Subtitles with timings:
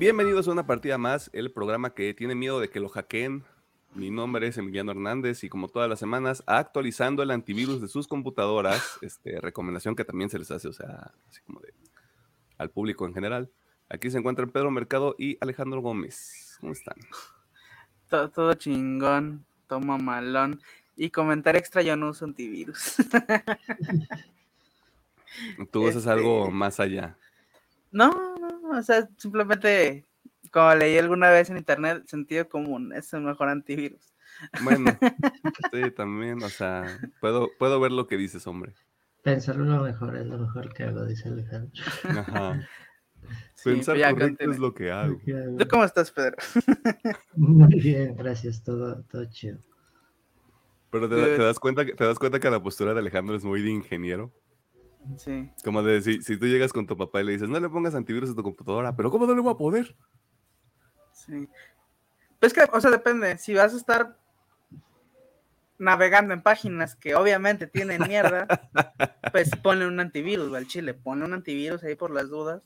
[0.00, 3.44] Bienvenidos a una partida más, el programa que tiene miedo de que lo hackeen.
[3.94, 8.08] Mi nombre es Emiliano Hernández y como todas las semanas, actualizando el antivirus de sus
[8.08, 11.74] computadoras, este, recomendación que también se les hace, o sea, así como de
[12.56, 13.50] al público en general.
[13.90, 16.56] Aquí se encuentran Pedro Mercado y Alejandro Gómez.
[16.62, 16.96] ¿Cómo están?
[18.08, 20.62] Todo, todo chingón, toma malón.
[20.96, 22.96] Y comentar extra, yo no uso antivirus.
[25.70, 27.18] Tú usas algo Este- más allá.
[27.92, 28.29] No,
[28.72, 30.06] o sea, simplemente,
[30.50, 34.14] como leí alguna vez en internet, sentido común, es el mejor antivirus.
[34.62, 34.90] Bueno,
[35.72, 38.74] sí, también, o sea, puedo, puedo ver lo que dices, hombre.
[39.22, 41.82] Pensarlo lo mejor es lo mejor que hago, dice Alejandro.
[42.04, 42.68] Ajá.
[43.54, 44.52] Sí, Pensar pues ya correcto continúe.
[44.54, 45.20] es lo que hago.
[45.58, 46.36] ¿Tú cómo estás, Pedro?
[47.36, 49.58] Muy bien, gracias, todo, todo chido.
[50.90, 53.62] Pero te das cuenta que, te das cuenta que la postura de Alejandro es muy
[53.62, 54.32] de ingeniero.
[55.16, 55.50] Sí.
[55.64, 57.94] Como de si, si tú llegas con tu papá y le dices, no le pongas
[57.94, 59.96] antivirus a tu computadora, pero ¿cómo no le voy a poder?
[61.12, 61.48] Sí.
[62.38, 63.38] Pues que, o sea, depende.
[63.38, 64.18] Si vas a estar
[65.78, 68.46] navegando en páginas que obviamente tienen mierda,
[69.32, 70.94] pues ponle un antivirus, al chile.
[70.94, 72.62] Ponle un antivirus ahí por las dudas.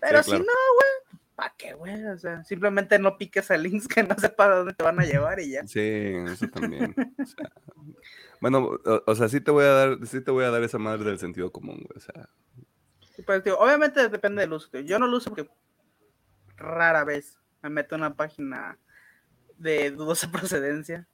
[0.00, 0.97] Pero Sí, si no, güey,
[1.38, 2.04] ¿para qué, güey?
[2.06, 5.04] O sea, simplemente no piques a links que no sepa a dónde te van a
[5.04, 5.64] llevar y ya.
[5.68, 6.92] Sí, eso también.
[7.16, 7.48] o sea,
[8.40, 10.78] bueno, o, o sea, sí te voy a dar, sí te voy a dar esa
[10.78, 11.96] madre del sentido común, güey.
[11.96, 12.28] O sea,
[13.14, 14.68] Sí, pues, tío, obviamente depende del uso.
[14.68, 14.80] tío.
[14.80, 15.48] Yo no lo uso porque
[16.56, 18.76] rara vez me meto en una página
[19.58, 21.06] de dudosa procedencia.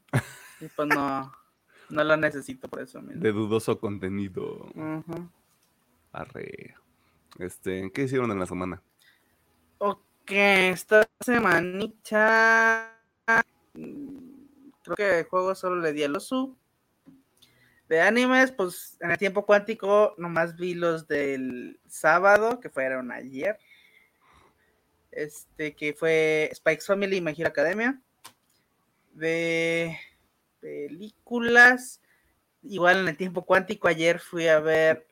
[0.60, 1.32] Y pues no,
[1.90, 3.22] no la necesito por eso mismo.
[3.22, 4.70] de dudoso contenido.
[4.74, 5.28] Ujú.
[6.12, 6.74] Arre.
[7.38, 8.80] Este, ¿qué hicieron en la semana?
[9.78, 12.98] Ok, esta semanita
[13.74, 14.34] mm,
[14.82, 16.56] creo que de juego solo le di el osu.
[17.88, 23.58] De animes, pues en el tiempo cuántico nomás vi los del sábado, que fueron ayer.
[25.10, 28.00] Este, que fue Spike's Family y My Academia.
[29.12, 29.98] De
[30.60, 32.00] películas,
[32.62, 35.06] igual en el tiempo cuántico, ayer fui a ver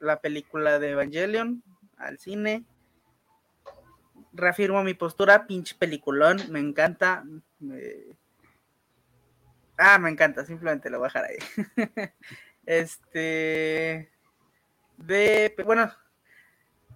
[0.00, 1.62] la película de Evangelion
[1.98, 2.64] al cine
[4.36, 7.24] reafirmo mi postura, pinche peliculón, me encanta.
[9.78, 11.36] Ah, me encanta, simplemente lo voy a dejar ahí.
[12.66, 14.10] este.
[14.96, 15.54] De.
[15.64, 15.92] Bueno,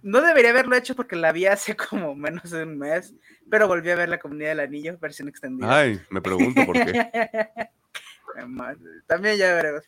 [0.03, 3.13] no debería haberlo hecho porque la vi hace como menos de un mes,
[3.49, 5.75] pero volví a ver la comunidad del anillo, versión extendida.
[5.75, 7.69] Ay, me pregunto por qué.
[9.07, 9.83] También ya veremos.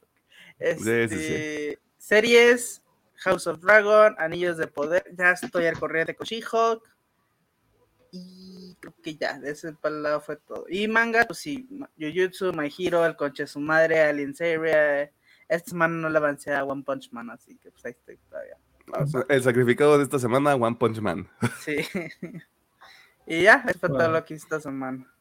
[0.60, 2.84] Este, Sí, sí, Series,
[3.16, 6.93] House of Dragon, Anillos de Poder, ya estoy al corriente con She-Hulk.
[8.16, 10.66] Y creo que ya, de ese lado fue todo.
[10.70, 15.12] Y manga, pues sí, Jujutsu, My Hero, El Conche de su madre, Alien Seria.
[15.50, 18.56] Esta semana no le avancé a One Punch Man, así que pues ahí estoy todavía.
[19.30, 21.28] El sacrificado de esta semana, One Punch Man.
[21.66, 21.78] Sí.
[23.26, 25.12] y ya, eso fue todo lo que hice esta semana.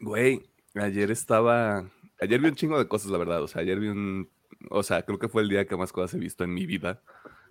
[0.00, 1.88] Güey, ayer estaba.
[2.20, 3.42] Ayer vi un chingo de cosas, la verdad.
[3.42, 4.28] O sea, ayer vi un.
[4.68, 7.00] O sea, creo que fue el día que más cosas he visto en mi vida.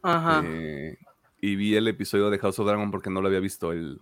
[0.03, 0.44] Ajá.
[0.45, 1.00] Eh,
[1.39, 4.00] y vi el episodio de House of Dragon porque no lo había visto el,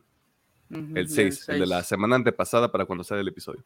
[0.69, 3.63] El 6, el de la semana antepasada para cuando sale el episodio.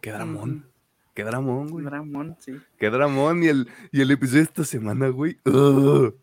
[0.00, 0.66] Qué dramón.
[1.14, 1.84] Qué dramón, güey.
[1.84, 2.58] Dramón, sí.
[2.78, 3.42] Qué dramón.
[3.42, 5.38] Y el, y el episodio de esta semana, güey.
[5.44, 6.14] ugh.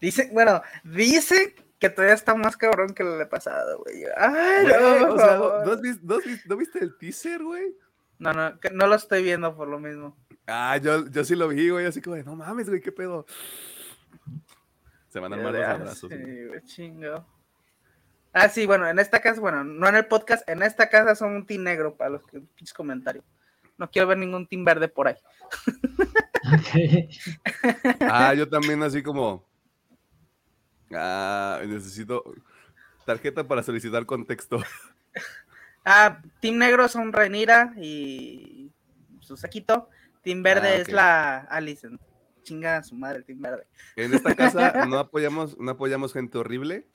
[0.00, 4.04] Dice, bueno, dice que todavía está más cabrón que el de pasado, güey.
[4.16, 5.36] Ay, Güey, no, o sea.
[5.36, 7.74] ¿no, has vis- no has no viste el teaser, güey?
[8.18, 10.16] no, no, no lo estoy viendo por lo mismo.
[10.48, 11.86] Ah, yo, yo sí lo vi, güey.
[11.86, 13.24] Así como, de, no mames, güey, qué pedo.
[15.08, 16.10] Se van a armar los abrazos.
[16.10, 17.24] sí, güey, chingo.
[18.32, 21.32] Ah, sí, bueno, en esta casa, bueno, no en el podcast, en esta casa son
[21.32, 23.24] un team negro para los que pinches comentarios.
[23.78, 25.16] No quiero ver ningún team verde por ahí.
[28.00, 29.46] Ah, yo también así como.
[30.92, 32.24] Ah, necesito
[33.04, 34.62] tarjeta para solicitar contexto.
[35.84, 38.70] Ah, team negro son Renira y
[39.20, 39.88] su saquito.
[40.22, 42.00] Team verde Ah, es la Alicent.
[42.42, 43.66] Chinga a su madre, team verde.
[43.96, 46.86] En esta casa no apoyamos, no apoyamos gente horrible,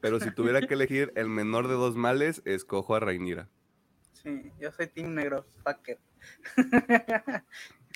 [0.00, 3.48] pero si tuviera que elegir el menor de dos males, escojo a Rainira.
[4.12, 5.98] Sí, yo soy team negro, fucker.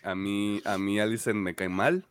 [0.02, 2.04] A mí, a mí Alicent me cae mal.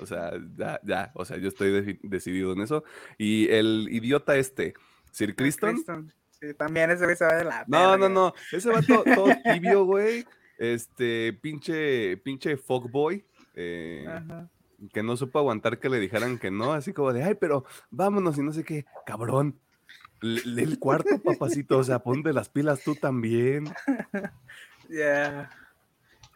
[0.00, 2.84] O sea, ya, ya, o sea, yo estoy decidido en eso.
[3.16, 4.74] Y el idiota este,
[5.12, 5.74] Sir Criston.
[5.74, 6.12] Criston.
[6.30, 8.34] Sí, también ese güey se va de la No, no, no.
[8.50, 10.26] Ese va todo, todo tibio, güey.
[10.58, 13.24] Este, pinche, pinche fuckboy.
[13.54, 14.50] eh, Ajá.
[14.92, 18.38] Que no supo aguantar que le dijeran que no, así como de, ay, pero vámonos
[18.38, 19.58] y no sé qué, cabrón.
[20.20, 23.64] Le- Lee el cuarto, papacito, o sea, ponte las pilas tú también.
[24.88, 25.50] Ya.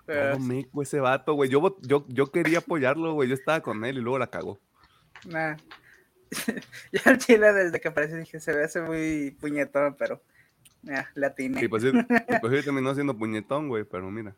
[0.06, 1.50] Pero Todo meco ese vato, güey.
[1.50, 3.28] Yo, yo, yo quería apoyarlo, güey.
[3.28, 4.58] Yo estaba con él y luego la cagó.
[5.26, 5.56] Nah.
[6.92, 10.22] ya el chile desde que aparece dije, se ve hace muy puñetón, pero
[10.82, 11.60] ya, le atiné.
[11.60, 11.90] Sí, pues sí,
[12.40, 14.34] pues sí terminó siendo puñetón, güey, pero mira,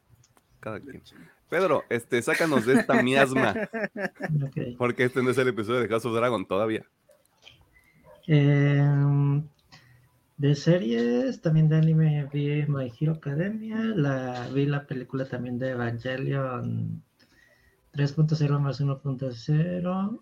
[0.60, 1.02] cada quien.
[1.48, 3.54] Pedro, este, sácanos de esta miasma,
[4.78, 6.84] porque este no es el episodio de House of Dragon todavía.
[8.26, 9.42] Em,
[10.36, 15.70] de series, también de anime vi My Hero Academia, la, vi la película también de
[15.70, 17.02] Evangelion
[17.92, 20.20] 3.0 más 1.0.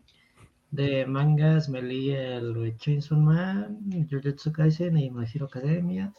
[0.71, 3.79] De mangas me leí el Chainsaw Man,
[4.11, 6.13] Jujutsu Kaisen y My Hero Academia.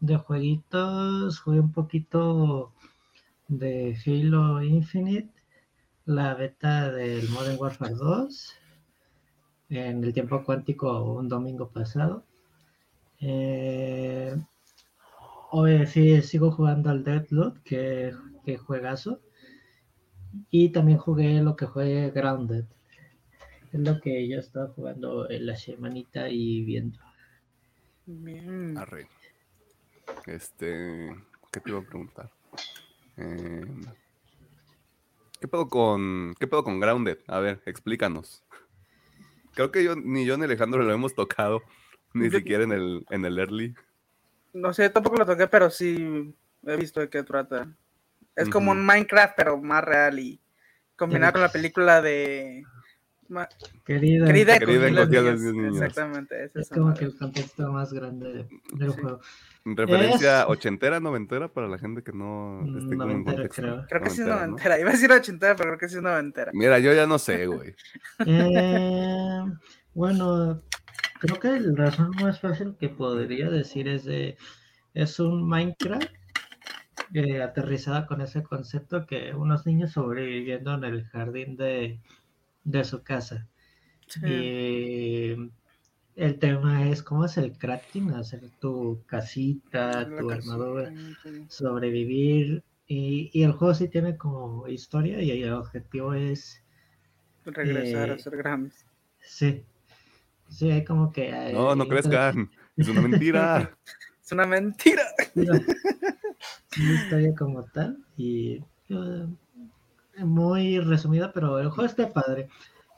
[0.00, 2.72] De jueguitos, jugué un poquito
[3.48, 5.30] de Halo Infinite,
[6.04, 8.54] la beta del Modern Warfare 2
[9.70, 12.24] en el tiempo cuántico un domingo pasado.
[13.20, 14.36] Eh,
[15.50, 18.12] hoy sí sigo jugando al Deadloop, que,
[18.44, 19.20] que juegazo.
[20.50, 22.64] Y también jugué lo que fue Grounded.
[23.72, 26.98] Es lo que yo estaba jugando en la semanita y viendo.
[28.04, 28.76] Bien.
[28.76, 29.08] Arre.
[30.26, 31.14] Este,
[31.50, 32.30] ¿qué te iba a preguntar?
[33.16, 33.64] Eh,
[35.40, 37.18] ¿Qué pedo con, qué pedo con Grounded?
[37.26, 38.42] A ver, explícanos.
[39.54, 41.62] Creo que yo, ni yo ni Alejandro lo hemos tocado,
[42.14, 43.74] ni Yo- siquiera en el, en el early.
[44.52, 46.34] No sé, tampoco lo toqué, pero sí
[46.66, 47.68] he visto de qué trata.
[48.34, 50.40] Es como un Minecraft, pero más real y
[50.96, 52.64] combinado con la película de
[53.28, 53.48] Ma-
[53.84, 55.74] Querida, Querida, Querida encogida encogida de los niños.
[55.76, 59.00] Exactamente, es como que el contexto más grande del Sí.
[59.00, 59.20] juego.
[59.64, 63.62] Referencia Es- ochentera, noventera para la gente que no esté como en Noventera, contexto.
[63.62, 63.86] creo.
[63.88, 64.80] Creo que sí es Noventera, ¿no?
[64.80, 66.50] Iba a decir ochentera, pero creo que sí es noventera.
[66.54, 67.74] Mira, yo ya no sé, güey.
[68.26, 69.44] Eh,
[69.94, 70.62] bueno,
[71.20, 74.36] creo que la razón más fácil que podría decir es de
[74.94, 76.08] es un Minecraft
[77.14, 82.00] eh, aterrizada con ese concepto que unos niños sobreviviendo en el jardín de,
[82.66, 83.46] de su casa.
[84.06, 84.20] Sí.
[84.26, 85.50] Y
[86.16, 90.92] el tema es cómo es el crafting, hacer tu casita, La tu casita, armadura,
[91.22, 91.46] sí.
[91.48, 92.62] sobrevivir.
[92.88, 96.62] Y, y el juego sí tiene como historia y el objetivo es
[97.44, 98.84] Regresar a Eh, ser grandes.
[99.20, 99.62] Sí.
[100.48, 101.28] Sí, hay como que.
[101.30, 102.50] eh, No, no crezcan.
[102.76, 103.76] Es una mentira.
[104.26, 105.02] Es una mentira.
[105.34, 105.46] Sí,
[106.94, 107.96] historia como tal.
[108.16, 108.60] Y.
[108.88, 109.26] eh,
[110.18, 112.48] muy resumida, pero el juego está padre.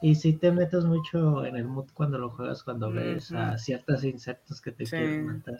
[0.01, 3.57] Y si te metes mucho en el mood cuando lo juegas, cuando ves a Ujú.
[3.59, 4.95] ciertos insectos que te Sí.
[4.95, 5.59] quieren matar.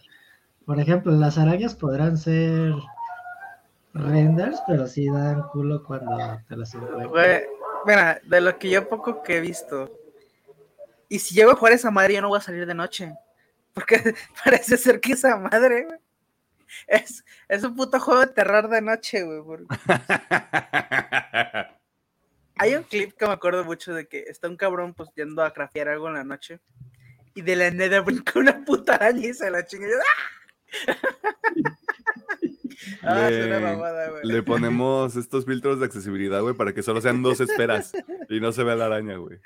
[0.66, 2.74] Por ejemplo, las arañas podrán ser
[3.94, 7.42] renders, pero sí dan culo cuando te las encuentras.
[7.86, 9.90] Mira, de lo que yo poco que he visto.
[11.08, 13.14] Y si llego a jugar esa madre, yo no voy a salir de noche.
[13.74, 14.14] Porque
[14.44, 16.00] parece ser que esa madre, güey,
[16.88, 19.42] es, es un puto juego de terror de noche, güey.
[19.44, 19.66] porque-
[22.62, 25.54] Hay un clip que me acuerdo mucho de que está un cabrón pues yendo a
[25.54, 26.60] craftear algo en la noche.
[27.34, 29.88] Y de la nada brinca una puta araña y se la chinga.
[29.88, 30.72] ¡ah!
[33.04, 34.24] Ah, es una Le- mamada, güey.
[34.24, 37.92] Le ponemos estos filtros de accesibilidad, güey, para que solo sean dos esferas
[38.30, 39.38] y no se vea la araña, güey.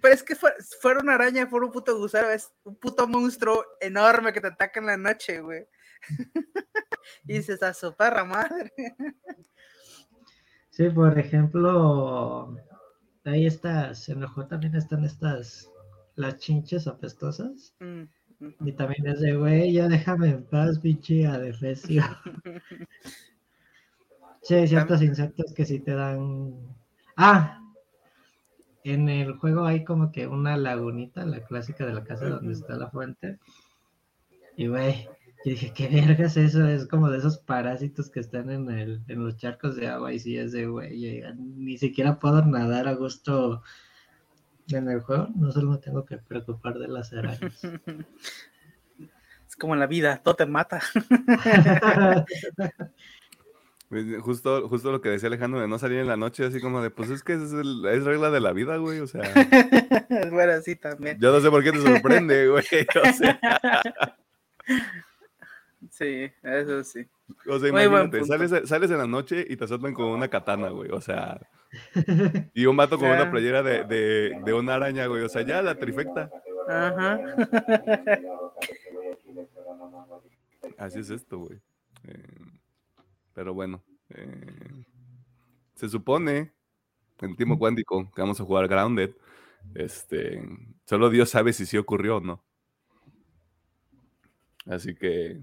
[0.00, 3.64] Pero es que fue- fuera una araña, fuera un puto gusano, es un puto monstruo
[3.80, 5.66] enorme que te ataca en la noche, güey.
[7.24, 8.72] y dices, a su perra madre.
[10.70, 12.56] Sí, por ejemplo,
[13.24, 15.70] ahí estas, en el juego también están estas,
[16.16, 17.74] las chinches apestosas.
[17.80, 18.04] Mm.
[18.66, 22.02] Y también es de, güey, ya déjame en paz, pinche adefesio.
[24.42, 26.54] Sí, hay ciertos insectos que sí te dan.
[27.14, 27.60] Ah,
[28.84, 32.76] en el juego hay como que una lagunita, la clásica de la casa donde está
[32.76, 33.38] la fuente.
[34.56, 35.08] Y, güey,
[35.44, 36.66] yo dije, ¿qué vergas es eso?
[36.68, 40.12] Es como de esos parásitos que están en, el, en los charcos de agua.
[40.12, 43.62] Y sí, es de, güey, ni siquiera puedo nadar a gusto
[44.68, 45.28] en el juego.
[45.34, 47.60] No solo me tengo que preocupar de las arañas.
[49.48, 50.80] Es como en la vida, todo te mata.
[53.88, 56.80] Pues, Justo, justo lo que decía Alejandro de no salir en la noche, así como
[56.80, 59.00] de, pues es que es, el- es regla de la vida, güey.
[59.00, 59.22] O sea,
[60.30, 61.18] bueno, sí, también.
[61.18, 62.62] yo no sé por qué te sorprende, güey.
[62.64, 63.40] O sea,
[65.88, 67.06] Sí, eso sí.
[67.48, 70.68] o sea, Muy imagínate, sales, sales en la noche y te asaltan con una katana,
[70.68, 70.90] güey.
[70.90, 71.40] O sea,
[72.54, 75.22] y un vato con una playera de, de, de una araña, güey.
[75.22, 76.30] O sea, ya la trifecta.
[76.68, 77.18] Ajá.
[80.78, 81.58] Así es esto, güey.
[82.04, 82.22] Eh,
[83.34, 84.84] pero bueno, eh,
[85.74, 86.52] se supone
[87.20, 89.14] en Timo Cuántico que vamos a jugar Grounded.
[89.74, 90.42] Este,
[90.84, 92.42] solo Dios sabe si sí ocurrió o no.
[94.66, 95.42] Así que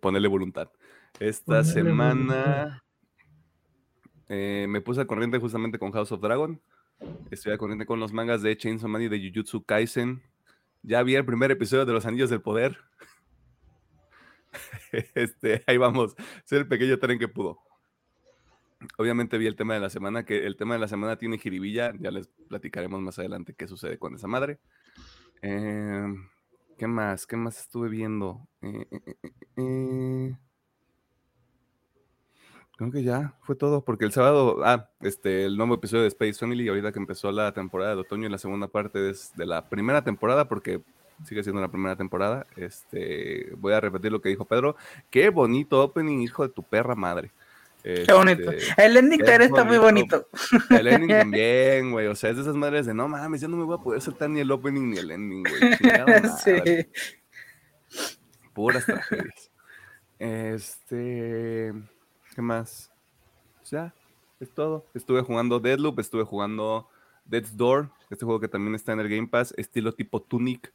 [0.00, 0.70] ponerle voluntad.
[1.18, 2.32] Esta Ponerle voluntad.
[2.34, 2.84] semana
[4.28, 6.60] eh, me puse al corriente justamente con House of Dragon.
[7.30, 10.22] Estoy al corriente con los mangas de Chainsaw Man y de Jujutsu Kaisen.
[10.82, 12.78] Ya vi el primer episodio de Los Anillos del Poder.
[15.14, 16.14] este, ahí vamos.
[16.44, 17.58] Ser el pequeño tren que pudo.
[18.96, 21.92] Obviamente vi el tema de la semana, que el tema de la semana tiene jiribilla.
[21.98, 24.58] Ya les platicaremos más adelante qué sucede con esa madre.
[25.42, 26.28] Em,
[26.80, 27.26] ¿Qué más?
[27.26, 28.48] ¿Qué más estuve viendo?
[28.62, 29.16] Eh, eh,
[29.58, 30.36] eh,
[32.78, 36.38] Creo que ya fue todo, porque el sábado, ah, este, el nuevo episodio de Space
[36.40, 39.68] Family, ahorita que empezó la temporada de otoño y la segunda parte es de la
[39.68, 40.80] primera temporada, porque
[41.26, 42.46] sigue siendo la primera temporada.
[42.56, 44.74] Este, voy a repetir lo que dijo Pedro.
[45.10, 47.30] Qué bonito opening, hijo de tu perra madre.
[47.82, 48.50] Qué bonito.
[48.50, 50.26] Este, el ending está muy bonito.
[50.70, 52.06] El ending también, güey.
[52.06, 54.00] O sea, es de esas madres de no mames, ya no me voy a poder
[54.00, 55.76] saltar ni el opening ni el ending, güey.
[56.44, 56.86] sí.
[58.52, 59.50] Puras tragedias.
[60.18, 61.72] Este.
[62.34, 62.90] ¿Qué más?
[63.70, 63.94] Ya,
[64.40, 64.86] es todo.
[64.94, 66.88] Estuve jugando Deadloop, estuve jugando
[67.24, 70.72] Death's Door, este juego que también está en el Game Pass, estilo tipo Tunic.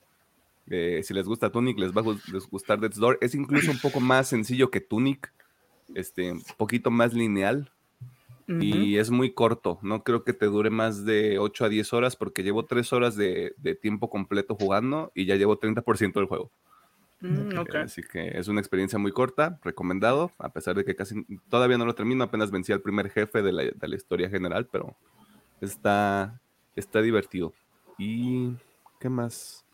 [0.67, 3.19] Eh, si les gusta Tunic, les va a gustar Death's Door.
[3.21, 5.31] Es incluso un poco más sencillo que Tunic,
[5.93, 7.71] este, un poquito más lineal.
[8.47, 12.15] Y es muy corto, no creo que te dure más de 8 a 10 horas
[12.15, 16.51] porque llevo 3 horas de, de tiempo completo jugando y ya llevo 30% del juego.
[17.21, 21.77] Mm, Así que es una experiencia muy corta, recomendado, a pesar de que casi todavía
[21.77, 24.95] no lo termino, apenas vencí al primer jefe de la, de la historia general, pero
[25.61, 26.39] está,
[26.75, 27.53] está divertido.
[27.97, 28.51] ¿Y
[28.99, 29.65] qué más?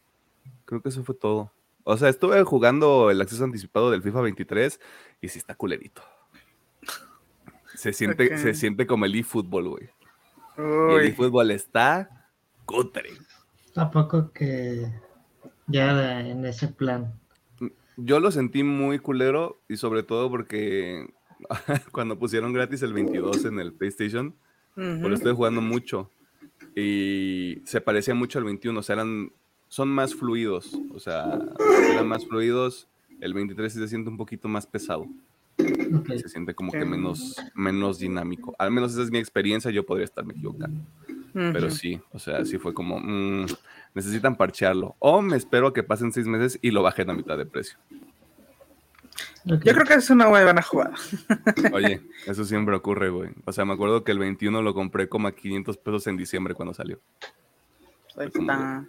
[0.66, 1.52] Creo que eso fue todo.
[1.84, 4.80] O sea, estuve jugando el acceso anticipado del FIFA 23
[5.22, 6.02] y sí está culerito.
[7.76, 9.90] Se siente, se siente como el eFootball, güey.
[10.58, 12.28] El eFootball está
[12.66, 13.10] cutre.
[13.74, 14.92] Tampoco que
[15.68, 17.14] ya en ese plan
[17.98, 21.08] yo lo sentí muy culero y sobre todo porque
[21.92, 24.36] cuando pusieron gratis el 22 en el PlayStation,
[24.76, 26.10] pues lo estoy jugando mucho
[26.76, 29.32] y se parecía mucho al 21, o sea, eran,
[29.72, 31.40] son más fluidos, o sea,
[31.94, 32.90] eran más fluidos,
[33.22, 35.08] el 23 se siente un poquito más pesado.
[36.08, 38.54] Se siente como que menos, menos dinámico.
[38.60, 40.82] Al menos esa es mi experiencia, yo podría estarme equivocando.
[41.32, 43.46] Pero sí, o sea, sí fue como, mm,
[43.94, 44.98] necesitan parchearlo.
[45.00, 47.78] O me espero a que pasen seis meses y lo bajen a mitad de precio.
[49.46, 50.96] Yo creo que es una buena jugada.
[51.72, 53.30] Oye, eso siempre ocurre, güey.
[53.46, 56.56] O sea, me acuerdo que el 21 lo compré como a 500 pesos en diciembre
[56.56, 57.00] cuando salió.
[58.18, 58.86] Ahí está.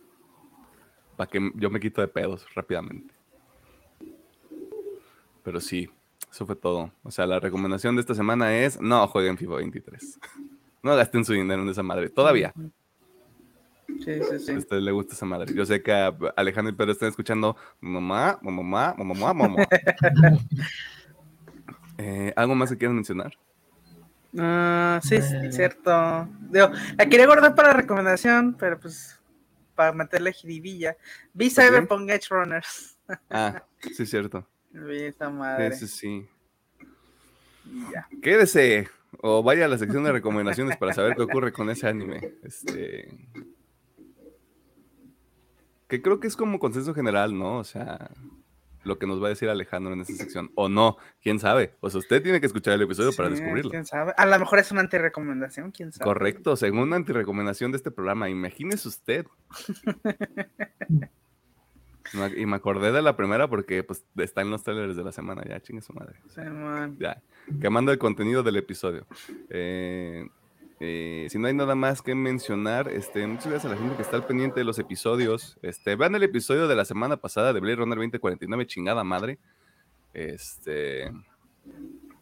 [1.23, 3.15] Para que yo me quito de pedos rápidamente.
[5.45, 5.89] Pero sí,
[6.29, 6.91] eso fue todo.
[7.05, 10.19] O sea, la recomendación de esta semana es no jueguen FIFA 23.
[10.83, 12.11] No gasten su dinero en esa madre.
[12.11, 12.53] Todavía.
[13.87, 14.51] Sí, sí, sí.
[14.51, 15.55] A usted le gusta esa madre.
[15.55, 19.63] Yo sé que a Alejandro y Pedro están escuchando mamá, mamá, mamá, mamá.
[21.99, 23.39] eh, ¿Algo más que quieran mencionar?
[24.33, 26.29] Uh, sí, sí, cierto.
[26.51, 29.22] Digo, la quería guardar para recomendación, pero pues
[29.75, 30.97] para meterle jiribilla.
[31.33, 32.99] Vi Cyberpunk Edge Runners.
[33.31, 34.47] ah, sí, cierto.
[34.71, 35.77] Vi esa madre.
[35.77, 36.29] Sí, sí.
[37.93, 38.09] Ya.
[38.23, 38.89] Quédese
[39.21, 42.35] o vaya a la sección de recomendaciones para saber qué ocurre con ese anime.
[42.43, 43.29] Este.
[45.89, 47.59] Que creo que es como consenso general, ¿no?
[47.59, 48.11] O sea,
[48.85, 50.51] lo que nos va a decir Alejandro en esa sección.
[50.55, 51.75] O no, quién sabe.
[51.81, 53.71] O sea, usted tiene que escuchar el episodio para descubrirlo.
[53.71, 54.13] ¿Quién sabe?
[54.17, 56.05] A lo mejor es una antirecomendación, quién sabe.
[56.05, 58.29] Correcto, según una antirecomendación de este programa.
[58.29, 59.27] Imagínese usted.
[62.37, 65.45] Y me acordé de la primera porque pues está en los trailers de la semana,
[65.49, 66.17] ya chingue su madre.
[66.35, 66.97] Sí, man.
[66.99, 67.23] Ya,
[67.61, 69.07] quemando el contenido del episodio.
[69.49, 70.29] Eh,
[70.85, 74.03] eh, si no hay nada más que mencionar, este, muchas gracias a la gente que
[74.03, 75.57] está al pendiente de los episodios.
[75.63, 79.39] Este, vean el episodio de la semana pasada de Blade Runner 2049, chingada madre.
[80.13, 81.13] Este,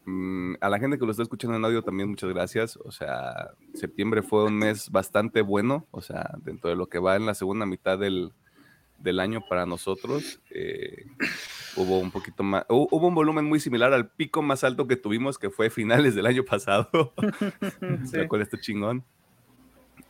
[0.05, 2.77] mm, a la gente que lo está escuchando en audio también muchas gracias.
[2.85, 7.17] O sea, septiembre fue un mes bastante bueno, o sea, dentro de lo que va
[7.17, 8.35] en la segunda mitad del,
[8.99, 10.39] del año para nosotros.
[10.51, 11.07] Eh,
[11.77, 15.39] hubo un poquito más, hubo un volumen muy similar al pico más alto que tuvimos,
[15.39, 17.13] que fue finales del año pasado,
[18.11, 18.27] sí.
[18.29, 19.05] cual está chingón.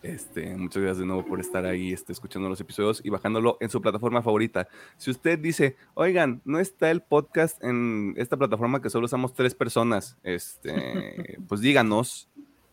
[0.02, 3.68] Este, muchas gracias de nuevo por estar ahí este, escuchando los episodios y bajándolo en
[3.68, 4.66] su plataforma favorita.
[4.96, 9.54] Si usted dice, oigan, no está el podcast en esta plataforma que solo usamos tres
[9.54, 12.30] personas, este, pues díganos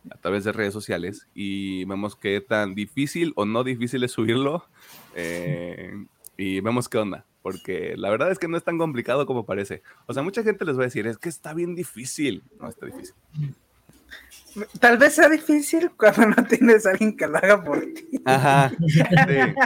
[0.10, 4.65] a través de redes sociales y vemos qué tan difícil o no difícil es subirlo
[5.15, 6.06] eh,
[6.38, 9.82] y vemos qué onda, porque la verdad es que no es tan complicado como parece.
[10.06, 12.44] O sea, mucha gente les va a decir, es que está bien difícil.
[12.60, 13.16] No, está difícil.
[14.82, 18.22] Tal vez sea difícil cuando no tienes a alguien que lo haga por ti.
[18.25, 18.70] Ajá.
[18.70, 19.00] Sí.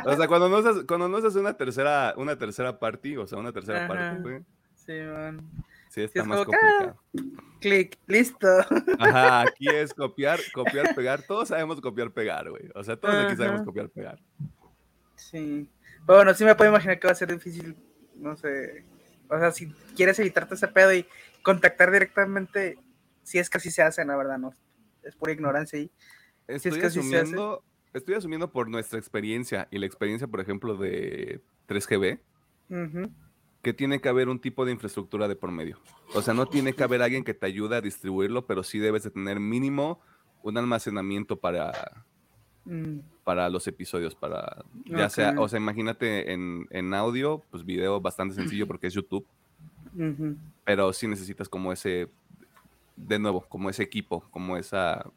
[0.05, 3.39] O sea, cuando no haces, cuando no haces una tercera, una tercera party, o sea,
[3.39, 4.43] una tercera parte.
[4.75, 5.41] Sí, man.
[5.89, 7.43] Sí, está es más como que, ah, complicado.
[7.61, 8.47] Clic, listo.
[8.99, 11.23] Ajá, aquí es copiar, copiar, pegar.
[11.23, 12.69] Todos sabemos copiar, pegar, güey.
[12.75, 13.65] O sea, todos aquí sabemos Ajá.
[13.65, 14.19] copiar, pegar.
[15.15, 15.67] Sí.
[16.05, 17.75] Pero bueno, sí me puedo imaginar que va a ser difícil,
[18.15, 18.85] no sé.
[19.29, 21.05] O sea, si quieres evitarte ese pedo y
[21.41, 22.77] contactar directamente,
[23.23, 24.53] si es que así se hace, la verdad, no.
[25.03, 25.91] Es pura ignorancia ahí.
[26.47, 26.99] Estoy hace.
[26.99, 32.19] asumiendo, estoy asumiendo por nuestra experiencia y la experiencia, por ejemplo, de 3GB,
[32.69, 33.11] Ujú.
[33.61, 35.79] que tiene que haber un tipo de infraestructura de por medio.
[36.13, 39.03] O sea, no tiene que haber alguien que te ayude a distribuirlo, pero sí debes
[39.03, 40.01] de tener mínimo
[40.43, 42.05] un almacenamiento para,
[42.65, 47.99] Mm, para los episodios, para ya sea, o sea, imagínate en, en audio, pues video
[47.99, 49.25] bastante sencillo porque es YouTube,
[50.63, 52.09] pero sí necesitas como ese,
[52.95, 55.09] de nuevo, como ese equipo, como esa,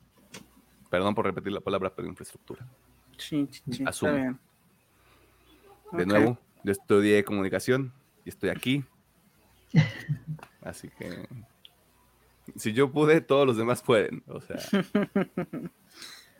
[0.90, 2.66] perdón por repetir la palabra, pero infraestructura.
[3.18, 4.38] Sí, sí, sí, está bien.
[5.92, 7.92] De nuevo, yo estudié comunicación
[8.24, 8.84] y estoy aquí.
[10.62, 11.28] Así que
[12.56, 14.22] si yo pude, todos los demás pueden.
[14.26, 14.56] O sea,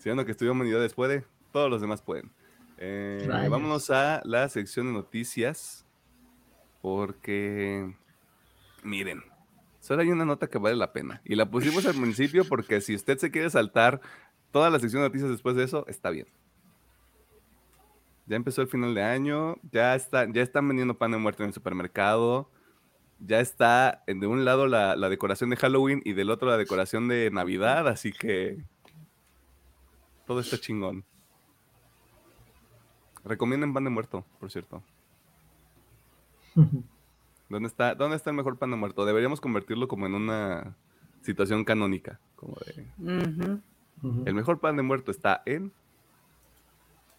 [0.05, 2.31] si uno que estudió humanidades puede, todos los demás pueden.
[2.77, 5.87] Eh, vámonos a la sección de noticias.
[6.83, 7.97] Porque,
[8.83, 9.23] miren,
[9.81, 11.23] solo hay una nota que vale la pena.
[11.25, 14.03] Y la pusimos al principio porque si usted se quiere saltar
[14.53, 16.27] toda la sección de noticias después de eso, está bien.
[18.27, 21.49] Ya empezó el final de año, ya, está, ya están vendiendo pan de muerto en
[21.49, 22.51] el supermercado,
[23.19, 26.59] ya está en- de un lado la, la decoración de Halloween y del otro la
[26.59, 28.59] decoración de Navidad, así que
[30.27, 31.05] todo está chingón.
[33.25, 34.83] Recomienden pan de muerto, por cierto.
[37.49, 39.05] ¿Dónde está, ¿Dónde está el mejor pan de muerto?
[39.05, 40.77] Deberíamos convertirlo como en una
[41.23, 43.61] situación canónica, como de
[44.27, 45.73] el mejor pan de muerto está en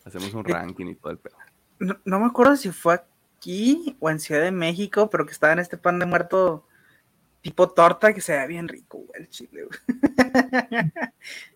[0.03, 1.35] hacemos un ranking y todo el pedo.
[1.79, 3.01] No, no me acuerdo si fue
[3.37, 6.67] aquí o en Ciudad de México, pero que estaba en este pan de muerto
[7.41, 9.79] tipo torta que se veía bien rico, güey, el chile, güey.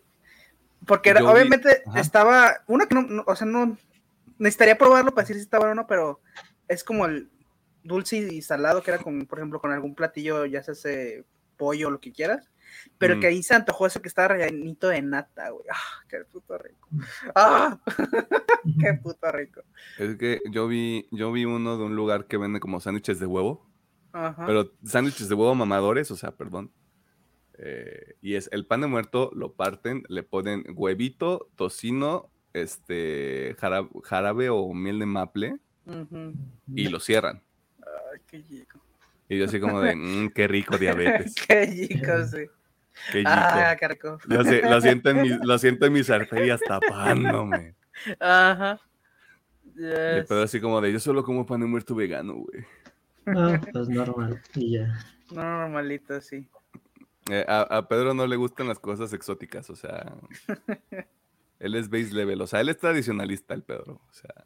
[0.90, 3.78] Porque era- Yo vi- obviamente estaba, uno que no, no- o sea, no,
[4.40, 6.20] necesitaría probarlo para decir si está bueno o no, pero
[6.68, 7.30] es como el
[7.84, 11.24] dulce y salado que era con, por ejemplo, con algún platillo, ya sea ese
[11.58, 12.50] pollo o lo que quieras,
[12.98, 13.20] pero Mm.
[13.20, 15.66] que ahí se antojó eso que estaba rellenito de nata, güey.
[15.72, 16.88] Ah, qué puto rico.
[17.36, 17.80] Ah,
[18.80, 19.62] qué puto rico.
[19.98, 23.26] Es que yo vi, yo vi uno de un lugar que vende como sándwiches de
[23.28, 23.66] huevo,
[24.14, 24.46] Ajá.
[24.46, 26.72] pero sándwiches de huevo mamadores, o sea, perdón.
[27.62, 33.90] Eh, y es el pan de muerto, lo parten, le ponen huevito, tocino, este, jarabe,
[34.04, 35.56] jarabe o miel de maple
[36.74, 37.42] y lo cierran.
[37.82, 38.80] Ay, qué rico.
[39.28, 42.46] Y yo así como de, "Mm, qué rico diabetes, qué rico, sí.
[43.12, 43.30] qué rico.
[43.34, 44.18] Ah, qué rico.
[44.26, 47.76] Lo, lo siento en mis, lo siento en mis arterias tapándome.
[48.20, 48.80] Ajá.
[49.76, 50.26] Yes.
[50.28, 52.66] pedo así como de, yo solo como pan de muerto vegano, güey.
[53.26, 54.42] No, pues normal.
[54.56, 54.98] Y ya.
[55.32, 56.48] No, normalito, sí.
[57.30, 60.16] Eh, a, a Pedro no le gustan las cosas exóticas, o sea,
[61.60, 64.46] él es base level, o sea, él es tradicionalista, el Pedro, o sea,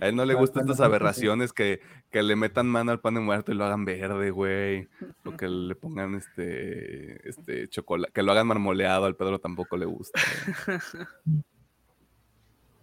[0.00, 3.20] a él no le gustan estas aberraciones que, que le metan mano al pan de
[3.20, 4.88] muerto y lo hagan verde, güey,
[5.24, 9.86] o que le pongan este, este chocolate, que lo hagan marmoleado, al Pedro tampoco le
[9.86, 10.20] gusta.
[10.66, 11.42] güey.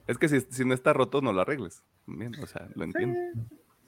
[0.07, 3.19] Es que si, si no está roto, no lo arregles, bien, o sea, lo entiendo.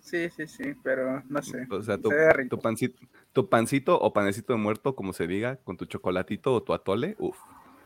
[0.02, 1.66] Sí, sí, sí, pero no sé.
[1.70, 3.00] O sea, tu, Se pancito,
[3.32, 7.16] tu pancito o panecito de muerto, como se diga, con tu chocolatito o tu atole,
[7.20, 7.38] uff.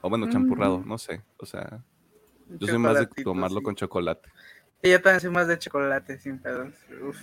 [0.02, 0.88] O bueno, champurrado, Mm.
[0.88, 1.22] no sé.
[1.38, 1.84] O sea,
[2.50, 3.64] yo soy más de tomarlo sí.
[3.64, 4.30] con chocolate.
[4.84, 6.74] Sí, yo también soy más de chocolate, sin pedos.
[7.08, 7.18] Uf,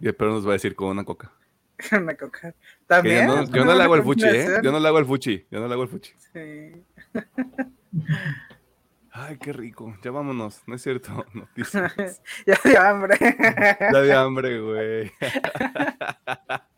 [0.00, 1.32] Y el perro nos va a decir con una coca.
[2.00, 2.54] una coca.
[2.86, 3.26] También.
[3.26, 4.60] yo no, yo le hago el fuchi, ¿eh?
[4.62, 5.46] Yo no le hago el fuchi.
[5.50, 6.12] Yo no le hago el fuchi.
[6.32, 6.84] Sí.
[9.14, 9.94] Ay, qué rico.
[10.02, 10.62] Ya vámonos.
[10.66, 11.26] No es cierto.
[11.34, 12.22] Noticias.
[12.46, 13.16] ya dio hambre.
[13.20, 15.12] Ya de hambre, güey.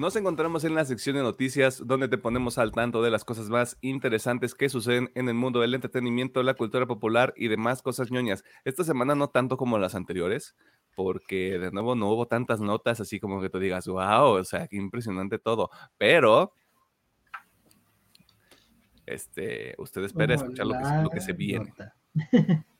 [0.00, 3.50] Nos encontramos en la sección de noticias donde te ponemos al tanto de las cosas
[3.50, 8.10] más interesantes que suceden en el mundo del entretenimiento, la cultura popular y demás cosas
[8.10, 8.42] ñoñas.
[8.64, 10.56] Esta semana no tanto como las anteriores,
[10.96, 14.68] porque de nuevo no hubo tantas notas así como que tú digas, wow, o sea,
[14.68, 15.68] qué impresionante todo.
[15.98, 16.54] Pero,
[19.04, 21.66] este, usted espera escuchar lo que, la lo que se viene.
[21.68, 21.94] nota.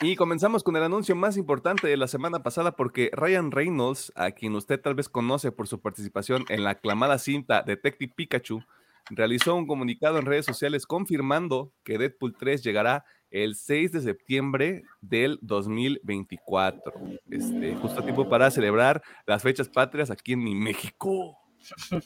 [0.00, 4.30] Y comenzamos con el anuncio más importante de la semana pasada porque Ryan Reynolds, a
[4.30, 8.62] quien usted tal vez conoce por su participación en la aclamada cinta Detective Pikachu,
[9.10, 14.82] realizó un comunicado en redes sociales confirmando que Deadpool 3 llegará el 6 de septiembre
[15.00, 16.92] del 2024.
[17.30, 21.36] Este, justo a tiempo para celebrar las fechas patrias aquí en mi México.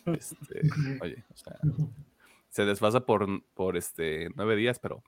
[0.07, 0.63] Este,
[1.03, 1.57] oye, o sea,
[2.49, 5.03] se desfasa por, por este, nueve días, pero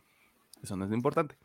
[0.62, 1.36] eso no es lo importante.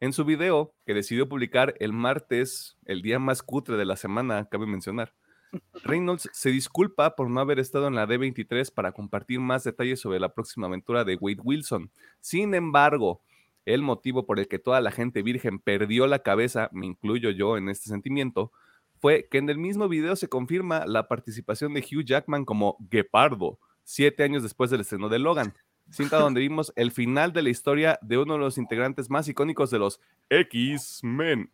[0.00, 4.48] En su video, que decidió publicar el martes, el día más cutre de la semana,
[4.50, 5.14] cabe mencionar,
[5.84, 10.20] Reynolds se disculpa por no haber estado en la D23 para compartir más detalles sobre
[10.20, 11.90] la próxima aventura de Wade Wilson.
[12.20, 13.20] Sin embargo,
[13.66, 17.56] el motivo por el que toda la gente virgen perdió la cabeza, me incluyo yo
[17.56, 18.52] en este sentimiento,
[19.00, 23.58] fue que en el mismo video se confirma la participación de Hugh Jackman como Gepardo,
[23.84, 25.54] siete años después del estreno de Logan
[25.90, 29.70] cinta donde vimos el final de la historia de uno de los integrantes más icónicos
[29.70, 31.50] de los X-Men.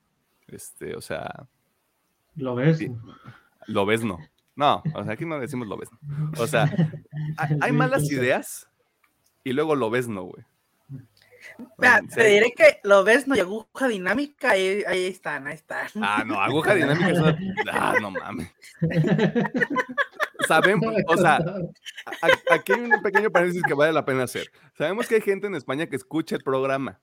[0.49, 1.47] Este, o sea.
[2.37, 2.81] Lo ves.
[3.67, 4.19] Lo ves, no.
[4.57, 5.91] No, o sea, aquí no decimos lo ves.
[6.39, 6.65] O sea,
[7.61, 8.69] hay, malas ideas
[9.45, 10.45] y luego lo ves, no, güey.
[12.15, 15.89] te diré que lo ves, no, y aguja dinámica, ahí, están, ahí están.
[16.01, 17.37] Ah, no, aguja dinámica, eso,
[17.71, 18.51] ah, no mames.
[20.47, 21.39] Sabemos, o sea,
[22.51, 24.51] aquí hay un pequeño paréntesis que vale la pena hacer.
[24.77, 27.01] Sabemos que hay gente en España que escucha el programa.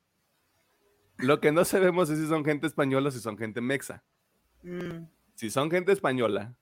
[1.18, 4.04] Lo que no sabemos es si son gente española o si son gente mexa.
[4.64, 5.06] Mm.
[5.36, 6.56] Si son gente española,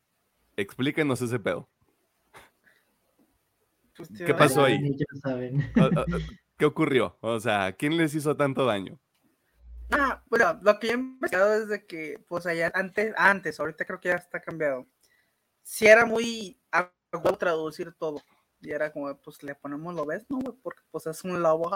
[0.56, 1.70] explíquenos ese pedo.
[3.96, 4.98] Pues ¿Qué pasó ahí?
[6.58, 7.18] ¿Qué ocurrió?
[7.22, 9.00] O sea, ¿quién les hizo tanto daño?
[9.92, 13.86] Ah, bueno, lo que yo he investigado es de que, pues allá antes, antes, ahorita
[13.86, 14.88] creo que ya está cambiado
[15.64, 16.61] si era muy
[17.38, 18.22] traducir todo.
[18.62, 20.40] Y era como, pues le ponemos lo ves, ¿no?
[20.62, 21.70] Porque pues es un lobo.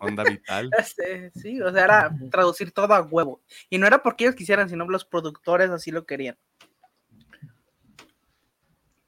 [0.00, 0.70] Onda vital.
[0.78, 3.42] Este, sí, o sea, era traducir todo a huevo.
[3.68, 6.36] Y no era porque ellos quisieran, sino los productores así lo querían.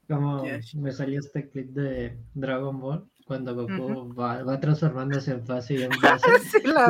[0.09, 0.43] Como
[0.77, 5.91] me salió este clip de Dragon Ball cuando Goku va, transformándose en fase y en
[6.01, 6.29] fase.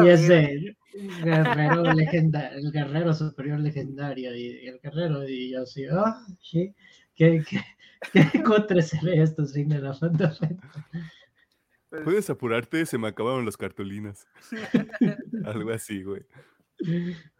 [0.04, 0.76] y es el
[1.24, 6.72] guerrero legendario, el guerrero superior legendario y, el guerrero y yo así, ah, sí,
[7.16, 7.42] qué,
[8.12, 13.56] qué, qué se ve esto sin el afán pues Puedes apurarte, se me acabaron las
[13.56, 14.26] cartulinas.
[15.44, 16.22] Algo así, güey.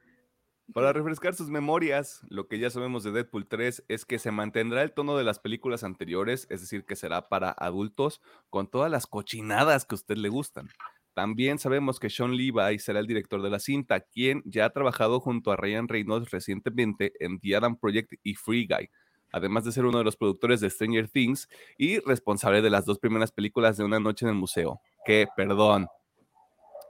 [0.75, 4.83] Para refrescar sus memorias, lo que ya sabemos de Deadpool 3 es que se mantendrá
[4.83, 9.07] el tono de las películas anteriores, es decir, que será para adultos con todas las
[9.07, 10.69] cochinadas que a usted le gustan.
[11.15, 15.21] También sabemos que Sean Levi será el director de la cinta, quien ya ha trabajado
[15.21, 18.91] junto a Ryan Reynolds recientemente en The Adam Project y Free Guy,
[19.33, 22.99] además de ser uno de los productores de Stranger Things y responsable de las dos
[22.99, 25.89] primeras películas de Una Noche en el Museo, que, perdón,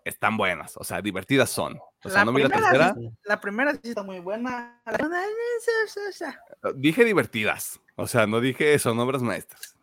[0.05, 1.79] están buenas, o sea, divertidas son.
[2.05, 2.94] O sea, la no vi la tercera.
[3.24, 4.81] La primera sí está muy buena.
[6.74, 9.77] Dije divertidas, o sea, no dije son obras maestras.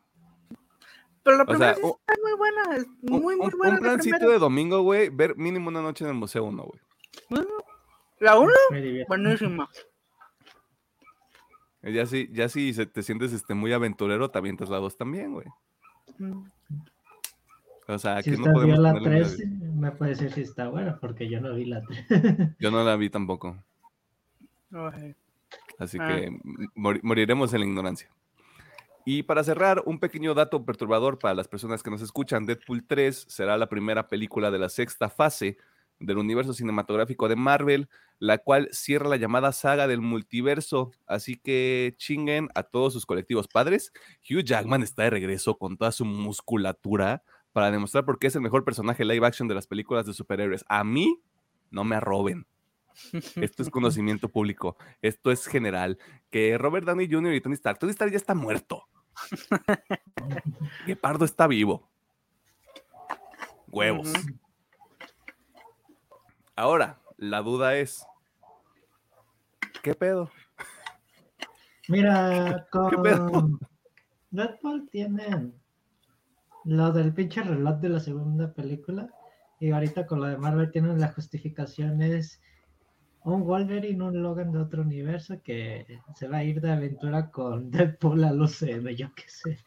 [1.24, 3.76] Pero la primera sí está muy buena, es muy, muy buena.
[3.76, 7.46] Un plancito de domingo, güey, ver mínimo una noche en el Museo 1, güey.
[8.20, 8.54] La 1,
[9.08, 9.70] buenísima.
[11.86, 15.46] Ya si, ya si te sientes este, muy aventurero, te avientas la 2 también, güey.
[17.88, 21.40] O sea, si no podemos la 3, me puede decir si está buena, porque yo
[21.40, 22.06] no vi la 3.
[22.60, 23.56] yo no la vi tampoco.
[25.78, 26.08] Así ah.
[26.08, 26.40] que
[26.74, 28.10] moriremos en la ignorancia.
[29.06, 33.26] Y para cerrar, un pequeño dato perturbador para las personas que nos escuchan, Deadpool 3
[33.30, 35.58] será la primera película de la sexta fase
[36.00, 40.92] del universo cinematográfico de Marvel, la cual cierra la llamada saga del multiverso.
[41.06, 43.92] Así que chinguen a todos sus colectivos padres.
[44.30, 48.42] Hugh Jackman está de regreso con toda su musculatura para demostrar por qué es el
[48.42, 50.66] mejor personaje live action de las películas de superhéroes.
[50.68, 51.22] A mí,
[51.72, 52.46] no me arroben.
[53.36, 54.78] Esto es conocimiento público.
[55.02, 55.98] Esto es general.
[56.30, 57.34] Que Robert Downey Jr.
[57.34, 57.80] y Tony Stark.
[57.80, 58.88] Tony Stark ya está muerto.
[61.02, 61.90] Pardo está vivo.
[63.68, 64.12] Huevos.
[66.56, 68.06] Ahora, la duda es:
[69.84, 70.32] ¿qué pedo?
[71.88, 73.60] Mira, con ¿Qué pedo?
[74.32, 75.52] Deadpool tiene
[76.66, 79.10] lo del pinche reloj de la segunda película.
[79.60, 82.42] Y ahorita con lo de Marvel tienen la justificación es
[83.24, 87.72] un Wolverine, un Logan de otro universo que se va a ir de aventura con
[87.72, 89.58] Deadpool a los yo qué sé.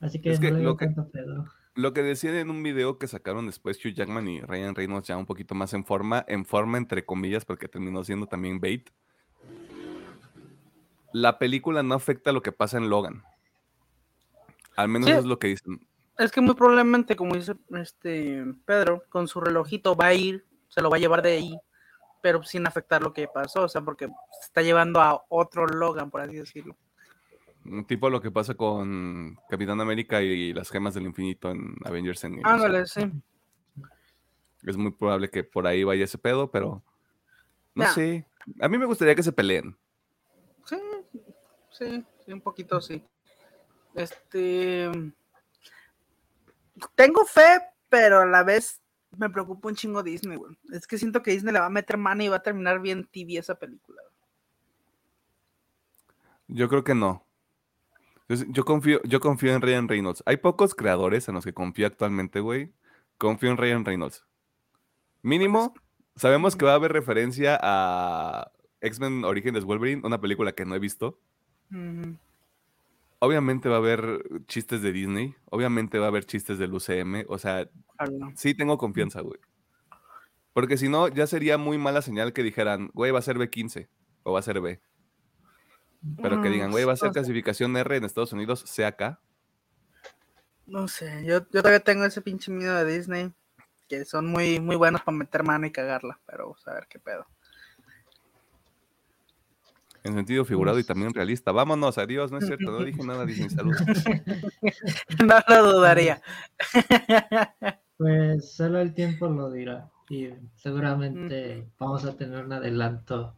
[0.00, 1.46] Así que, no le lo, que pedo.
[1.80, 5.16] Lo que decían en un video que sacaron después Hugh Jackman y Ryan Reynolds ya
[5.16, 8.90] un poquito más en forma, en forma entre comillas, porque terminó siendo también bait.
[11.12, 13.24] La película no afecta lo que pasa en Logan.
[14.76, 15.86] Al menos es lo que dicen.
[16.18, 20.82] Es que muy probablemente, como dice este Pedro, con su relojito va a ir, se
[20.82, 21.58] lo va a llevar de ahí,
[22.20, 26.10] pero sin afectar lo que pasó, o sea, porque se está llevando a otro Logan,
[26.10, 26.76] por así decirlo.
[27.64, 32.24] Un tipo lo que pasa con Capitán América y las gemas del infinito en Avengers
[32.24, 32.48] Endgame.
[32.48, 33.02] Ándale, sí.
[34.62, 36.82] Es muy probable que por ahí vaya ese pedo, pero
[37.74, 38.26] no sé.
[38.60, 39.76] A mí me gustaría que se peleen.
[40.64, 40.76] Sí,
[41.70, 43.02] sí, sí, un poquito sí.
[43.94, 44.90] Este.
[46.94, 48.80] Tengo fe, pero a la vez
[49.16, 50.56] me preocupa un chingo Disney, güey.
[50.72, 53.04] Es que siento que Disney le va a meter mano y va a terminar bien
[53.04, 54.02] tibia esa película.
[56.48, 57.24] Yo creo que no.
[58.30, 60.22] Yo, yo confío, yo confío en Ryan Reynolds.
[60.24, 62.72] Hay pocos creadores en los que confío actualmente, güey.
[63.18, 64.24] Confío en Ryan Reynolds.
[65.22, 65.74] Mínimo,
[66.14, 70.78] sabemos que va a haber referencia a X-Men Orígenes Wolverine, una película que no he
[70.78, 71.18] visto.
[73.18, 75.34] Obviamente va a haber chistes de Disney.
[75.46, 77.24] Obviamente va a haber chistes del UCM.
[77.26, 77.68] O sea,
[78.36, 79.40] sí tengo confianza, güey.
[80.52, 83.88] Porque si no, ya sería muy mala señal que dijeran, güey, va a ser B15
[84.22, 84.80] o va a ser B.
[86.22, 88.88] Pero que digan, güey, va a ser No sé, clasificación R en Estados Unidos, sea
[88.88, 89.20] acá.
[90.66, 93.32] No sé, yo, yo todavía tengo ese pinche miedo de Disney,
[93.88, 97.26] que son muy, muy buenos para meter mano y cagarla, pero a ver qué pedo.
[100.02, 100.86] En sentido figurado y Uf.
[100.86, 101.52] también realista.
[101.52, 103.74] Vámonos, adiós, no es cierto, no dije nada, Disney, salud.
[105.24, 106.22] no lo dudaría.
[108.00, 109.90] Pues solo el tiempo lo dirá.
[110.08, 113.36] Y seguramente vamos a tener un adelanto.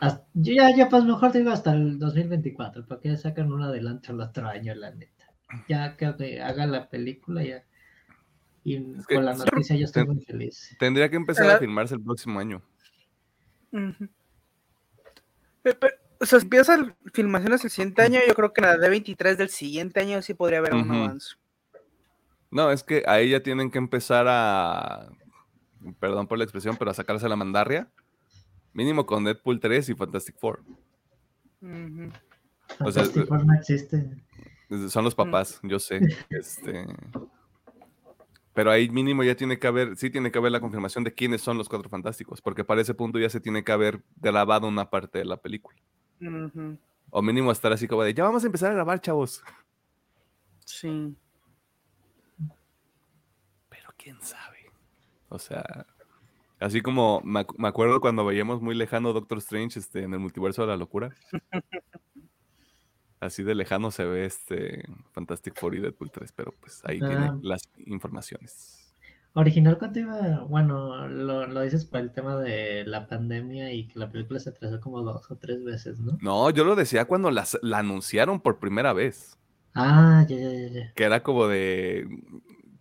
[0.00, 4.12] Hasta- yo ya, ya pues mejor digo hasta el 2024, para que sacan un adelanto
[4.12, 5.12] el otro año, la neta.
[5.68, 7.64] Ya que que haga la película ya.
[8.64, 10.76] Y Es que con la noticia yo estoy ten- muy feliz.
[10.78, 12.62] Tendría que empezar a filmarse el próximo año.
[15.62, 15.76] Pe-
[16.18, 19.50] O sea, empieza la filmación el siguiente año, yo creo que en la D23 del
[19.50, 21.36] siguiente año sí podría haber un avance.
[22.50, 25.08] No, es que ahí ya tienen que empezar a.
[26.00, 27.88] Perdón por la expresión, pero a sacarse la mandarria.
[28.76, 30.62] Mínimo con Deadpool 3 y Fantastic Four.
[32.78, 34.06] O sea, Fantastic Four no existe.
[34.90, 36.00] Son los papás, yo sé.
[36.28, 36.86] Este.
[38.52, 41.40] Pero ahí mínimo ya tiene que haber, sí tiene que haber la confirmación de quiénes
[41.40, 44.90] son los cuatro fantásticos, porque para ese punto ya se tiene que haber grabado una
[44.90, 45.78] parte de la película.
[47.08, 49.42] O mínimo estar así como de, ya vamos a empezar a grabar, chavos.
[50.66, 51.16] Sí.
[53.70, 54.70] Pero quién sabe.
[55.30, 55.86] O sea,
[56.60, 60.62] así como me, me acuerdo cuando veíamos muy lejano Doctor Strange este, en el multiverso
[60.62, 61.14] de la locura.
[63.18, 67.28] Así de lejano se ve este Fantastic Four y Deadpool 3, pero pues ahí tiene
[67.30, 67.38] Ah.
[67.42, 68.82] las informaciones.
[69.32, 70.44] Original, ¿cuánto iba?
[70.44, 74.50] Bueno, lo, lo dices por el tema de la pandemia y que la película se
[74.50, 76.18] atrasó como dos o tres veces, ¿no?
[76.20, 79.38] No, yo lo decía cuando las, la anunciaron por primera vez,
[79.74, 80.92] Ah, ya, ya, ya, ya.
[80.94, 82.06] que era como de,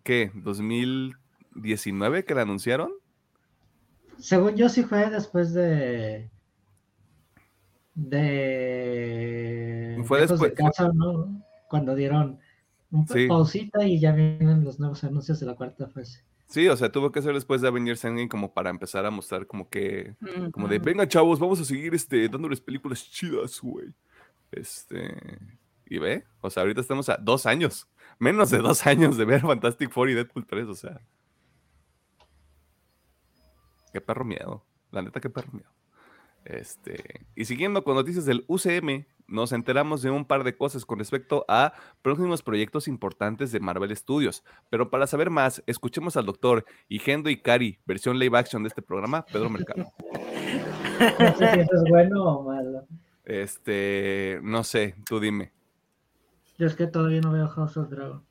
[0.04, 0.32] ¿qué?
[0.34, 2.92] ¿2019 que la anunciaron?
[4.20, 6.30] Según yo sí fue después de
[7.96, 11.42] de Fue de después, casa, ¿no?
[11.70, 12.40] Cuando dieron
[12.92, 13.28] un Sí.
[13.28, 16.24] pausita y ya vienen los nuevos anuncios de la cuarta fase.
[16.48, 19.48] Sí, o sea, tuvo que ser después de Avengers Endgame como para empezar a mostrar
[19.48, 20.14] como que
[20.52, 23.88] Como de, venga, chavos, vamos a seguir este, dándoles películas chidas, güey.
[24.52, 25.16] Este.
[25.88, 27.88] Y ve, o sea, ahorita estamos a dos años,
[28.20, 31.02] menos de dos años de ver Fantastic Four y Deadpool 3, o sea.
[33.96, 34.62] Qué perro miedo.
[34.92, 35.70] La neta, qué perro miedo.
[36.44, 37.26] Este.
[37.34, 41.46] Y siguiendo con noticias del UCM, nos enteramos de un par de cosas con respecto
[41.48, 44.44] a próximos proyectos importantes de Marvel Studios.
[44.70, 49.26] Pero para saber más, escuchemos al doctor Igendo Ikari, versión live action de este programa,
[49.32, 49.86] Pedro Mercado.
[51.18, 52.86] No sé si eso es bueno o malo.
[53.24, 55.54] Este, no sé, tú dime.
[56.58, 58.26] Yo es que todavía no veo House of Dragon.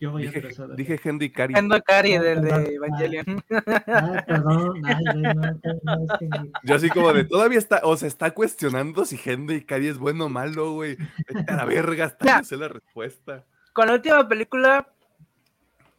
[0.00, 0.64] Yo voy a Dije, empezar.
[0.64, 0.76] a ver.
[0.76, 1.54] dije Henry Cari.
[1.56, 3.44] Endo Cari del de Evangelion.
[3.50, 4.82] Ay, perdón.
[4.84, 6.28] Ay, güey, no, no, no, es que-
[6.64, 10.26] Yo así como de, todavía está, o se está cuestionando si Henry Cari es bueno
[10.26, 10.96] o malo, güey.
[11.28, 12.38] Vete a la verga, hasta Ya.
[12.38, 13.44] no sé la respuesta.
[13.72, 14.88] Con la última película,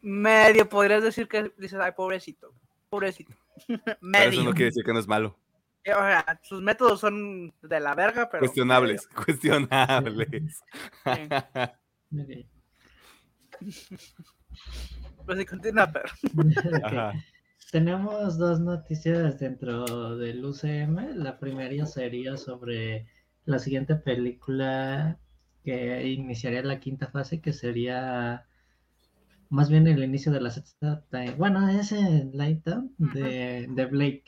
[0.01, 2.53] medio podrías decir que dices, ay, pobrecito,
[2.89, 3.33] pobrecito.
[3.67, 4.43] Pero eso medio.
[4.43, 5.37] no quiere decir que no es malo.
[5.85, 8.41] O sea, sus métodos son de la verga, pero.
[8.41, 10.63] Cuestionables, cuestionables.
[11.05, 11.45] medio.
[12.09, 12.45] Pues
[15.37, 16.05] sí, continúa, pero.
[17.71, 21.15] Tenemos dos noticias dentro del UCM.
[21.15, 23.07] La primera sería sobre
[23.45, 25.19] la siguiente película
[25.63, 28.45] que iniciaría la quinta fase, que sería
[29.49, 34.23] más bien el inicio de la sexta, ta- bueno, es en Lighttown de, de Blake.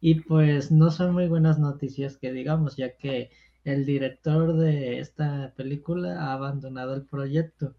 [0.00, 3.30] Y pues no son muy buenas noticias que digamos, ya que
[3.64, 7.74] el director de esta película ha abandonado el proyecto.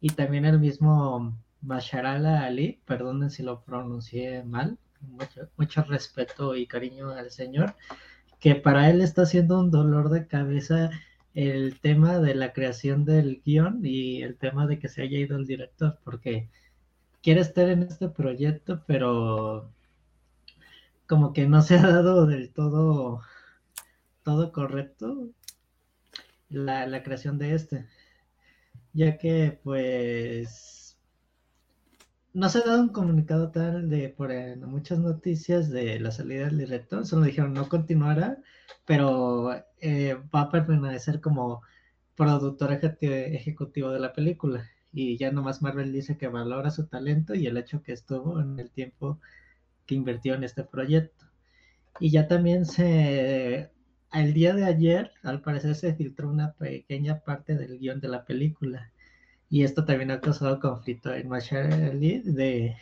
[0.00, 6.66] Y también el mismo Masharala Ali, perdonen si lo pronuncié mal, mucho, mucho respeto y
[6.66, 7.74] cariño al señor,
[8.40, 10.90] que para él está siendo un dolor de cabeza
[11.34, 15.36] el tema de la creación del guion y el tema de que se haya ido
[15.36, 16.48] el director, porque
[17.22, 19.70] quiere estar en este proyecto, pero
[21.06, 23.22] como que no se ha dado del todo
[24.24, 25.30] todo correcto
[26.50, 27.86] la, la creación de este,
[28.92, 30.98] ya que pues
[32.32, 34.30] no se ha dado un comunicado tal de por
[34.66, 38.38] muchas noticias de la salida del director, solo dijeron no continuará,
[38.86, 41.62] pero eh, va a permanecer como
[42.16, 44.68] productor ejecutivo de la película.
[44.92, 48.58] Y ya nomás Marvel dice que valora su talento y el hecho que estuvo en
[48.58, 49.20] el tiempo
[49.86, 51.26] que invirtió en este proyecto.
[52.00, 53.70] Y ya también se
[54.12, 58.24] el día de ayer, al parecer, se filtró una pequeña parte del guion de la
[58.24, 58.90] película.
[59.50, 62.76] Y esto también ha causado conflicto en Ali de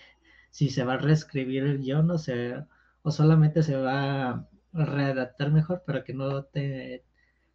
[0.50, 2.56] si se va a reescribir el guion o, se,
[3.02, 7.04] o solamente se va a redactar mejor para que no te,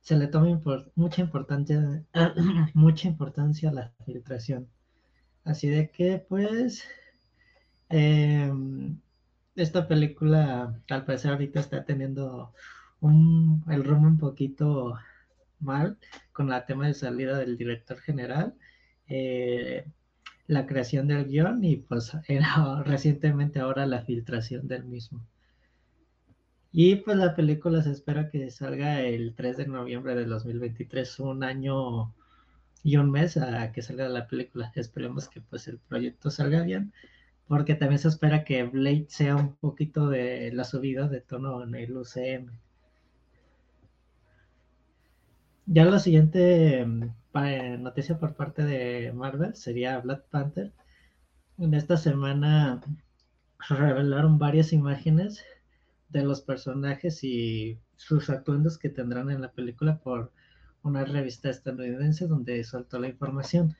[0.01, 0.59] se le tome
[0.95, 2.03] mucha importancia
[2.73, 4.67] mucha importancia a la filtración.
[5.43, 6.83] Así de que pues
[7.89, 8.99] em,
[9.55, 12.53] esta película al parecer ahorita está teniendo
[13.01, 14.97] el rumbo un poquito
[15.59, 15.97] mal
[16.33, 18.55] con la tema de salida del director general,
[19.07, 19.85] eh,
[20.47, 25.25] la creación del guion y pues era recientemente ahora la filtración del mismo.
[26.73, 31.43] Y pues la película se espera que salga el 3 de noviembre de 2023, un
[31.43, 32.13] año
[32.83, 34.71] y un mes a que salga la película.
[34.75, 36.93] Esperemos que pues el proyecto salga bien,
[37.47, 41.75] porque también se espera que Blade sea un poquito de la subida de tono en
[41.75, 42.51] el UCM.
[45.67, 50.73] Ya la siguiente mm, noticia por parte de Marvel sería Black Panther.
[51.57, 52.81] En esta semana
[53.69, 55.43] revelaron varias imágenes
[56.09, 60.31] de los personajes y sus atuendos que tendrán en la película por
[60.83, 63.75] una revista estadounidense donde soltó la información.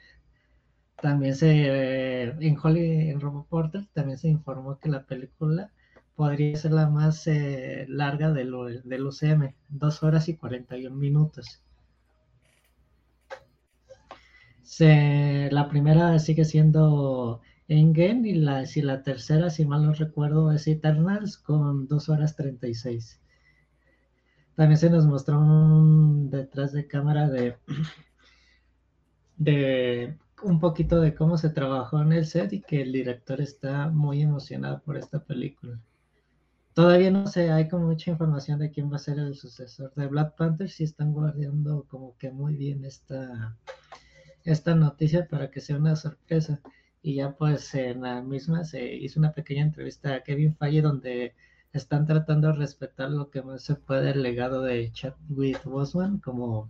[1.01, 5.71] También se, en Holly, en Porter, también se informó que la película
[6.15, 11.63] podría ser la más eh, larga del, del UCM, dos horas y 41 minutos
[14.79, 20.67] la primera sigue siendo Engen y la, si la tercera, si mal no recuerdo, es
[20.67, 23.19] Eternals con 2 horas 36.
[24.55, 27.55] También se nos mostró un detrás de cámara de,
[29.37, 33.89] de un poquito de cómo se trabajó en el set y que el director está
[33.89, 35.79] muy emocionado por esta película.
[36.73, 40.07] Todavía no sé, hay como mucha información de quién va a ser el sucesor de
[40.07, 43.55] Black Panther, si están guardando como que muy bien esta,
[44.45, 46.59] esta noticia para que sea una sorpresa.
[47.03, 51.33] Y ya pues en la misma se hizo una pequeña entrevista a Kevin Feige donde
[51.73, 56.69] están tratando de respetar lo que más se puede el legado de Chadwick Boseman como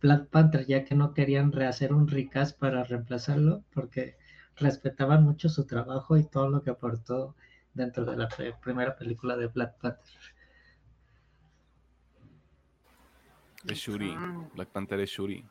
[0.00, 4.16] Black Panther, ya que no querían rehacer un recast para reemplazarlo porque
[4.56, 7.34] respetaban mucho su trabajo y todo lo que aportó
[7.72, 8.28] dentro de la
[8.60, 10.20] primera película de Black Panther.
[13.68, 14.48] Es Shuri, ah.
[14.54, 15.44] Black Panther es Shuri.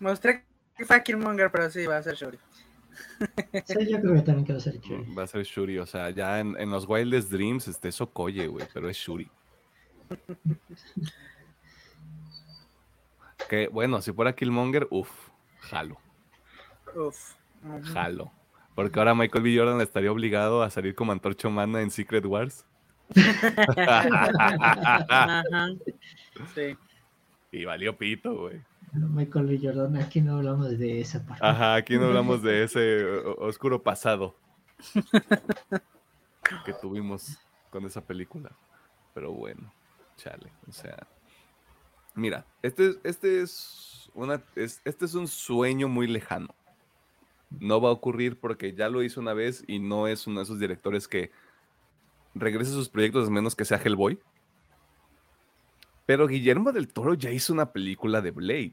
[0.00, 0.45] Mostré
[0.84, 2.38] fue Killmonger, pero sí, va a ser Shuri.
[3.64, 5.14] Sí, yo creo que también que va a ser Shuri.
[5.14, 8.46] Va a ser Shuri, o sea, ya en, en los Wildest Dreams este, es Okoye,
[8.46, 9.30] güey, pero es Shuri.
[13.48, 15.10] que bueno, si fuera Killmonger, uff,
[15.60, 15.98] jalo.
[16.94, 17.34] Uff.
[17.92, 18.30] Jalo.
[18.74, 19.56] Porque ahora Michael B.
[19.56, 22.64] Jordan estaría obligado a salir como Antorcho Humana en Secret Wars.
[26.54, 26.76] Sí.
[27.50, 28.60] Y valió pito, güey.
[28.92, 29.60] Michael B.
[29.62, 31.44] Jordan, aquí no hablamos de esa parte.
[31.44, 33.04] Ajá, aquí no hablamos de ese
[33.38, 34.34] oscuro pasado
[36.64, 37.38] que tuvimos
[37.70, 38.50] con esa película.
[39.14, 39.72] Pero bueno,
[40.16, 41.06] chale, o sea.
[42.14, 46.54] Mira, este, este es una, este es un sueño muy lejano.
[47.50, 50.44] No va a ocurrir porque ya lo hizo una vez y no es uno de
[50.44, 51.30] esos directores que
[52.34, 54.18] regrese a sus proyectos a menos que sea Hellboy.
[56.06, 58.72] Pero Guillermo del Toro ya hizo una película de Blade.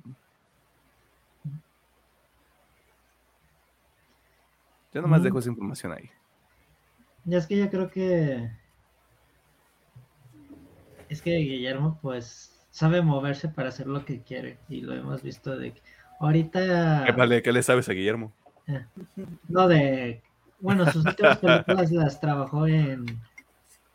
[4.94, 6.12] Yo nomás dejo esa información ahí.
[7.26, 8.52] Ya es que yo creo que.
[11.10, 14.60] Es que Guillermo, pues, sabe moverse para hacer lo que quiere.
[14.70, 15.74] Y lo hemos visto de.
[16.20, 17.06] Ahorita.
[17.08, 18.32] ¿Qué, vale, ¿Qué le sabes a Guillermo?
[18.68, 18.86] Eh,
[19.50, 20.22] no, de.
[20.60, 23.06] Bueno, sus últimas películas las trabajó en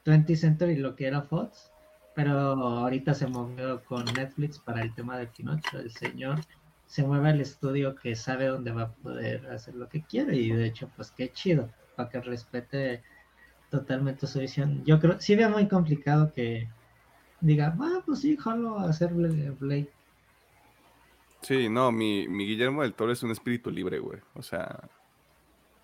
[0.04, 1.70] 20 Century, lo que era Fox
[2.18, 6.40] pero ahorita se movió con Netflix para el tema de Pinocho, el señor.
[6.84, 10.50] se mueva el estudio que sabe dónde va a poder hacer lo que quiere y
[10.50, 13.04] de hecho pues qué chido para que respete
[13.70, 14.84] totalmente su visión.
[14.84, 16.66] Yo creo, sí veo muy complicado que
[17.40, 19.88] diga, ah, pues sí, jalo a hacer Blade.
[21.42, 24.18] Sí, no, mi, mi Guillermo del Toro es un espíritu libre, güey.
[24.34, 24.88] O sea,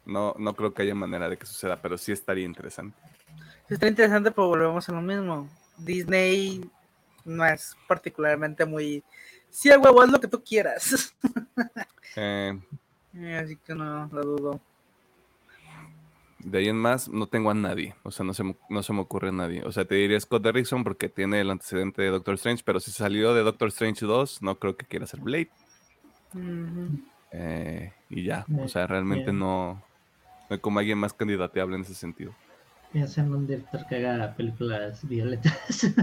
[0.04, 2.98] no, no creo que haya manera de que suceda, pero sí estaría interesante.
[3.68, 5.48] Está interesante, pero volvemos a lo mismo.
[5.78, 6.68] Disney
[7.24, 9.02] no es particularmente muy.
[9.50, 11.14] Sí, el huevo, es lo que tú quieras.
[12.16, 12.56] Eh,
[13.14, 14.60] Eh, Así que no lo dudo.
[16.38, 17.94] de ahí en más, no tengo a nadie.
[18.04, 19.62] O sea, no se, me, no se me ocurre a nadie.
[19.64, 22.92] O sea, te diría Scott Derrickson porque tiene el antecedente de Doctor Strange, pero si
[22.92, 25.50] salió de Doctor Strange 2, no creo que quiera ser Blade.
[27.32, 28.46] Eh, y ya.
[28.58, 29.82] O sea, realmente no, no
[30.50, 32.32] hay como alguien más candidateable en ese sentido.
[32.94, 35.92] Piensa en un director que haga películas violentas.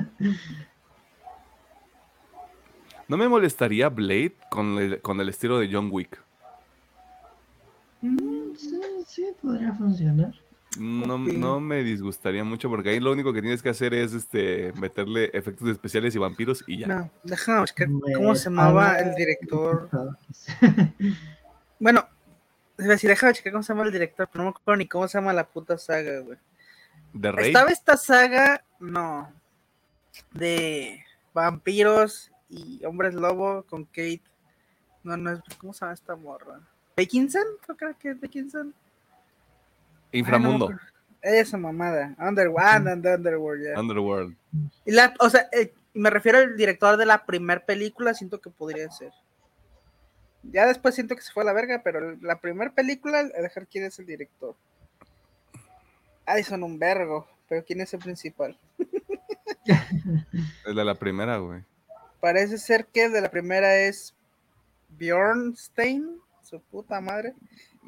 [3.07, 6.17] No me molestaría Blade con el, con el estilo de John Wick.
[7.99, 10.33] Mm, sí, sí, podría funcionar.
[10.79, 14.71] No, no me disgustaría mucho porque ahí lo único que tienes que hacer es este
[14.79, 16.87] meterle efectos especiales y vampiros y ya.
[16.87, 19.89] No, déjame buscar cómo se llamaba el director.
[21.79, 22.07] Bueno,
[22.77, 25.05] es decir, déjame checar cómo se llama el director, pero no me acuerdo ni cómo
[25.09, 26.37] se llama la puta saga, güey.
[27.13, 27.47] De Rey.
[27.47, 29.31] Estaba esta saga, no,
[30.31, 31.03] de
[31.33, 34.21] vampiros y hombres lobo con Kate.
[35.03, 36.59] No, no es, ¿cómo se llama esta morra?
[36.95, 37.43] ¿Beckinson?
[37.77, 38.73] Creo que es Beckinson.
[40.11, 40.69] Inframundo.
[40.69, 40.91] Ay, no.
[41.21, 42.15] Esa mamada.
[42.19, 43.79] Underworld, and Underworld, ya.
[43.79, 44.35] Underworld.
[44.85, 48.49] Y la, o sea, eh, me refiero al director de la primera película, siento que
[48.49, 49.11] podría ser.
[50.43, 53.67] Ya después siento que se fue a la verga, pero la primera película, a dejar
[53.67, 54.55] quién es el director.
[56.25, 58.57] Ay, son un vergo, pero quién es el principal.
[60.65, 61.63] Es de la primera, güey.
[62.19, 64.13] Parece ser que el de la primera es
[64.89, 67.33] Bjornstein, su puta madre.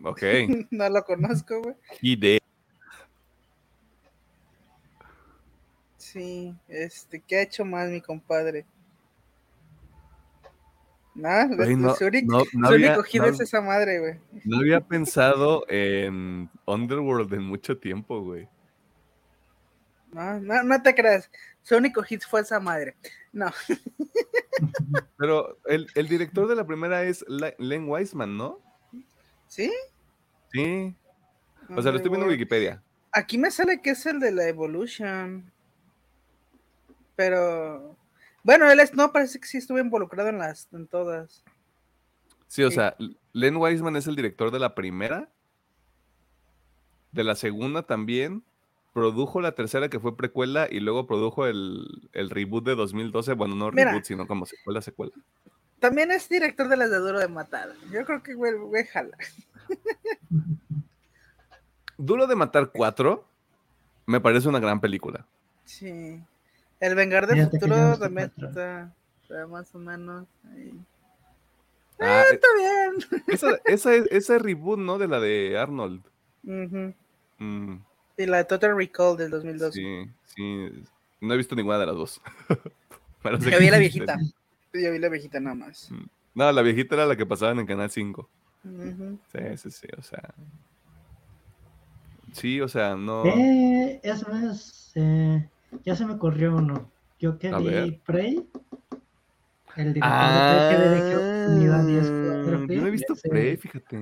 [0.04, 0.22] Ok.
[0.72, 1.76] no lo conozco, güey.
[2.02, 2.40] Y de.
[5.98, 8.66] Sí, este, ¿qué ha hecho más mi compadre?
[11.16, 11.64] Nada, no,
[12.08, 14.20] único, no- había, es esa madre, güey.
[14.46, 18.48] no había pensado en Underworld en mucho tiempo, güey.
[20.12, 21.30] No, no, no te creas.
[21.62, 22.96] Su único hit fue esa madre.
[23.32, 23.52] No,
[25.18, 27.26] Pero el, el director de la primera es
[27.58, 28.60] Len Wiseman, ¿no?
[29.48, 29.72] ¿sí?
[30.52, 30.96] Sí.
[31.76, 32.32] O sea, lo estoy viendo en.
[32.32, 32.84] Wikipedia.
[33.12, 35.52] Aquí me sale que es el de la Evolution.
[37.16, 37.96] Pero.
[38.44, 41.44] Bueno, él es, no, parece que sí estuvo involucrado en las, en todas.
[42.48, 42.76] Sí, o Sí.
[42.76, 42.96] sea,
[43.32, 45.30] Len Wiseman es el director de la primera.
[47.12, 48.44] De la segunda también.
[48.94, 53.34] Produjo la tercera que fue precuela y luego produjo el, el reboot de 2012.
[53.34, 53.86] Bueno, no Mira.
[53.90, 55.14] reboot, sino como secuela, secuela.
[55.80, 57.70] También es director de las de Duro de Matar.
[57.92, 59.18] Yo creo que güey, güey jala.
[61.98, 63.26] Duro de Matar 4
[64.06, 65.26] me parece una gran película.
[65.66, 66.22] Sí.
[66.84, 70.74] El Vengar del Fíjate Futuro también está, está más o menos ahí.
[71.98, 73.24] Ah, Está bien.
[73.28, 74.98] esa, esa es- ese reboot, ¿no?
[74.98, 76.02] De la de Arnold.
[76.44, 77.76] Mm,
[78.18, 79.80] Y la de Total Recall del 2012.
[79.80, 80.84] sí, sí.
[81.22, 82.22] No he visto ninguna de las dos.
[83.24, 84.18] Pero sé Yo que vi la viejita.
[84.74, 85.90] Yo vi la viejita nada más.
[86.36, 88.28] No, la viejita era la que pasaban en Canal 5.
[88.66, 89.20] Ujú.
[89.32, 90.34] Sí, sí, sí, o sea.
[92.34, 93.24] Sí, o sea, no.
[93.26, 95.48] Eh, es más, eh,
[95.84, 96.90] ya se me ocurrió uno.
[97.20, 98.00] Yo que A vi ver.
[98.06, 98.48] Prey.
[99.76, 101.20] El director Ah, de Prey que dirigió
[101.56, 103.98] Unidad 10 Cloverfield, yo no he visto Prey, fíjate.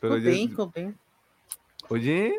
[0.00, 0.48] Pero ya- thing.
[1.88, 2.34] oye,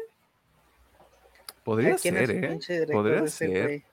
[1.64, 2.88] podría ¿Quién es ser, ¿eh?
[2.92, 3.84] Podría ser.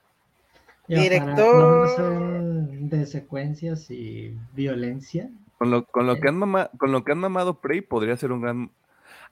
[0.87, 5.29] Director- de secuencias y violencia.
[5.59, 8.31] Con lo, con, lo que han mama- con lo que han mamado Prey, podría ser
[8.31, 8.71] un gran.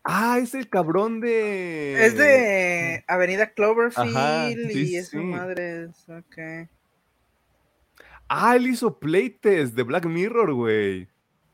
[0.04, 2.06] Ah, es el cabrón de.
[2.06, 5.18] Es de Avenida Cloverfield Ajá, sí, y esas sí.
[5.18, 5.90] madres.
[6.10, 6.68] Ok.
[8.30, 11.08] Ah, él hizo Playtest de Black Mirror, güey.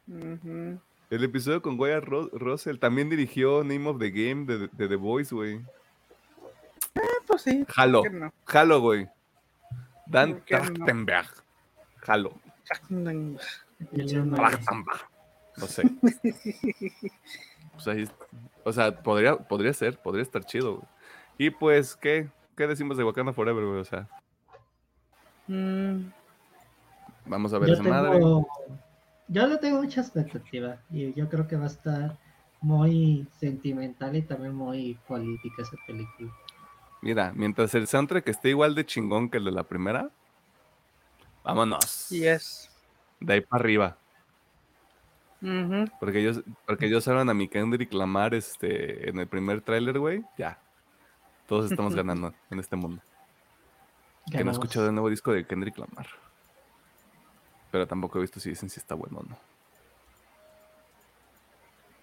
[0.07, 2.77] El episodio con Wyatt Ro- Russell.
[2.77, 5.61] También dirigió Name of the Game de, de The Voice, güey.
[6.95, 7.65] Ah, pues sí.
[7.69, 8.33] Jalo, ¿por qué no?
[8.45, 9.07] jalo, güey.
[10.07, 10.61] Dan ¿Por qué no?
[10.73, 11.29] Trachtenberg.
[11.97, 12.39] Jalo.
[12.69, 13.41] Trachtenberg.
[15.57, 15.83] No sé.
[17.73, 18.07] Pues ahí
[18.63, 20.87] o sea, podría, podría ser, podría estar chido, güey.
[21.37, 22.29] Y pues, ¿qué?
[22.55, 23.79] ¿Qué decimos de Wakanda Forever, güey?
[23.79, 24.07] O sea,
[25.47, 26.05] Mm,
[27.25, 28.11] vamos a ver Yo esa madre.
[28.11, 28.47] tengo,
[29.27, 32.17] yo le tengo mucha expectativa y yo creo que va a estar
[32.61, 36.31] muy sentimental y también muy política esa película.
[37.01, 40.09] Mira, mientras el soundtrack esté igual de chingón que el de la primera,
[41.43, 42.07] vámonos.
[42.09, 42.69] yes.
[43.19, 43.97] De ahí para arriba.
[45.99, 50.23] Porque ellos, porque ellos a mi Kendrick Lamar este, en el primer tráiler, güey.
[50.37, 50.57] Ya.
[51.47, 53.01] Todos estamos ganando en este mundo.
[54.31, 56.07] Que no he escuchado el nuevo disco de Kendrick Lamar.
[57.71, 59.37] Pero tampoco he visto si dicen si está bueno o no.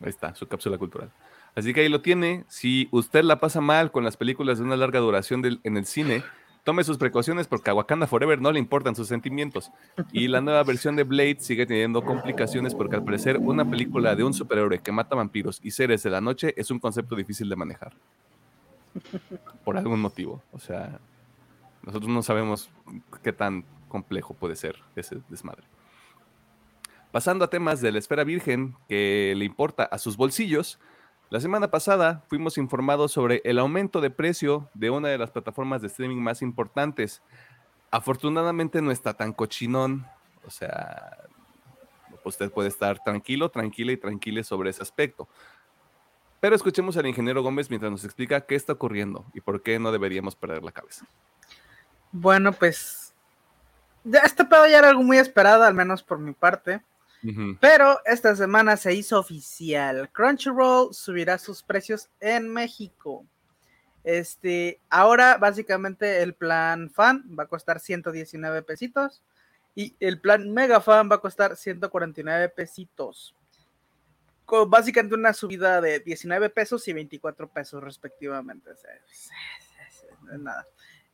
[0.03, 1.11] Ahí está, su cápsula cultural.
[1.55, 2.45] Así que ahí lo tiene.
[2.49, 5.85] Si usted la pasa mal con las películas de una larga duración del- en el
[5.87, 6.23] cine,
[6.65, 9.71] tome sus precauciones porque a Wakanda Forever no le importan sus sentimientos.
[10.13, 14.25] Y la nueva versión de Blade sigue teniendo complicaciones porque al parecer una película de
[14.25, 17.57] un superhéroe que mata vampiros y seres de la noche es un concepto difícil de
[17.57, 17.93] manejar.
[19.65, 20.43] Por algún motivo.
[20.53, 20.99] O sea,
[21.83, 22.71] nosotros no sabemos
[23.23, 25.65] qué tan complejo puede ser ese desmadre.
[27.13, 30.79] Pasando a temas de la esfera virgen que le importa a sus bolsillos,
[31.31, 35.81] la semana pasada fuimos informados sobre el aumento de precio de una de las plataformas
[35.81, 37.23] de streaming más importantes.
[37.91, 40.07] Afortunadamente no está tan cochinón,
[40.47, 41.17] o sea,
[42.25, 45.29] usted puede estar tranquilo, tranquila y tranquila sobre ese aspecto.
[46.41, 49.93] Pero escuchemos al ingeniero Gómez mientras nos explica qué está ocurriendo y por qué no
[49.93, 51.07] deberíamos perder la cabeza.
[52.13, 53.15] Bueno, pues.
[54.03, 56.81] Ya este pedo ya era algo muy esperado, al menos por mi parte.
[57.61, 60.11] Pero esta semana se hizo oficial.
[60.11, 63.27] Crunchyroll subirá sus precios en México.
[64.03, 69.23] Este, ahora básicamente el plan fan va a costar 119 pesitos
[69.75, 73.35] y el plan mega fan va a costar 149 pesitos.
[74.47, 78.71] Con básicamente una subida de 19 pesos y 24 pesos respectivamente.
[78.73, 79.31] Es
[80.39, 80.65] nada.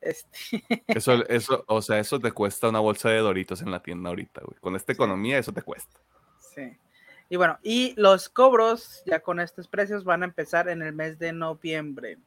[0.00, 4.10] Este, Eso, eso, o sea, eso te cuesta una bolsa de doritos en la tienda
[4.10, 4.58] ahorita, güey.
[4.60, 5.98] Con esta economía, eso te cuesta.
[6.54, 6.76] Sí.
[7.28, 11.18] Y bueno, y los cobros ya con estos precios van a empezar en el mes
[11.18, 12.18] de noviembre.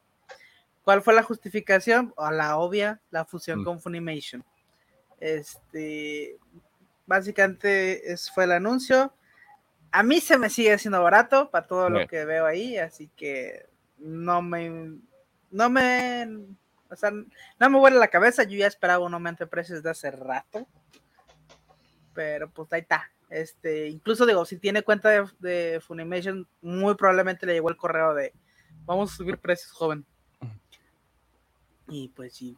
[0.84, 2.14] ¿Cuál fue la justificación?
[2.18, 3.64] O la obvia, la fusión Mm.
[3.64, 4.44] con Funimation.
[5.20, 6.38] Este,
[7.06, 9.14] básicamente es, fue el anuncio.
[9.92, 13.66] A mí se me sigue haciendo barato para todo lo que veo ahí, así que
[13.98, 14.98] no me,
[15.52, 16.28] no me,
[16.90, 18.44] o sea, no me huele la cabeza.
[18.44, 20.68] Yo ya esperaba un aumento de precios de hace rato
[22.14, 23.10] pero pues ahí está.
[23.30, 28.14] Este, incluso digo, si tiene cuenta de, de Funimation, muy probablemente le llegó el correo
[28.14, 28.34] de
[28.86, 30.06] vamos a subir precios, joven.
[31.88, 32.58] Y pues sí.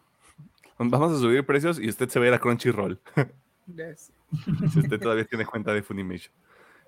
[0.80, 3.00] Vamos a subir precios y usted se va a ir a Crunchyroll.
[3.78, 4.12] es-
[4.74, 6.34] si usted todavía tiene cuenta de Funimation.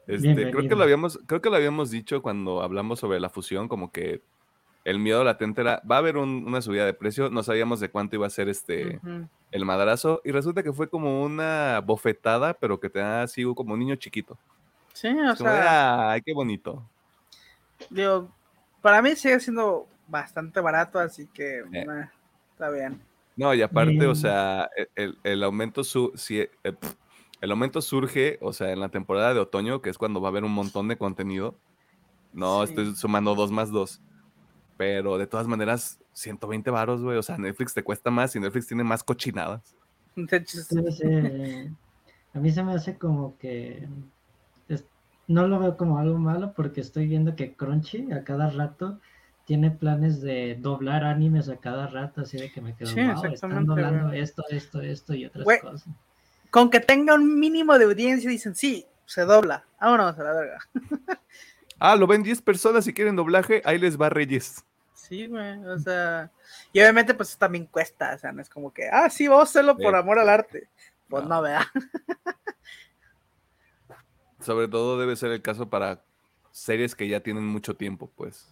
[0.07, 3.67] Este, creo que lo habíamos, creo que lo habíamos dicho cuando hablamos sobre la fusión,
[3.67, 4.23] como que
[4.85, 7.89] el miedo latente era, va a haber un- una subida de precio, no sabíamos de
[7.89, 8.99] cuánto iba a ser este
[9.51, 13.73] el madrazo, y resulta que fue como una bofetada, pero que te da así como
[13.73, 14.37] un niño chiquito.
[14.93, 16.83] Sí, o como de, sea, "Ay, qué bonito.
[17.89, 18.29] digo,
[18.81, 21.85] para mí sigue siendo bastante barato, así que Eh.
[22.51, 23.01] está bien.
[23.35, 26.95] No, y aparte, o sea, e- el, el aumento su, eh, pf,
[27.41, 30.31] el aumento surge, o sea, en la temporada de otoño, que es cuando va a
[30.31, 31.55] haber un montón de contenido.
[32.31, 32.71] No Sí.
[32.71, 34.01] estoy sumando dos más dos.
[34.77, 37.17] Pero de todas maneras, 120 varos, güey.
[37.17, 39.75] O sea, Netflix te cuesta más y Netflix tiene más cochinadas.
[40.15, 40.75] De hecho, sí.
[40.75, 41.69] Debe ser-
[42.33, 43.87] a mí se me hace como que
[44.67, 44.85] es-
[45.27, 48.99] no lo veo como algo malo porque estoy viendo que Crunchy a cada rato
[49.45, 53.25] tiene planes de doblar animes a cada rato, así de que me quedo, Sí, wow,
[53.25, 54.21] están doblando güey.
[54.21, 55.59] esto, esto, esto y otras Güey.
[55.59, 55.85] cosas.
[56.49, 59.65] con que tenga un mínimo de audiencia, dicen, sí, se dobla.
[59.81, 60.59] Vámonos a la verga.
[61.79, 64.63] Ah, lo ven 10 personas si quieren doblaje, ahí les va Reyes.
[64.93, 66.31] Sí, güey, o sea,
[66.71, 69.51] y obviamente pues también cuesta, o sea, no es como que, ah, sí, vamos a
[69.51, 69.97] hacerlo por Sí.
[69.99, 70.69] amor al arte.
[71.09, 71.29] Pues No.
[71.29, 71.65] no, ¿verdad?
[74.39, 76.03] Sobre todo debe ser el caso para
[76.51, 78.49] series que ya tienen mucho tiempo, pues.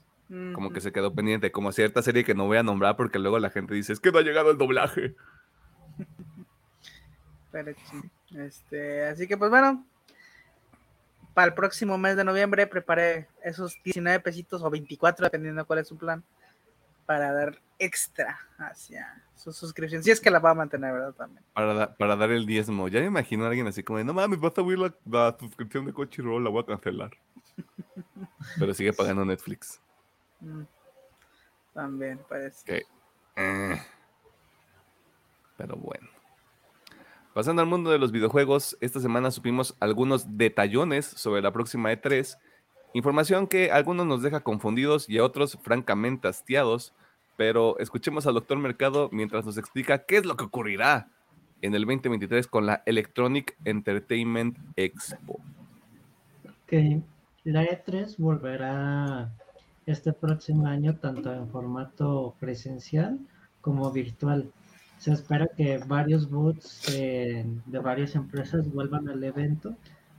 [0.53, 3.38] Como que se quedó pendiente, como cierta serie que no voy a nombrar porque luego
[3.38, 5.13] la gente dice, es que no ha llegado el doblaje.
[7.51, 7.74] Pero
[8.38, 9.86] Este, así que pues bueno,
[11.34, 15.88] para el próximo mes de noviembre preparé esos 19 pesitos o 24, dependiendo cuál es
[15.88, 16.23] su plan,
[17.05, 20.03] para dar extra hacia su suscripción.
[20.03, 21.13] Si es que la va a mantener, ¿verdad?
[21.13, 21.43] También.
[21.53, 22.88] Para, da- para dar el diezmo.
[22.88, 25.36] Ya me imagino a alguien así como, de, no mames, vas a subir la, la
[25.39, 27.11] suscripción de Crunchyroll, la voy a cancelar.
[28.59, 29.82] Pero sigue pagando Netflix.
[30.41, 30.63] Mm,
[31.73, 32.61] También parece.
[32.82, 32.88] Ok.
[33.38, 33.82] Eh.
[35.57, 36.07] Pero bueno.
[37.34, 42.38] Pasando al mundo de los videojuegos, esta semana supimos algunos detallones sobre la próxima E3.
[42.93, 46.93] Información que a algunos nos deja confundidos y a otros francamente hastiados.
[47.38, 51.07] Pero escuchemos al doctor Mercado mientras nos explica qué es lo que ocurrirá
[51.61, 55.39] en el 2023 con la Electronic Entertainment Expo.
[56.67, 57.01] Que
[57.45, 59.32] la E3 volverá
[59.86, 63.19] este próximo año tanto en formato presencial
[63.61, 64.51] como virtual.
[65.02, 69.76] Se espera que varios booths eh, de varias empresas vuelvan al evento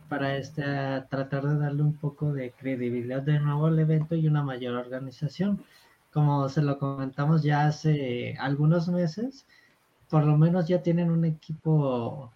[0.08, 0.62] para este,
[1.08, 5.62] tratar de darle un poco de credibilidad de nuevo al evento y una mayor organización.
[6.12, 9.46] Como se lo comentamos ya hace algunos meses,
[10.10, 12.32] por lo menos ya tienen un equipo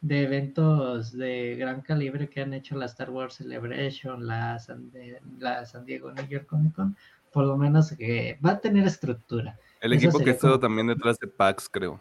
[0.00, 4.92] de eventos de gran calibre que han hecho la Star Wars Celebration, la San,
[5.40, 6.96] la San Diego New York Comic Con,
[7.32, 9.58] por lo menos que va a tener estructura.
[9.84, 12.00] El equipo que estuvo también detrás de PAX, creo.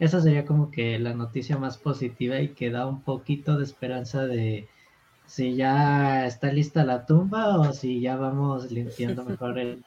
[0.00, 4.26] Esa sería como que la noticia más positiva y que da un poquito de esperanza
[4.26, 4.66] de
[5.26, 9.84] si ya está lista la tumba o si ya vamos limpiando mejor el,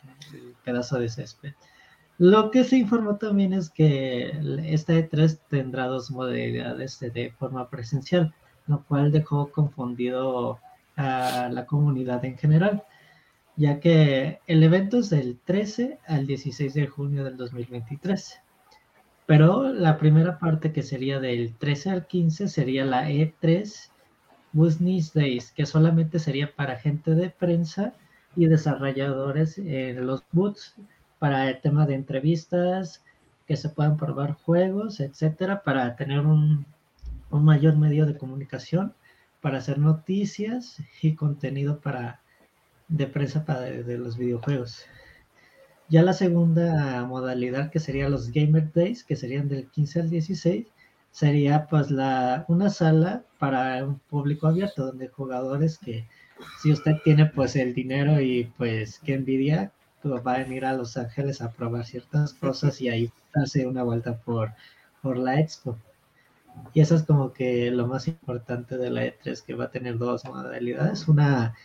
[0.64, 1.54] pedazo de césped.
[2.18, 4.32] Lo que se informó también es que
[4.64, 8.34] esta E3 tendrá dos modalidades de forma presencial,
[8.68, 10.60] lo cual dejó confundido
[10.96, 12.84] a la comunidad en general,
[13.56, 18.40] ya que el evento es del 13 al 16 de junio del 2023.
[19.26, 23.90] Pero la primera parte que sería del 13 al 15 sería la E3
[24.52, 27.94] Business Days, que solamente sería para gente de prensa
[28.36, 30.76] y desarrolladores en los booths
[31.20, 33.04] para el tema de entrevistas,
[33.48, 36.66] que se puedan probar juegos, etcétera, para tener un,
[37.32, 38.94] mayor medio de comunicación,
[39.42, 42.22] para hacer noticias y contenido para
[42.88, 44.86] de prensa para de los videojuegos.
[45.90, 50.68] Ya la segunda modalidad, que sería los Gamer Days, que serían del 15 al 16,
[51.12, 56.08] sería pues la, una sala para un público abierto, donde jugadores que
[56.62, 59.72] si usted tiene pues el dinero y pues que envidia,
[60.02, 63.84] pues va a venir a Los Ángeles a probar ciertas cosas y ahí hace una
[63.84, 64.52] vuelta por,
[65.02, 65.78] por la expo.
[66.74, 69.98] Y eso es como que lo más importante de la E3, que va a tener
[69.98, 71.08] dos modalidades.
[71.08, 71.56] Una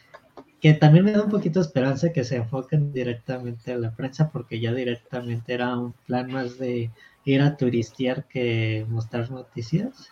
[0.61, 4.31] que también me da un poquito de esperanza que se enfoquen directamente a la prensa,
[4.31, 6.91] porque ya directamente era un plan más de
[7.25, 10.11] ir a turistear que mostrar noticias.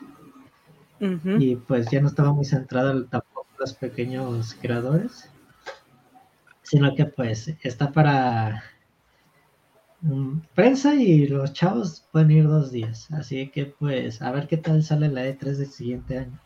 [0.98, 5.28] Y pues ya no estaba muy centrado tampoco en los pequeños creadores,
[6.62, 8.62] sino que pues está para
[10.00, 13.10] mm, prensa y los chavos pueden ir dos días.
[13.12, 16.40] Así que pues a ver qué tal sale la E3 del siguiente año.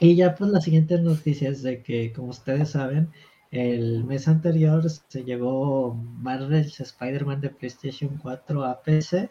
[0.00, 3.10] Y ya pues la siguiente noticia es de que, como ustedes saben,
[3.50, 9.30] el mes anterior se llevó Marvel's Spider-Man de PlayStation 4 a PC.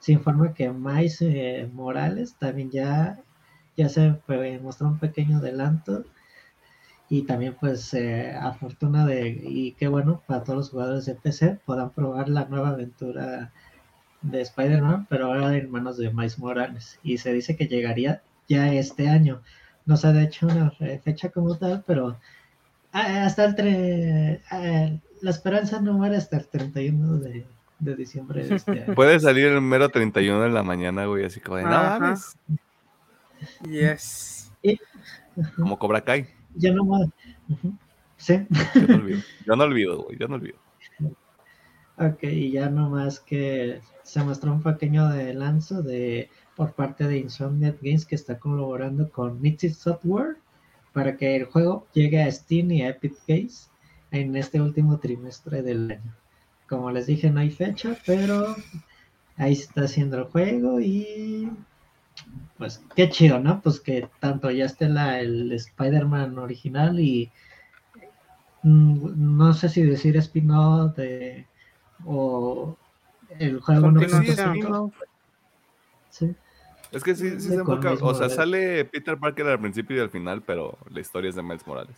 [0.00, 3.22] Se informa que Miles eh, Morales también ya,
[3.76, 4.16] ya se
[4.62, 6.04] mostró un pequeño adelanto.
[7.10, 11.14] Y también pues eh, a fortuna de, y qué bueno para todos los jugadores de
[11.14, 13.52] PC, puedan probar la nueva aventura
[14.22, 16.98] de Spider-Man, pero ahora en manos de Miles Morales.
[17.02, 19.42] Y se dice que llegaría ya este año.
[19.88, 22.18] No se ha hecho una fecha como tal, pero
[22.92, 24.90] ah, hasta el ah,
[25.22, 27.46] la esperanza no muere hasta el 31 de,
[27.78, 28.94] de diciembre de este año.
[28.94, 32.14] Puede salir el mero 31 de la mañana, güey, así como de nada
[33.62, 34.52] Yes.
[35.56, 36.28] como Cobra Kai.
[36.54, 37.08] Ya no más.
[38.18, 38.46] Sí.
[39.46, 40.58] Yo no olvido, güey, yo no olvido.
[41.96, 46.28] Ok, y ya nomás que se mostró un pequeño de lanzo de
[46.58, 50.38] por parte de Insomniac Games que está colaborando con Mythic Software
[50.92, 53.70] para que el juego llegue a Steam y a Epic Games
[54.10, 56.16] en este último trimestre del año.
[56.68, 58.56] Como les dije, no hay fecha, pero
[59.36, 61.48] ahí se está haciendo el juego y
[62.56, 63.60] pues qué chido, ¿no?
[63.60, 67.30] Pues que tanto ya esté la, el Spider-Man original y
[68.64, 71.46] mm, no sé si decir spin-off de
[72.04, 72.76] o
[73.38, 74.90] el juego no
[76.10, 76.34] sí.
[76.90, 77.92] Es que sí, sí se enfoca.
[78.00, 81.42] O sea, sale Peter Parker al principio y al final, pero la historia es de
[81.42, 81.96] Miles Morales.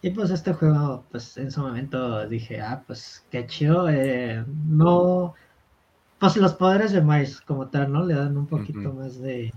[0.00, 3.88] Y pues este juego, pues en su momento dije, ah, pues qué chido.
[3.88, 5.34] Eh, no.
[6.18, 8.04] Pues los poderes de Miles como tal, ¿no?
[8.04, 9.52] Le dan un poquito más de.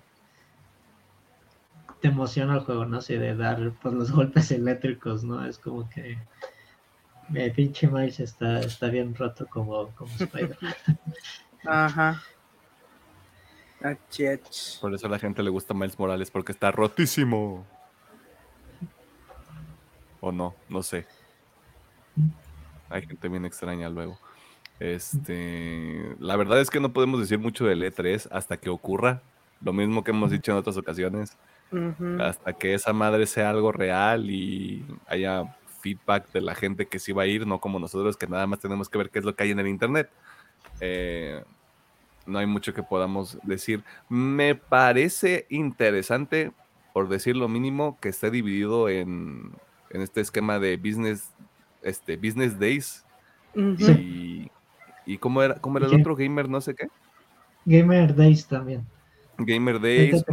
[2.01, 3.01] de emoción al juego, ¿no?
[3.01, 5.45] sé, de dar pues los golpes eléctricos, ¿no?
[5.45, 6.17] Es como que.
[7.33, 10.57] El pinche Miles está, está bien roto como, como Spider.
[11.65, 12.21] Ajá.
[14.79, 17.65] Por eso a la gente le gusta Miles Morales, porque está rotísimo.
[20.19, 21.07] O no, no sé.
[22.89, 24.19] Hay gente bien extraña luego.
[24.79, 29.21] Este, la verdad es que no podemos decir mucho del E3 hasta que ocurra.
[29.61, 31.37] Lo mismo que hemos dicho en otras ocasiones.
[32.19, 37.13] Hasta que esa madre sea algo real y haya feedback de la gente que sí
[37.13, 39.35] va a ir, no como nosotros que nada más tenemos que ver qué es lo
[39.35, 40.09] que hay en el internet.
[40.81, 41.41] Eh,
[42.25, 43.83] no hay mucho que podamos decir.
[44.09, 46.51] Me parece interesante,
[46.93, 49.53] por decir lo mínimo, que esté dividido en,
[49.91, 51.31] este esquema de business,
[51.81, 53.05] este, business days.
[53.55, 54.51] y,
[55.05, 56.87] ¿Y cómo era, cómo era el otro gamer, no sé qué?
[57.65, 58.85] Gamer Days también.
[59.37, 60.23] Gamer Days.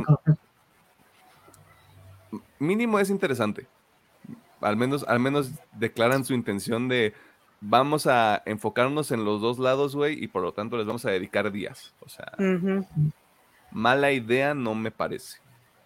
[2.59, 3.66] Mínimo es interesante.
[4.61, 7.14] Al menos, al menos declaran su intención de
[7.61, 11.11] vamos a enfocarnos en los dos lados, güey, y por lo tanto les vamos a
[11.11, 11.94] dedicar días.
[12.00, 12.32] O sea,
[13.70, 15.38] mala idea no me parece.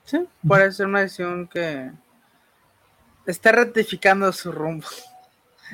[0.05, 1.91] Sí, puede ser una decisión que
[3.27, 4.87] está ratificando su rumbo.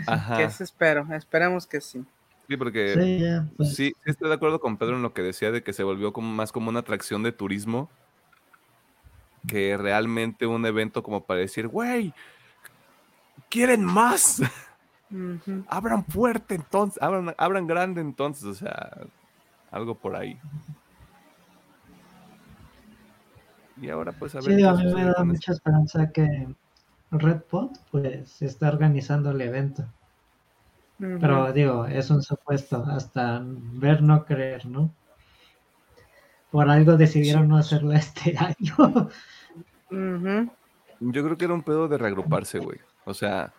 [0.06, 0.36] Ajá.
[0.36, 2.04] Que eso espero, esperemos que sí.
[2.48, 3.74] Sí, porque sí, pues.
[3.74, 6.32] sí, estoy de acuerdo con Pedro en lo que decía de que se volvió como
[6.32, 7.90] más como una atracción de turismo
[9.46, 12.12] que realmente un evento como para decir, güey,
[13.48, 14.40] quieren más.
[15.68, 18.98] Abran fuerte entonces, abran, abran grande entonces, o sea,
[19.70, 20.38] algo por ahí.
[23.80, 24.56] Y ahora pues a ver.
[24.56, 26.48] Sí, a mí me da mucha esperanza que
[27.10, 29.84] Redpot pues está organizando el evento.
[30.98, 34.92] Pero digo, es un supuesto, hasta ver no creer, ¿no?
[36.50, 39.08] Por algo decidieron no hacerlo este año.
[41.00, 42.78] Yo creo que era un pedo de reagruparse, güey.
[43.04, 43.52] O sea,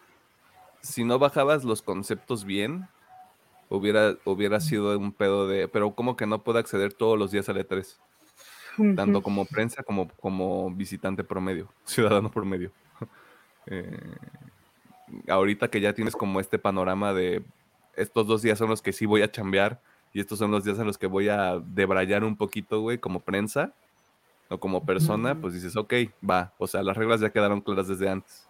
[0.82, 2.88] si no bajabas los conceptos bien,
[3.70, 7.50] hubiera, hubiera sido un pedo de, pero como que no puedo acceder todos los días
[7.50, 7.98] al E3?
[8.96, 12.72] Tanto como prensa como como visitante promedio, ciudadano promedio.
[13.72, 14.16] Eh,
[15.28, 17.44] ahorita que ya tienes como este panorama de
[17.96, 19.80] estos dos días son los que sí voy a chambear
[20.14, 23.20] y estos son los días en los que voy a debrayar un poquito, güey, como
[23.20, 23.74] prensa
[24.50, 25.94] o como persona, pues dices, ok,
[26.28, 26.54] va.
[26.58, 28.48] O sea, las reglas ya quedaron claras desde antes.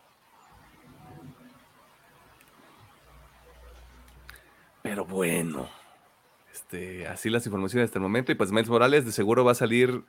[4.89, 5.69] Pero bueno,
[6.51, 8.31] este, así las informaciones hasta el momento.
[8.31, 10.03] Y pues Miles Morales de seguro va a salir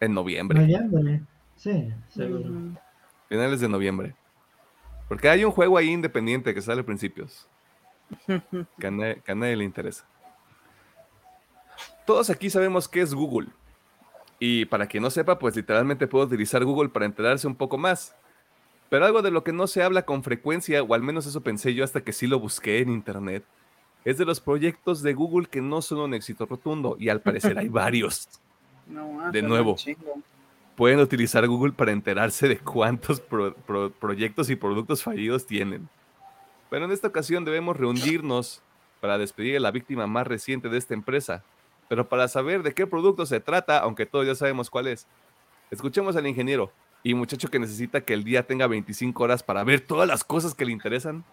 [0.00, 0.58] en noviembre.
[0.58, 1.20] Noviembre,
[1.54, 2.50] sí, seguro.
[3.28, 4.14] Finales de noviembre.
[5.06, 7.46] Porque hay un juego ahí independiente que sale a principios.
[8.78, 10.06] Que a, nadie, le interesa.
[12.06, 13.48] Todos aquí sabemos qué es Google.
[14.38, 18.16] Y para quien no sepa, pues literalmente puedo utilizar Google para enterarse un poco más.
[18.90, 21.74] Pero algo de lo que no se habla con frecuencia, o al menos eso pensé
[21.74, 23.44] yo hasta que sí lo busqué en internet,
[24.04, 26.96] es de los proyectos de Google que no son un éxito rotundo.
[26.98, 28.28] Y al parecer hay varios.
[29.32, 29.76] de nuevo
[30.78, 33.20] pueden utilizar Google para enterarse de cuántos
[33.98, 35.88] proyectos y productos fallidos tienen.
[36.70, 38.62] Pero en esta ocasión debemos reunirnos
[39.00, 41.42] para despedir a la víctima más reciente de esta empresa.
[41.88, 45.08] Pero para saber de qué producto se trata, aunque todos ya sabemos cuál es,
[45.72, 46.70] escuchemos al ingeniero
[47.02, 50.54] y muchacho que necesita que el día tenga 25 horas para ver todas las cosas
[50.54, 51.24] que le interesan,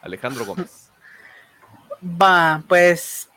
[0.00, 0.90] Alejandro Gómez.
[2.22, 3.30] Va, pues.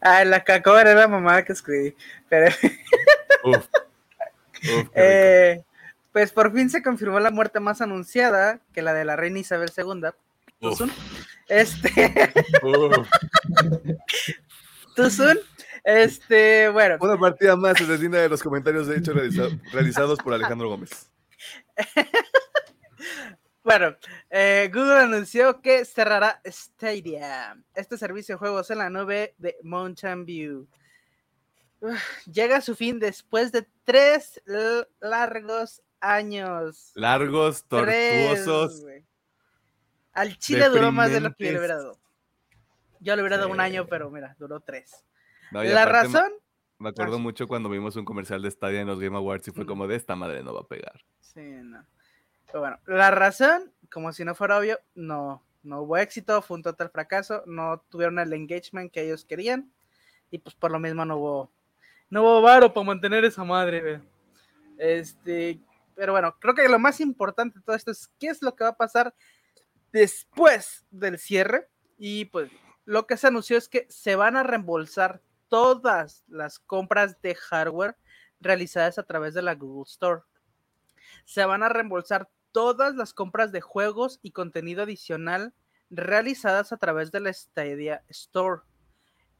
[0.00, 1.94] Ah, la cacoba era la mamá que escribí.
[2.28, 2.54] Pero.
[4.92, 5.62] Eh,
[6.10, 9.70] pues por fin se confirmó la muerte más anunciada que la de la reina Isabel
[9.76, 10.08] II.
[10.60, 10.90] Tuzun.
[11.46, 12.32] Este.
[14.96, 15.38] Tuzun.
[15.88, 16.98] Este, bueno.
[17.00, 19.14] Una partida más asesina de los comentarios de hecho
[19.72, 21.10] realizados por Alejandro Gómez.
[23.64, 23.94] Bueno,
[24.30, 30.24] eh, Google anunció que cerrará Stadia, este servicio de juegos en la nube de Mountain
[30.24, 30.66] View
[32.32, 34.40] llega a su fin después de tres
[35.00, 36.92] largos años.
[36.94, 38.84] Largos, tortuosos.
[40.12, 41.98] Al Chile duró más de lo que yo le hubiera dado.
[43.00, 45.04] Yo le hubiera dado un año, pero mira, duró tres.
[45.50, 46.30] La razón.
[46.78, 49.66] Me, acuerdo mucho cuando vimos un comercial de Stadia en los Game Awards y fue
[49.66, 51.00] como de esta madre no va a pegar.
[51.20, 51.84] Sí, no.
[52.46, 56.62] Pero bueno, la razón, como si no fuera obvio, no, no hubo éxito, fue un
[56.62, 59.72] total fracaso, no tuvieron el engagement que ellos querían
[60.30, 61.50] y pues por lo mismo no hubo
[62.10, 64.00] no hubo varo para mantener esa madre,
[64.78, 65.60] Este,
[65.94, 68.64] pero bueno, creo que lo más importante de todo esto es qué es lo que
[68.64, 69.14] va a pasar
[69.92, 71.68] después del cierre.
[71.98, 72.50] Y pues
[72.84, 77.96] lo que se anunció es que se van a reembolsar todas las compras de hardware
[78.40, 80.22] realizadas a través de la Google Store.
[81.24, 85.54] Se van a reembolsar todas las compras de juegos y contenido adicional
[85.90, 88.62] realizadas a través de la Stadia Store.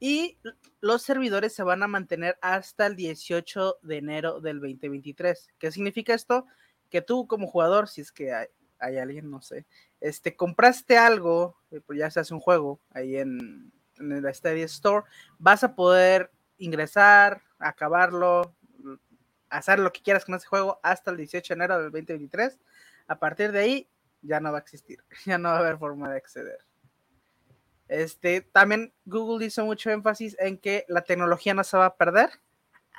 [0.01, 0.39] Y
[0.81, 5.49] los servidores se van a mantener hasta el 18 de enero del 2023.
[5.59, 6.47] ¿Qué significa esto?
[6.89, 9.67] Que tú como jugador, si es que hay, alguien, no sé,
[10.01, 14.65] este, compraste algo, eh, pues ya se hace un juego ahí en, en el Stadia
[14.65, 15.07] Store,
[15.39, 18.55] vas a poder ingresar, acabarlo,
[19.49, 22.59] hacer lo que quieras con ese juego hasta el 18 de enero del 2023.
[23.07, 23.89] A partir de ahí
[24.23, 26.59] ya no va a existir, ya no va a haber forma de acceder.
[27.89, 32.31] Este, también Google hizo mucho énfasis en que la tecnología no se va a perder,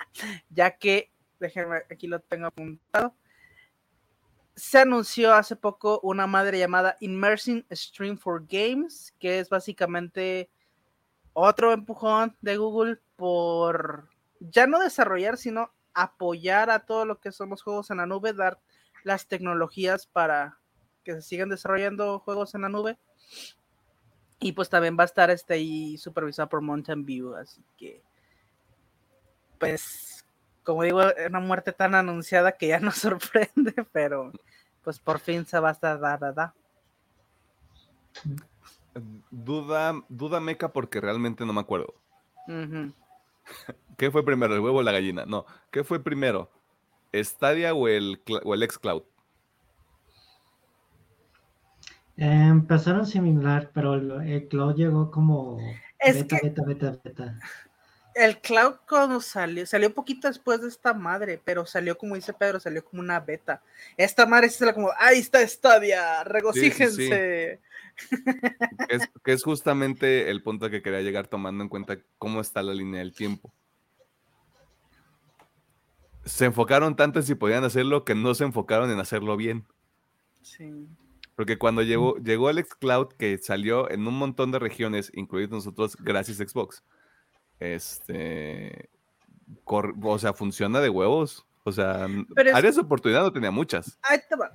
[0.50, 3.14] ya que, déjenme, aquí lo tengo apuntado,
[4.56, 10.50] se anunció hace poco una madre llamada Immersing Stream for Games, que es básicamente
[11.34, 14.10] otro empujón de Google por
[14.40, 18.34] ya no desarrollar, sino apoyar a todo lo que son los juegos en la nube,
[18.34, 18.60] dar
[19.04, 20.58] las tecnologías para
[21.04, 22.98] que se sigan desarrollando juegos en la nube.
[24.40, 28.02] Y pues también va a estar este ahí supervisado por Mountain View, así que
[29.58, 30.26] pues
[30.64, 34.32] como digo, una muerte tan anunciada que ya nos sorprende, pero
[34.84, 36.54] pues por fin se va a estar dada.
[39.32, 41.94] Duda, duda meca porque realmente no me acuerdo.
[43.98, 45.26] ¿Qué fue primero, el huevo o la gallina?
[45.26, 46.50] No, ¿qué fue primero?
[47.14, 49.04] ¿Stadia o el, o el xCloud?
[52.18, 55.58] empezaron similar, pero el, cloud llegó como
[56.04, 57.40] beta, beta, beta, beta
[58.20, 62.60] el cloud cuando salió, salió poquito después de esta madre, pero salió como dice Pedro,
[62.60, 63.62] salió como una beta.
[63.96, 67.60] Esta madre se la como, ahí está Stadia, regocíjense.
[68.90, 72.74] Es, que es justamente el punto que quería llegar tomando en cuenta cómo está la
[72.74, 73.54] línea del tiempo.
[76.26, 79.66] Se enfocaron tanto en si podían hacerlo que no se enfocaron en hacerlo bien.
[80.42, 80.88] Sí.
[81.36, 85.96] Porque cuando llegó, llegó el xCloud, que salió en un montón de regiones, incluidos nosotros,
[85.98, 86.84] gracias a Xbox
[87.60, 88.90] este,
[89.66, 91.46] o sea, funciona de huevos.
[91.64, 92.08] O sea,
[92.54, 94.00] áreas de oportunidad no tenía muchas.
[94.02, 94.52] Ahí te va.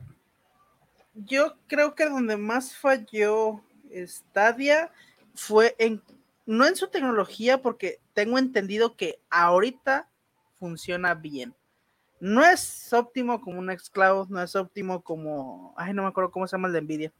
[1.14, 3.62] Yo creo que donde más falló
[4.06, 4.90] Stadia
[5.34, 6.02] fue en,
[6.46, 10.08] no en su tecnología, porque tengo entendido que ahorita
[10.58, 11.54] funciona bien.
[12.20, 16.46] No es óptimo como un Xcloud, no es óptimo como, ay, no me acuerdo cómo
[16.46, 17.12] se llama el de Nvidia,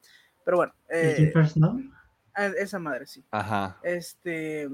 [0.44, 0.74] pero bueno.
[0.88, 1.80] Eh, ¿no?
[2.34, 3.24] Ah, esa madre, sí.
[3.30, 3.78] Ajá.
[3.82, 4.68] Este,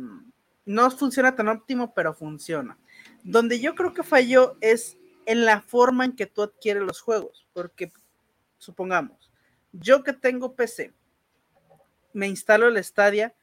[0.64, 2.78] no funciona tan óptimo, pero funciona.
[3.22, 4.96] Donde yo creo que falló es
[5.26, 7.92] en la forma en que tú adquieres los juegos, porque
[8.61, 9.32] supongamos,
[9.72, 10.94] yo que tengo PC,
[12.12, 13.34] me instalo el Stadia,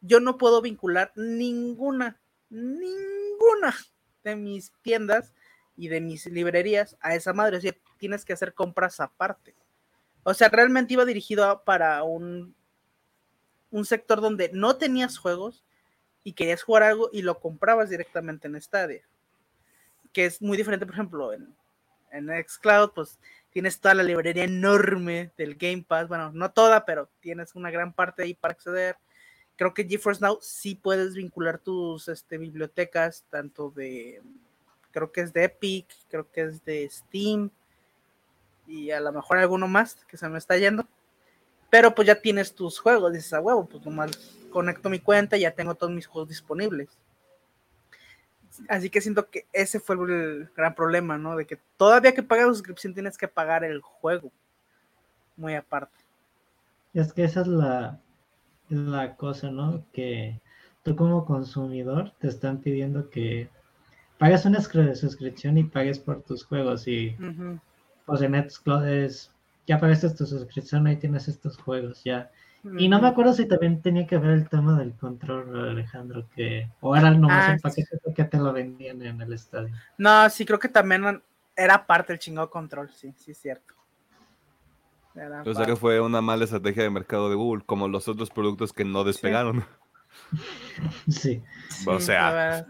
[0.00, 2.18] yo no puedo vincular ninguna,
[2.48, 3.76] ninguna
[4.24, 5.34] de mis tiendas
[5.76, 9.54] y de mis librerías a esa madre, es decir, tienes que hacer compras aparte.
[10.22, 12.54] O sea, realmente iba dirigido para un,
[13.70, 15.64] un sector donde no tenías juegos,
[16.22, 19.02] y querías jugar algo y lo comprabas directamente en Stadia.
[20.12, 21.54] Que es muy diferente, por ejemplo, en,
[22.12, 23.18] en Xcloud, pues
[23.52, 26.08] tienes toda la librería enorme del Game Pass.
[26.08, 28.96] Bueno, no toda, pero tienes una gran parte ahí para acceder.
[29.56, 34.22] Creo que GeForce Now sí puedes vincular tus este, bibliotecas, tanto de,
[34.90, 37.50] creo que es de Epic, creo que es de Steam,
[38.66, 40.86] y a lo mejor alguno más que se me está yendo.
[41.68, 44.10] Pero pues ya tienes tus juegos, dices a huevo, pues nomás
[44.50, 46.88] conecto mi cuenta y ya tengo todos mis juegos disponibles.
[48.68, 51.36] Así que siento que ese fue el gran problema, ¿no?
[51.36, 54.30] De que todavía que pagas la suscripción tienes que pagar el juego.
[55.36, 55.96] Muy aparte.
[56.94, 58.00] Es que esa es la,
[58.68, 59.84] la cosa, ¿no?
[59.92, 60.40] Que
[60.82, 63.48] tú como consumidor te están pidiendo que
[64.18, 66.86] pagues una suscripción y pagues por tus juegos.
[66.86, 67.16] Y
[68.06, 69.32] pues en Nextcloud es,
[69.66, 72.30] ya pagaste tu suscripción, ahí tienes estos juegos, ya
[72.62, 76.68] y no me acuerdo si también tenía que ver el tema del control, Alejandro, que
[76.80, 79.74] o era nomás ah, un paquete que te lo vendían en el estadio.
[79.96, 81.22] No, sí, creo que también
[81.56, 83.74] era parte del chingado control, sí, sí, es cierto.
[85.44, 88.72] o sea que fue una mala estrategia de mercado de Google, como los otros productos
[88.72, 89.64] que no despegaron.
[91.08, 91.40] Sí.
[91.86, 92.66] o sea.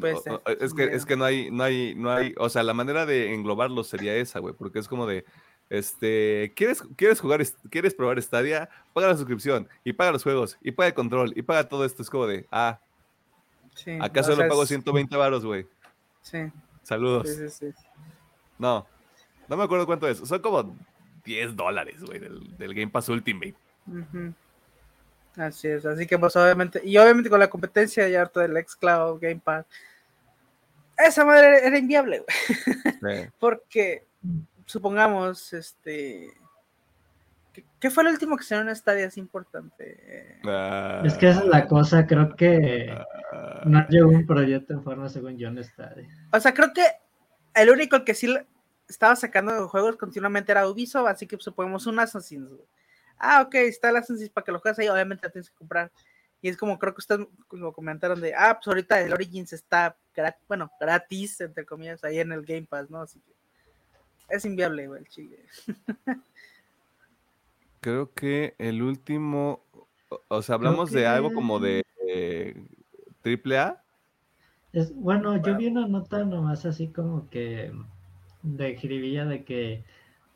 [0.00, 0.22] Pues,
[0.60, 3.34] es que, es que no hay, no hay, no hay, o sea, la manera de
[3.34, 5.24] englobarlo sería esa, güey, porque es como de,
[5.68, 8.68] este, ¿quieres, ¿quieres jugar, quieres probar Stadia?
[8.92, 12.02] Paga la suscripción y paga los juegos y paga el control y paga todo esto.
[12.02, 12.78] Es como de, ah,
[13.74, 15.66] sí, acá solo pago 120 varos, güey.
[16.22, 16.50] Sí.
[16.82, 17.28] Saludos.
[18.58, 18.86] no,
[19.48, 20.18] no me acuerdo cuánto es.
[20.18, 20.76] Son como
[21.24, 23.56] 10 dólares, güey, del, del, Game Pass Ultimate.
[25.36, 29.20] Así es, así que pues obviamente, y obviamente con la competencia ya harto del Xcloud,
[29.20, 29.66] Game Pass,
[30.96, 32.24] esa madre era inviable,
[33.00, 33.30] güey.
[33.38, 34.06] Porque
[34.66, 36.34] supongamos, este.
[37.80, 40.38] ¿Qué, fue el último que se en estadio así importante?
[40.44, 41.00] Ah.
[41.06, 42.94] es que esa es la cosa, creo que
[43.32, 43.62] ah.
[43.64, 46.06] no llegó un proyecto en forma según yo en estadio.
[46.32, 46.84] O sea, creo que
[47.54, 48.36] el único que sí
[48.88, 52.50] estaba sacando juegos continuamente era Ubisoft, así que suponemos un Assassin's.
[53.18, 55.90] Ah, ok, está el Assassin's para que lo juegues ahí, obviamente tienes que comprar.
[56.42, 59.96] Y es como creo que ustedes lo comentaron de, ah, pues ahorita el Origins está,
[60.46, 63.00] bueno, gratis, entre comillas, ahí en el Game Pass, ¿no?
[63.00, 63.35] Así que
[64.28, 65.38] es inviable, güey, el Chile.
[67.80, 69.60] Creo que el último,
[70.28, 71.84] o sea, hablamos de algo como de
[73.22, 73.82] triple A.
[74.72, 77.72] Es, bueno, yo vi una nota nomás así como que
[78.42, 79.84] de jiribilla de que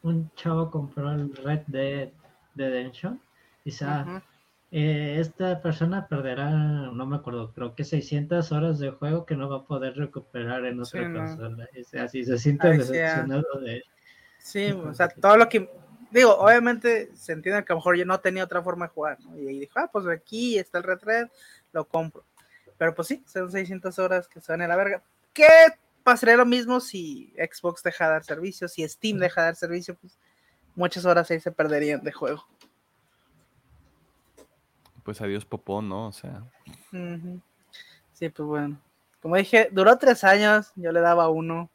[0.03, 2.11] un chavo compró el Red Dead
[2.55, 3.21] Redemption
[3.65, 4.23] y ah,
[4.71, 9.49] eh, esta persona perderá, no me acuerdo, creo que 600 horas de juego que no
[9.49, 11.69] va a poder recuperar en otra consola.
[12.03, 13.83] así se siente decepcionado de...
[14.39, 15.71] Sí, o sea, todo lo que...
[16.11, 19.19] Digo, obviamente se entiende que a lo mejor yo no tenía otra forma de jugar,
[19.21, 19.39] ¿no?
[19.39, 21.29] Y ahí dijo, ah, pues aquí está el Red Red,
[21.73, 22.25] lo compro.
[22.79, 25.03] Pero pues sí, son 600 horas que van a la verga.
[25.33, 25.47] ¿Qué
[26.03, 29.95] pasaría lo mismo si Xbox deja de dar servicio, si Steam deja de dar servicio,
[29.97, 30.19] pues
[30.75, 32.47] muchas horas ahí se perderían de juego.
[35.11, 36.07] Pues adiós Popó, ¿no?
[36.07, 36.45] O sea.
[38.13, 38.81] Sí, pues bueno.
[39.21, 41.69] Como dije, duró tres años, yo le daba uno.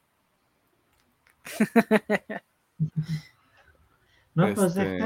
[4.35, 5.01] no, pues este...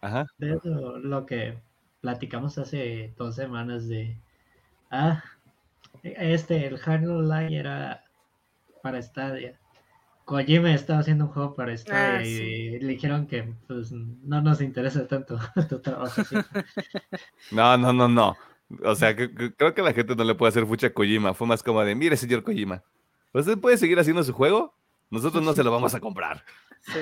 [0.00, 0.24] Ajá.
[0.38, 1.58] de eso, lo que
[2.00, 4.16] platicamos hace dos semanas de.
[4.90, 5.22] Ah,
[6.02, 8.04] este, el Halo Live era
[8.82, 9.60] para Stadia.
[10.26, 14.60] Kojima estaba haciendo un juego para Stadia ah, y le dijeron que pues no nos
[14.60, 16.20] interesa tanto tu trabajo.
[17.52, 18.36] No, no, no, no.
[18.82, 21.32] O sea, creo que la gente no le puede hacer fucha a Kojima.
[21.32, 22.82] Fue más como de, mire, señor Kojima,
[23.32, 24.74] ¿usted puede seguir haciendo su juego?
[25.10, 26.42] Nosotros no se lo vamos a comprar.
[26.80, 26.98] Sí.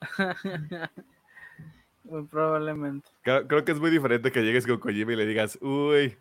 [2.04, 3.08] muy probablemente.
[3.22, 6.18] Creo, que es muy diferente que llegues con Kojima y le digas, uy.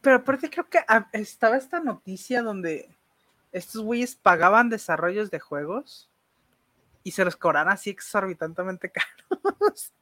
[0.00, 2.88] Pero aparte creo que ah, estaba esta noticia donde
[3.52, 6.10] estos güeyes pagaban desarrollos de juegos
[7.02, 9.92] y se los cobraban así exorbitantemente caros.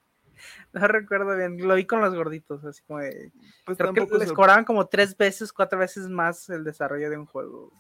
[0.73, 3.33] no recuerdo bien, lo vi con los gorditos, así como de,
[3.65, 7.27] pues creo que les cobraban como tres veces, cuatro veces más el desarrollo de un
[7.27, 7.73] juego.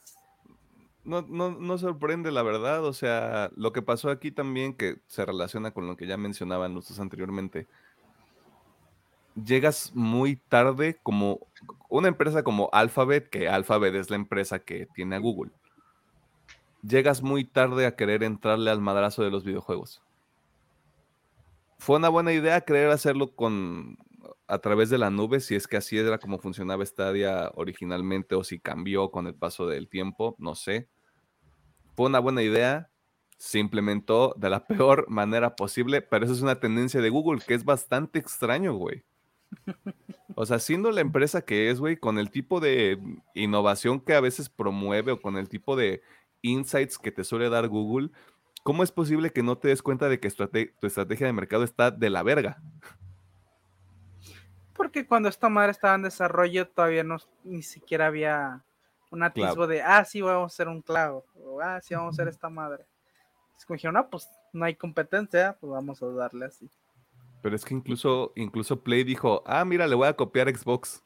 [1.04, 5.24] No, no, no sorprende la verdad, o sea, lo que pasó aquí también que se
[5.24, 7.68] relaciona con lo que ya mencionaban nosotros anteriormente.
[9.42, 11.40] Llegas muy tarde como
[11.88, 15.52] una empresa como Alphabet, que Alphabet es la empresa que tiene a Google,
[16.82, 20.02] llegas muy tarde a querer entrarle al madrazo de los videojuegos.
[21.78, 23.98] Fue una buena idea querer hacerlo con
[24.48, 28.44] a través de la nube, si es que así era como funcionaba Stadia originalmente o
[28.44, 30.88] si cambió con el paso del tiempo, no sé.
[31.96, 32.90] Fue una buena idea,
[33.38, 37.54] se implementó de la peor manera posible, pero eso es una tendencia de Google que
[37.54, 39.04] es bastante extraño, güey.
[40.34, 42.98] O sea, siendo la empresa que es, güey, con el tipo de
[43.34, 46.02] innovación que a veces promueve o con el tipo de
[46.42, 48.10] insights que te suele dar Google,
[48.62, 51.90] ¿cómo es posible que no te des cuenta de que tu estrategia de mercado está
[51.90, 52.60] de la verga?
[54.74, 58.62] Porque cuando esta madre estaba en desarrollo todavía no ni siquiera había
[59.10, 62.14] un atisbo de, ah, sí, vamos a hacer un cloud, o ah, sí, vamos a
[62.16, 62.84] hacer esta madre.
[63.56, 66.68] Es como dijeron, no, pues no hay competencia, pues vamos a darle así.
[67.46, 71.04] Pero es que incluso, incluso Play dijo, ah, mira, le voy a copiar Xbox.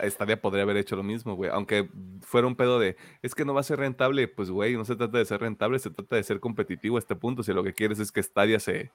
[0.00, 1.48] Estadia podría haber hecho lo mismo, güey.
[1.52, 1.88] Aunque
[2.22, 4.96] fuera un pedo de, es que no va a ser rentable, pues, güey, no se
[4.96, 7.44] trata de ser rentable, se trata de ser competitivo a este punto.
[7.44, 8.90] Si lo que quieres es que Stadia se,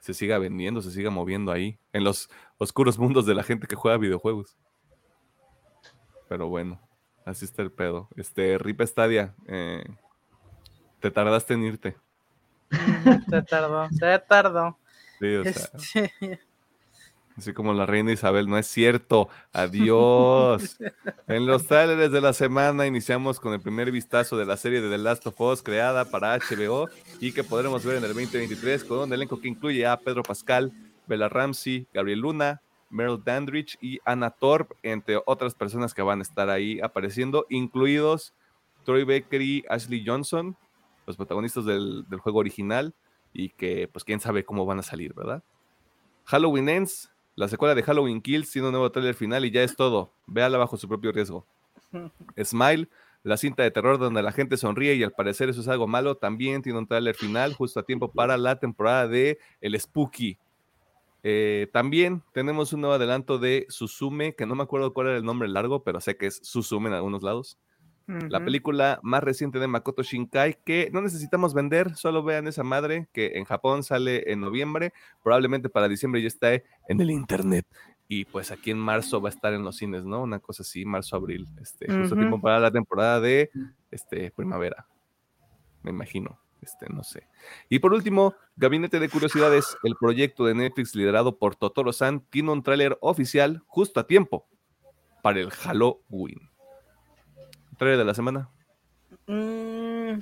[0.00, 3.76] se siga vendiendo, se siga moviendo ahí, en los oscuros mundos de la gente que
[3.76, 4.56] juega videojuegos.
[6.28, 6.80] Pero bueno,
[7.24, 8.08] así está el pedo.
[8.16, 9.84] Este, Rip Stadia, eh,
[10.98, 11.96] te tardaste en irte.
[12.70, 14.78] Se tardó, se tardó.
[15.20, 16.12] Este,
[17.36, 19.28] así como la reina Isabel, no es cierto.
[19.52, 20.76] Adiós.
[21.28, 24.90] en los trailers de la semana iniciamos con el primer vistazo de la serie de
[24.90, 26.88] The Last of Us creada para HBO
[27.20, 30.72] y que podremos ver en el 2023 con un elenco que incluye a Pedro Pascal,
[31.06, 32.60] Bella Ramsey, Gabriel Luna,
[32.90, 38.32] Meryl Dandridge y Anna Thorpe, entre otras personas que van a estar ahí apareciendo, incluidos
[38.84, 40.56] Troy Baker y Ashley Johnson,
[41.06, 42.94] los protagonistas del, juego original
[43.32, 45.42] y que pues quién sabe cómo van a salir, ¿verdad?
[46.24, 49.76] Halloween Ends, la secuela de Halloween Kills, tiene un nuevo trailer final y ya es
[49.76, 50.12] todo.
[50.26, 51.46] Véala bajo su propio riesgo.
[52.42, 52.88] Smile,
[53.22, 56.16] la cinta de terror donde la gente sonríe y al parecer eso es algo malo,
[56.16, 60.38] también tiene un trailer final justo a tiempo para la temporada de El Spooky.
[61.22, 65.24] Eh, también tenemos un nuevo adelanto de Suzume, que no me acuerdo cuál era el
[65.24, 67.58] nombre largo, pero sé que es Suzume en algunos lados.
[68.06, 73.08] La película más reciente de Makoto Shinkai, que no necesitamos vender, solo vean esa madre
[73.12, 74.92] que en Japón sale en noviembre,
[75.24, 77.66] probablemente para diciembre ya está en el internet.
[78.06, 80.22] Y pues aquí en marzo va a estar en los cines, ¿no?
[80.22, 83.50] Una cosa así, marzo-abril, este, justo tiempo para la temporada de
[83.90, 84.86] este, primavera,
[85.82, 86.38] me imagino.
[86.62, 87.28] Este, no sé.
[87.68, 92.50] Y por último, Gabinete de Curiosidades, el proyecto de Netflix liderado por Totoro San, tiene
[92.50, 94.48] un tráiler oficial justo a tiempo
[95.22, 96.50] para el Halloween.
[97.78, 98.48] ¿Trailer de la semana?
[99.26, 100.20] Mm.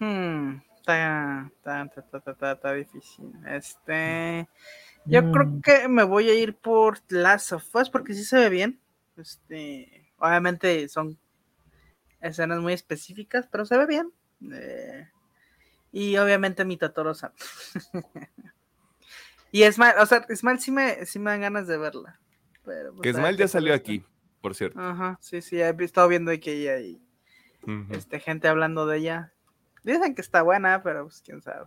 [0.00, 0.60] Hmm.
[0.80, 3.32] Está, difícil.
[3.46, 4.48] Este.
[5.04, 5.60] Yo creo mm.
[5.60, 8.80] que me voy a ir por Last of Us porque sí se ve bien.
[9.16, 10.10] Este.
[10.18, 11.18] Obviamente son
[12.20, 14.12] escenas muy específicas, pero se ve bien.
[14.52, 15.08] Eh,
[15.92, 17.12] y obviamente mi Totoro
[19.52, 22.18] y Smile, o sea, Smile sí me, sí me dan ganas de verla.
[22.64, 24.04] Pero, pues, que Smile ya salió aquí,
[24.42, 24.78] por cierto.
[24.78, 27.00] Ajá, sí, sí, he estado viendo aquí hay
[27.90, 29.32] este, gente hablando de ella.
[29.84, 31.66] Dicen que está buena, pero pues quién sabe.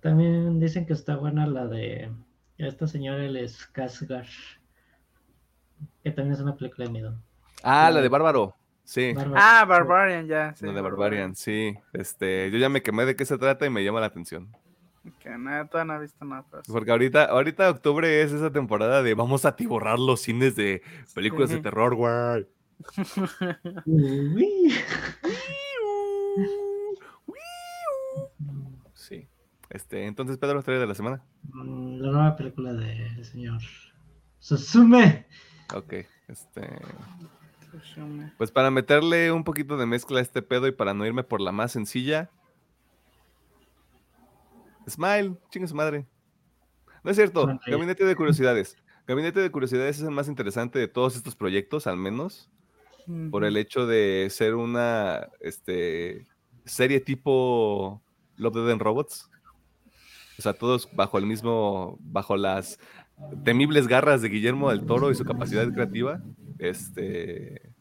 [0.00, 2.10] También dicen que está buena la de
[2.58, 4.28] esta señora, el Skarsgård,
[6.02, 7.18] que también es una película de miedo.
[7.62, 8.54] Ah, la de Bárbaro.
[8.84, 9.14] Sí.
[9.34, 10.54] Ah, Barbarian, ya.
[10.54, 11.74] Sí, la de Barbarian, sí.
[11.92, 14.54] Este, yo ya me quemé de qué se trata y me llama la atención.
[15.20, 16.44] Que nada, todavía no he visto nada.
[16.66, 20.82] Porque ahorita, ahorita octubre es esa temporada de vamos a atiborrar los cines de
[21.14, 22.46] películas de terror, güey.
[28.94, 29.28] sí.
[29.70, 31.22] Este, entonces, Pedro, estrella de la semana.
[31.52, 33.60] Mm, la nueva película del señor
[34.38, 35.26] Susume.
[35.74, 35.94] Ok,
[36.28, 36.68] este.
[38.38, 41.40] Pues para meterle un poquito de mezcla a este pedo y para no irme por
[41.40, 42.30] la más sencilla.
[44.88, 46.06] Smile, chingue su madre.
[47.02, 48.76] No es cierto, Gabinete de Curiosidades.
[49.06, 52.50] Gabinete de Curiosidades es el más interesante de todos estos proyectos, al menos.
[53.30, 56.26] Por el hecho de ser una este,
[56.64, 58.02] serie tipo
[58.36, 59.30] Love, Dead and Robots.
[60.38, 62.78] O sea, todos bajo el mismo, bajo las
[63.44, 66.22] temibles garras de Guillermo del Toro y su capacidad creativa,
[66.58, 67.73] este,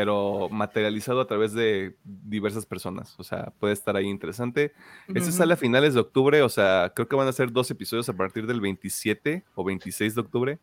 [0.00, 3.14] pero materializado a través de diversas personas.
[3.18, 4.72] O sea, puede estar ahí interesante.
[5.08, 8.08] Este sale a finales de octubre, o sea, creo que van a ser dos episodios
[8.08, 10.58] a partir del 27 o 26 de octubre,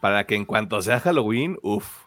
[0.00, 2.06] para que en cuanto sea Halloween, uff,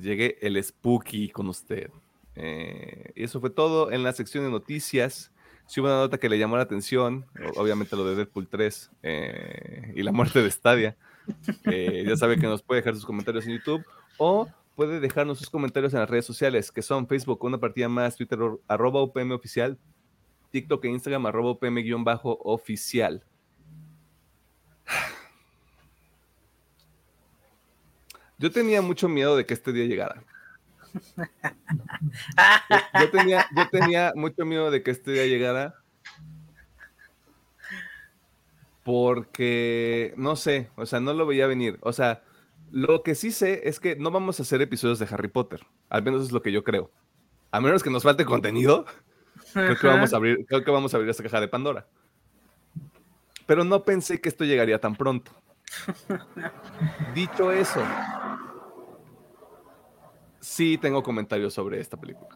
[0.00, 1.90] llegue el spooky con usted.
[2.36, 5.32] Eh, y eso fue todo en la sección de noticias
[5.66, 9.92] sí hubo una nota que le llamó la atención, obviamente lo de Deadpool 3 eh,
[9.94, 10.96] y la muerte de Stadia.
[11.64, 13.84] Eh, ya sabe que nos puede dejar sus comentarios en YouTube
[14.18, 14.48] o
[14.80, 18.38] puede dejarnos sus comentarios en las redes sociales, que son Facebook, una partida más, Twitter,
[18.66, 19.78] arroba UPM oficial,
[20.52, 23.22] TikTok e Instagram, arroba UPM-oficial.
[28.38, 30.24] Yo tenía mucho miedo de que este día llegara.
[32.98, 35.74] Yo, tenía, yo tenía mucho miedo de que este día llegara.
[38.82, 41.78] Porque, no sé, o sea, no lo veía venir.
[41.82, 42.22] O sea,
[42.70, 45.60] lo que sí sé es que no vamos a hacer episodios de Harry Potter.
[45.88, 46.90] Al menos es lo que yo creo.
[47.50, 48.84] A menos que nos falte contenido,
[49.52, 51.86] creo que vamos a abrir, creo que vamos a abrir esa caja de Pandora.
[53.46, 55.32] Pero no pensé que esto llegaría tan pronto.
[57.14, 57.82] Dicho eso,
[60.38, 62.28] sí tengo comentarios sobre esta película.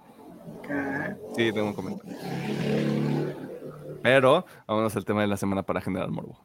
[1.37, 2.17] Sí, tengo un comentario.
[4.03, 6.39] Pero vámonos al tema de la semana para generar morbo.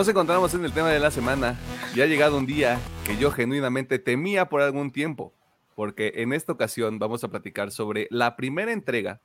[0.00, 1.58] Nos encontramos en el tema de la semana
[1.94, 5.34] y ha llegado un día que yo genuinamente temía por algún tiempo,
[5.74, 9.20] porque en esta ocasión vamos a platicar sobre la primera entrega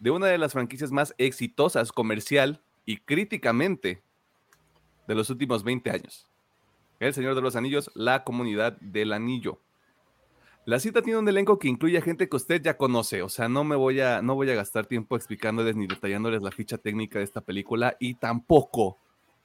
[0.00, 4.02] de una de las franquicias más exitosas comercial y críticamente
[5.06, 6.26] de los últimos 20 años.
[6.98, 9.60] El Señor de los Anillos, la comunidad del anillo.
[10.64, 13.48] La cita tiene un elenco que incluye a gente que usted ya conoce, o sea,
[13.48, 17.20] no me voy a, no voy a gastar tiempo explicándoles ni detallándoles la ficha técnica
[17.20, 18.98] de esta película y tampoco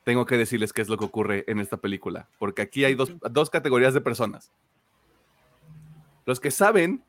[0.09, 3.49] tengo que decirles qué es lo que ocurre en esta película, porque aquí hay dos,
[3.51, 4.51] categorías de personas.
[6.25, 7.03] Los que saben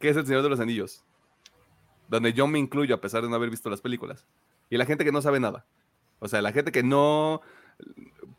[0.00, 1.04] qué es El Señor de los Anillos,
[2.08, 4.26] donde yo me incluyo a pesar de no haber visto las películas,
[4.68, 5.64] y la gente que no sabe nada.
[6.18, 7.40] O sea, la gente que no,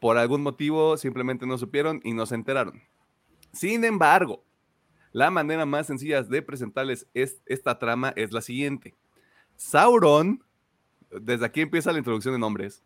[0.02, 2.82] por algún motivo, simplemente no supieron y no se enteraron.
[3.54, 4.44] Sin embargo,
[5.14, 8.94] la manera más sencilla de presentarles esta trama es la siguiente.
[9.56, 10.44] Sauron,
[11.12, 12.84] desde aquí empieza la introducción de nombres,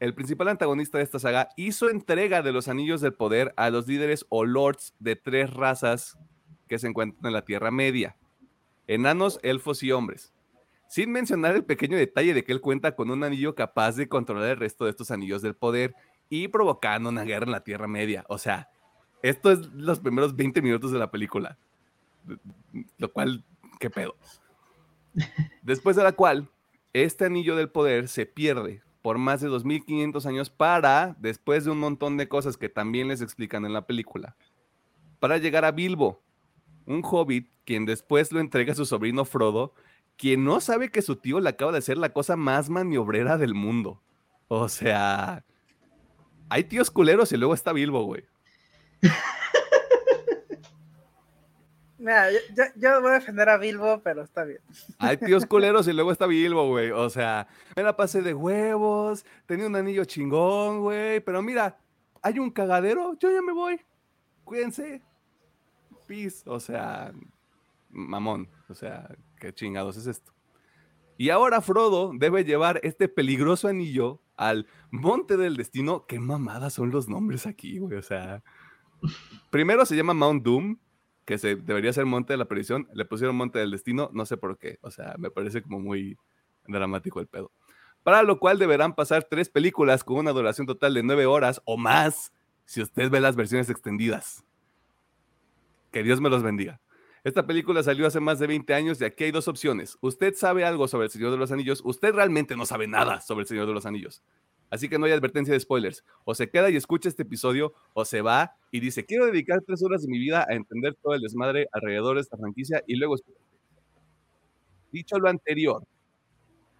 [0.00, 3.86] el principal antagonista de esta saga, hizo entrega de los anillos del poder a los
[3.86, 6.18] líderes o lords de tres razas
[6.68, 8.16] que se encuentran en la Tierra Media:
[8.86, 10.32] enanos, elfos y hombres.
[10.88, 14.50] Sin mencionar el pequeño detalle de que él cuenta con un anillo capaz de controlar
[14.50, 15.94] el resto de estos anillos del poder
[16.30, 18.24] y provocando una guerra en la Tierra Media.
[18.28, 18.70] O sea,
[19.22, 21.58] esto es los primeros 20 minutos de la película.
[22.98, 23.44] Lo cual,
[23.78, 24.16] qué pedo.
[25.62, 26.48] Después de la cual,
[26.92, 31.78] este anillo del poder se pierde por más de 2500 años para, después de un
[31.78, 34.36] montón de cosas que también les explican en la película,
[35.18, 36.22] para llegar a Bilbo,
[36.86, 39.74] un hobbit quien después lo entrega a su sobrino Frodo,
[40.16, 43.54] quien no sabe que su tío le acaba de hacer la cosa más maniobrera del
[43.54, 44.02] mundo.
[44.48, 45.44] O sea,
[46.48, 48.24] hay tíos culeros y luego está Bilbo, güey.
[52.00, 52.30] Mira,
[52.76, 54.60] yo, voy a defender a Bilbo, pero está bien.
[54.98, 56.92] Hay tíos culeros y luego está Bilbo, güey.
[56.92, 57.46] O sea,
[57.76, 61.20] me la pasé de huevos, tenía un anillo chingón, güey.
[61.20, 61.78] Pero mira,
[62.22, 63.78] hay un cagadero, yo ya me voy.
[64.44, 65.02] Cuídense.
[66.06, 66.42] Peace.
[66.46, 67.12] O sea,
[67.90, 68.48] mamón.
[68.70, 70.32] O sea, qué chingados es esto.
[71.18, 76.06] Y ahora Frodo debe llevar este peligroso anillo al Monte del Destino.
[76.06, 77.98] Qué mamadas son los nombres aquí, güey.
[77.98, 78.42] O sea,
[79.50, 80.78] primero se llama Mount Doom,
[81.30, 82.88] que se, debería ser Monte de la Perdición.
[82.92, 84.80] Le pusieron Monte del Destino, no sé por qué.
[84.80, 86.18] O sea, me parece como muy
[86.66, 87.52] dramático el pedo.
[88.02, 91.76] Para lo cual deberán pasar tres películas con una duración total de nueve horas o
[91.76, 92.32] más
[92.64, 94.42] si usted ve las versiones extendidas.
[95.92, 96.80] Que Dios me los bendiga.
[97.22, 99.98] Esta película salió hace más de 20 años y aquí hay dos opciones.
[100.00, 103.42] Usted sabe algo sobre El Señor de los Anillos, usted realmente no sabe nada sobre
[103.42, 104.20] El Señor de los Anillos.
[104.70, 106.04] Así que no hay advertencia de spoilers.
[106.24, 109.82] O se queda y escucha este episodio, o se va y dice, quiero dedicar tres
[109.82, 113.16] horas de mi vida a entender todo el desmadre alrededor de esta franquicia y luego...
[114.92, 115.84] Dicho lo anterior,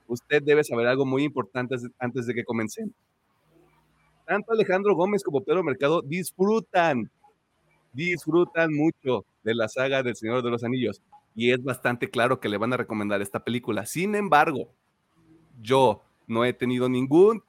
[0.08, 2.94] usted debe saber algo muy importante antes de que comencemos.
[4.26, 7.10] Tanto Alejandro Gómez como Pedro Mercado disfrutan,
[7.92, 11.02] disfrutan mucho de la saga del Señor de los Anillos.
[11.34, 13.86] Y es bastante claro que le van a recomendar esta película.
[13.86, 14.72] Sin embargo,
[15.62, 17.42] yo no he tenido ningún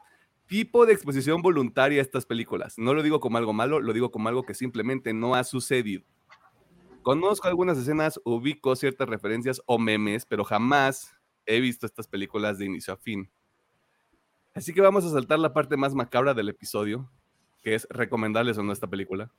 [0.51, 2.73] tipo de exposición voluntaria a estas películas.
[2.77, 6.03] No lo digo como algo malo, lo digo como algo que simplemente no ha sucedido.
[7.03, 11.15] Conozco algunas escenas, ubico ciertas referencias o memes, pero jamás
[11.45, 13.31] he visto estas películas de inicio a fin.
[14.53, 17.09] Así que vamos a saltar la parte más macabra del episodio,
[17.61, 19.31] que es recomendarles o no esta película.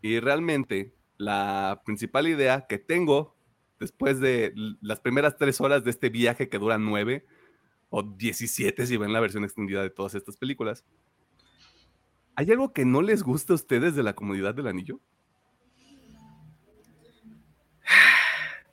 [0.00, 3.36] Y realmente la principal idea que tengo
[3.78, 7.26] después de las primeras tres horas de este viaje que dura nueve
[7.94, 10.82] o diecisiete si ven la versión extendida de todas estas películas.
[12.34, 14.98] ¿Hay algo que no les gusta a ustedes de la comunidad del anillo?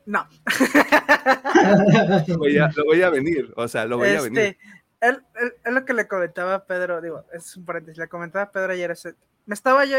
[0.06, 0.26] No.
[2.28, 2.38] lo,
[2.86, 4.58] voy a, venir, o sea, lo voy a venir.
[5.02, 5.18] Es
[5.66, 8.98] lo que le comentaba a Pedro, digo, es un paréntesis, le comentaba a Pedro ayer,
[9.46, 9.98] me estaba yo,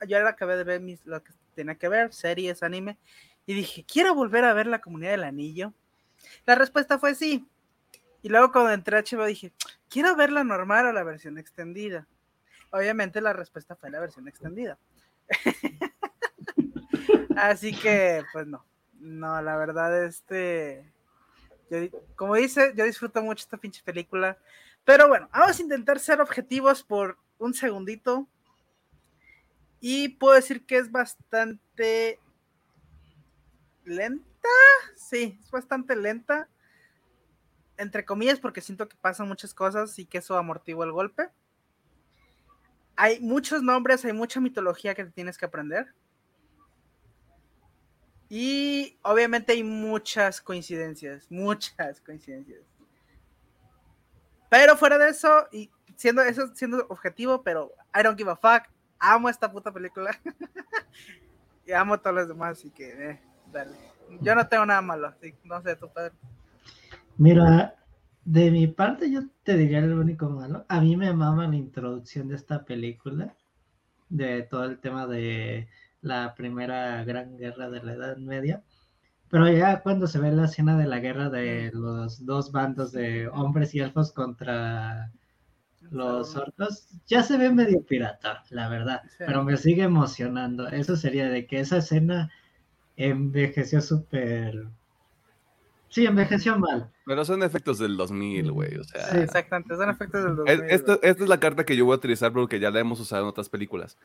[0.00, 2.98] ayer acabé de ver mis, lo que tenía que ver, series, anime,
[3.46, 5.74] y dije, quiero volver a ver la comunidad del anillo.
[6.46, 7.46] La respuesta fue sí.
[8.24, 9.52] Y luego cuando entré a HBO dije,
[9.90, 12.08] quiero ver la normal o la versión extendida.
[12.70, 14.78] Obviamente la respuesta fue la versión extendida.
[17.36, 18.64] Así que, pues no.
[18.94, 20.90] No, la verdad, este.
[22.16, 24.38] como dice, yo disfruto mucho esta pinche película.
[24.86, 28.26] Pero bueno, vamos a intentar ser objetivos por un segundito.
[29.80, 32.18] Y puedo decir que es bastante
[33.84, 34.48] lenta.
[34.96, 36.48] Sí, es bastante lenta.
[37.76, 41.30] Entre comillas, porque siento que pasan muchas cosas y que eso amortigua el golpe.
[42.96, 45.92] Hay muchos nombres, hay mucha mitología que te tienes que aprender.
[48.28, 52.60] Y obviamente hay muchas coincidencias, muchas coincidencias.
[54.48, 58.68] Pero fuera de eso, y siendo eso siendo objetivo, pero I don't give a fuck
[59.04, 60.18] amo esta puta película.
[61.66, 63.20] y amo a todos los demás, así que, eh,
[63.52, 63.76] dale.
[64.20, 66.12] Yo no tengo nada malo, así, no sé, tu padre.
[67.16, 67.76] Mira,
[68.24, 70.64] de mi parte yo te diría el único malo.
[70.68, 73.34] A mí me mama la introducción de esta película,
[74.08, 75.68] de todo el tema de
[76.02, 78.62] la primera gran guerra de la Edad Media.
[79.30, 83.28] Pero ya cuando se ve la escena de la guerra de los dos bandos de
[83.28, 85.12] hombres y elfos contra
[85.90, 90.68] los orcos ya se ve medio pirata, la verdad, pero me sigue emocionando.
[90.68, 92.30] Eso sería de que esa escena
[92.96, 94.68] envejeció súper...
[95.88, 96.93] Sí, envejeció mal.
[97.06, 99.10] Pero son efectos del 2000, güey, o sea...
[99.10, 100.70] Sí, exactamente, son efectos del 2000.
[100.70, 103.28] Esta, es la carta que yo voy a utilizar porque ya la hemos usado en
[103.28, 103.98] otras películas.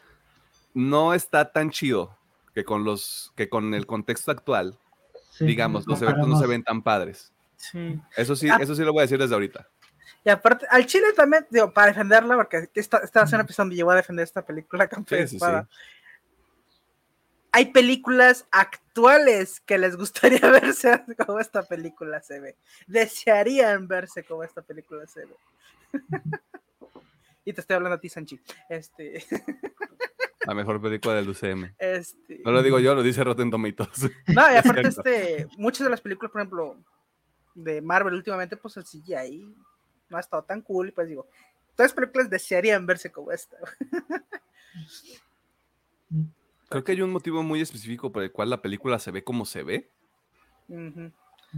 [0.73, 2.17] No está tan chido
[2.53, 4.77] que con, los, que con el contexto actual,
[5.39, 7.31] digamos, los efectos no se ven tan padres.
[7.55, 7.99] Sí.
[8.17, 8.57] Eso sí, ah.
[8.59, 9.67] eso sí lo voy a decir desde ahorita.
[10.25, 13.95] Y aparte, al Chile también, digo, para defenderla, porque esta, esta escena donde llegó a
[13.95, 15.27] defender esta película campeón
[17.51, 22.55] Hay películas actuales que les gustaría verse como esta película se ve.
[22.87, 25.35] Desearían verse como esta película se ve.
[27.45, 28.39] y te estoy hablando a ti, Sanchi.
[28.69, 29.25] Este.
[30.45, 31.75] La mejor película del UCM.
[31.77, 32.41] Este...
[32.43, 34.09] No lo digo yo, lo dice Rotten Tomatoes.
[34.27, 36.77] No, y aparte, este, muchas de las películas, por ejemplo,
[37.53, 39.53] de Marvel últimamente, pues el CGI
[40.09, 41.27] no ha estado tan cool, y pues digo,
[41.75, 43.57] todas las películas desearían verse como esta.
[46.69, 49.45] Creo que hay un motivo muy específico por el cual la película se ve como
[49.45, 49.89] se ve.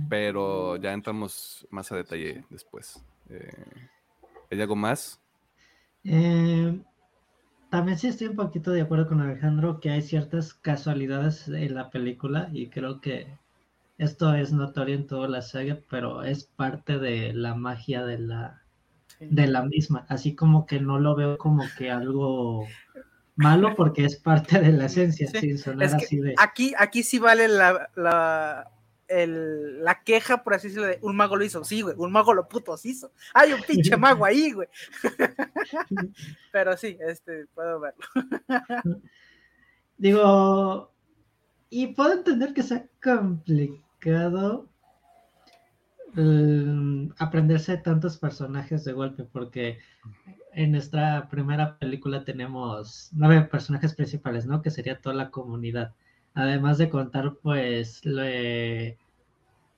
[0.09, 3.03] pero ya entramos más a detalle después.
[3.29, 3.89] Eh,
[4.49, 5.21] ¿Hay algo más?
[6.05, 6.81] Eh,
[7.69, 11.89] también sí estoy un poquito de acuerdo con Alejandro que hay ciertas casualidades en la
[11.89, 13.27] película y creo que
[13.97, 18.61] esto es notorio en toda la saga, pero es parte de la magia de la,
[19.19, 22.65] de la misma, así como que no lo veo como que algo
[23.35, 26.35] malo porque es parte de la esencia, sin sonar así de...
[26.37, 28.71] Aquí, aquí sí vale la, la,
[29.07, 32.33] el, la queja, por así decirlo, de un mago lo hizo, sí, güey, un mago
[32.33, 33.11] lo putos hizo.
[33.33, 34.67] Hay un pinche mago ahí, güey.
[36.51, 38.05] Pero sí, este, puedo verlo.
[39.97, 40.91] Digo,
[41.69, 44.70] y puedo entender que sea complicado
[47.17, 49.79] aprenderse tantos personajes de golpe, porque
[50.53, 54.61] en nuestra primera película tenemos nueve personajes principales, ¿no?
[54.61, 55.93] Que sería toda la comunidad.
[56.33, 58.97] Además de contar, pues, le...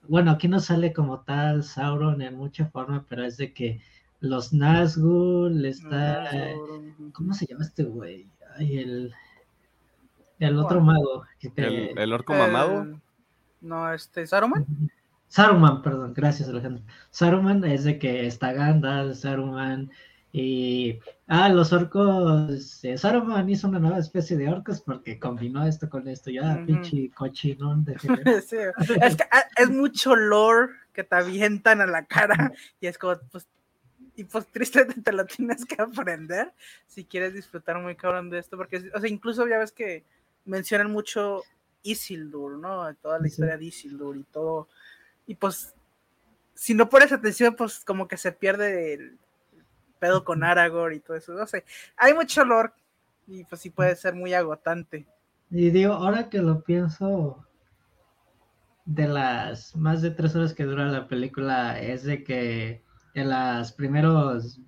[0.08, 3.80] bueno, aquí no sale como tal Sauron en mucha forma, pero es de que
[4.20, 6.30] los Nazgûl, está...
[7.12, 8.26] ¿Cómo se llama este güey?
[8.56, 9.14] Ay, el...
[10.40, 11.24] El otro mago.
[11.56, 12.84] ¿El, ¿El, orco mamado?
[12.84, 12.96] Eh,
[13.60, 14.66] no, este, Saruman.
[15.34, 16.84] Saruman, perdón, gracias Alejandro.
[17.10, 19.90] Saruman es de que está Gandalf, Saruman,
[20.30, 25.90] y, ah, los orcos, eh, Saruman hizo una nueva especie de orcos porque combinó esto
[25.90, 27.98] con esto, ya, pinche cochinón de
[28.46, 28.58] sí,
[29.02, 33.18] es que ah, es mucho lore que te avientan a la cara y es como,
[33.32, 33.48] pues,
[34.14, 36.52] y pues tristemente te lo tienes que aprender
[36.86, 40.04] si quieres disfrutar muy cabrón de esto, porque, o sea, incluso ya ves que
[40.44, 41.42] mencionan mucho
[41.82, 42.94] Isildur, ¿no?
[43.02, 44.68] Toda la historia de Isildur y todo,
[45.26, 45.74] y pues,
[46.54, 49.18] si no pones atención, pues como que se pierde el
[49.98, 51.64] pedo con Aragorn y todo eso, no sé,
[51.96, 52.74] hay mucho olor
[53.26, 55.06] y pues sí puede ser muy agotante.
[55.50, 57.44] Y digo, ahora que lo pienso,
[58.84, 62.82] de las más de tres horas que dura la película, es de que
[63.14, 64.60] en las primeros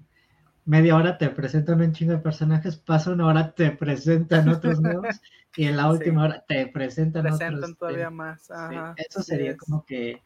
[0.65, 5.21] media hora te presentan un chingo de personajes, pasa una hora te presentan otros nuevos
[5.57, 7.79] y en la última hora te presentan, presentan otros.
[7.79, 8.51] todavía más.
[8.97, 10.23] eso sería como que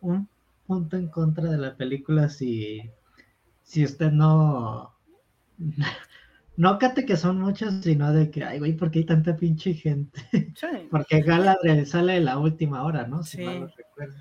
[0.00, 0.28] un
[0.66, 2.90] punto en contra de la película si
[3.70, 4.92] si usted no,
[6.56, 9.74] no cate que son muchos, sino de que, ay, güey, ¿por qué hay tanta pinche
[9.74, 10.20] gente?
[10.90, 13.22] Porque Galadriel sale en la última hora, ¿no?
[13.22, 13.64] Si sí.
[13.76, 14.16] recuerdo.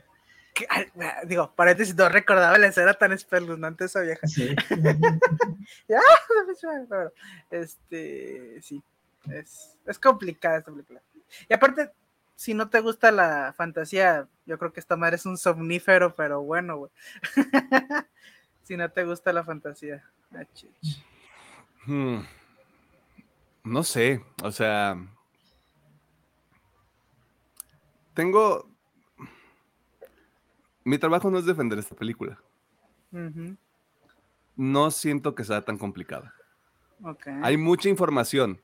[1.25, 4.27] Digo, paréntesis, no recordaba la escena tan espeluznante esa vieja.
[4.27, 4.55] Sí.
[7.49, 8.83] este, sí,
[9.31, 11.01] es, es complicada esta película.
[11.47, 11.89] Y aparte,
[12.39, 16.41] si no te gusta la fantasía, yo creo que esta madre es un somnífero, pero
[16.41, 16.91] bueno, güey
[18.63, 20.09] si no te gusta la fantasía.
[21.85, 22.19] Hmm.
[23.65, 24.95] No sé, o sea,
[28.13, 28.69] tengo...
[30.85, 32.39] Mi trabajo no es defender esta película.
[34.55, 36.33] No siento que sea tan complicada.
[37.43, 38.61] Hay mucha información.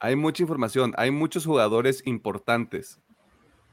[0.00, 0.94] Hay mucha información.
[0.96, 3.00] Hay muchos jugadores importantes.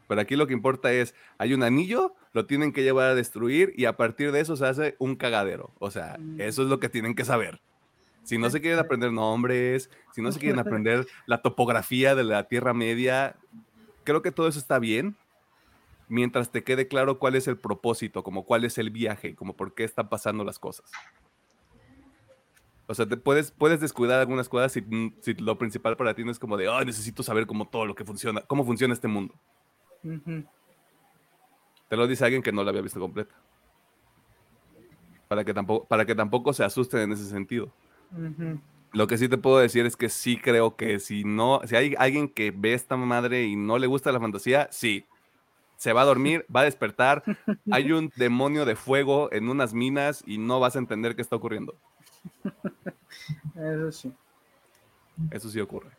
[0.08, 3.74] Pero aquí lo que importa es, hay un anillo, lo tienen que llevar a destruir
[3.76, 5.72] y a partir de eso se hace un cagadero.
[5.80, 7.60] O sea, eso es lo que tienen que saber.
[8.24, 12.48] Si no se quieren aprender nombres, si no se quieren aprender la topografía de la
[12.48, 13.36] Tierra Media,
[14.04, 15.16] creo que todo eso está bien,
[16.08, 19.74] mientras te quede claro cuál es el propósito, como cuál es el viaje, como por
[19.74, 20.92] qué están pasando las cosas.
[22.88, 24.84] O sea, te puedes, puedes descuidar algunas cosas si,
[25.22, 27.96] si lo principal para ti no es como de, oh, necesito saber cómo todo lo
[27.96, 29.34] que funciona, cómo funciona este mundo.
[31.90, 33.34] Te lo dice alguien que no la había visto completa.
[35.28, 37.74] Para que tampoco, para que tampoco se asusten en ese sentido.
[38.94, 41.96] Lo que sí te puedo decir es que sí creo que si no, si hay
[41.98, 45.06] alguien que ve esta madre y no le gusta la fantasía, sí.
[45.76, 47.22] Se va a dormir, va a despertar.
[47.72, 51.36] Hay un demonio de fuego en unas minas y no vas a entender qué está
[51.36, 51.76] ocurriendo.
[53.56, 54.14] Eso sí.
[55.32, 55.92] Eso sí ocurre.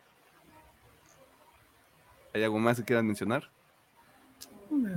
[2.35, 3.51] ¿Hay algo más que quieran mencionar?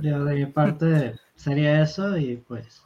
[0.02, 2.82] Yo de mi parte sería eso y pues.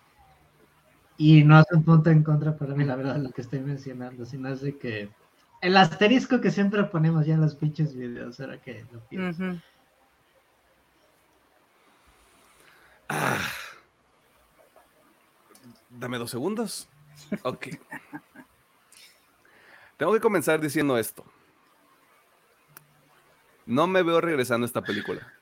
[1.16, 4.24] Y no hace un punto en contra para mí, la verdad, lo que estoy mencionando,
[4.24, 5.08] sino es de que
[5.60, 9.60] el asterisco que siempre ponemos ya en los pinches videos, era que lo pienso.
[13.08, 13.38] Ah.
[15.90, 16.88] Dame dos segundos.
[17.42, 17.68] Ok.
[20.04, 21.24] Tengo que comenzar diciendo esto.
[23.64, 25.32] No me veo regresando a esta película.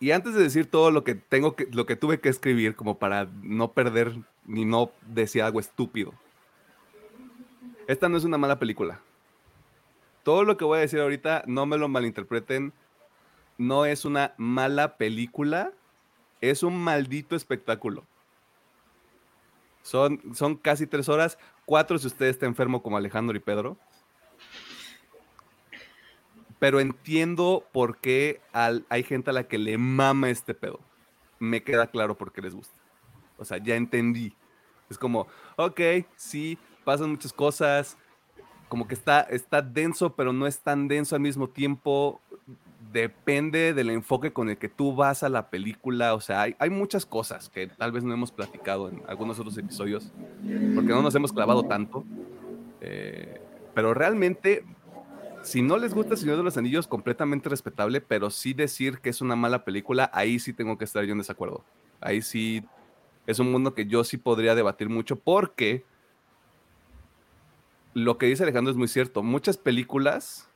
[0.00, 2.98] Y antes de decir todo lo que tengo que, lo que tuve que escribir, como
[2.98, 4.14] para no perder
[4.46, 6.14] ni no decir algo estúpido.
[7.86, 9.02] Esta no es una mala película.
[10.22, 12.72] Todo lo que voy a decir ahorita, no me lo malinterpreten.
[13.58, 15.72] no es una mala película,
[16.40, 18.06] es un maldito espectáculo.
[19.84, 23.76] Son, son casi tres horas, cuatro si usted está enfermo como Alejandro y Pedro.
[26.58, 30.80] Pero entiendo por qué hay gente a la que le mama este pedo.
[31.38, 32.80] Me queda claro por qué les gusta.
[33.36, 34.34] O sea, ya entendí.
[34.88, 35.80] Es como, ok,
[36.16, 37.98] sí, pasan muchas cosas,
[38.70, 42.22] como que está, está denso, pero no es tan denso al mismo tiempo.
[42.92, 46.14] Depende del enfoque con el que tú vas a la película.
[46.14, 49.56] O sea, hay, hay muchas cosas que tal vez no hemos platicado en algunos otros
[49.58, 50.12] episodios,
[50.74, 52.04] porque no nos hemos clavado tanto.
[52.80, 53.40] Eh,
[53.74, 54.64] pero realmente,
[55.42, 59.10] si no les gusta El Señor de los Anillos, completamente respetable, pero sí decir que
[59.10, 61.64] es una mala película, ahí sí tengo que estar yo en desacuerdo.
[62.00, 62.64] Ahí sí
[63.26, 65.84] es un mundo que yo sí podría debatir mucho porque
[67.94, 69.22] lo que dice Alejandro es muy cierto.
[69.22, 70.48] Muchas películas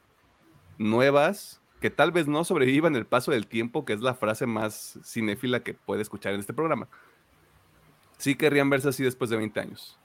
[0.76, 4.98] nuevas que tal vez no sobrevivan el paso del tiempo, que es la frase más
[5.04, 6.88] cinéfila que puede escuchar en este programa,
[8.18, 9.98] sí querrían verse así después de 20 años.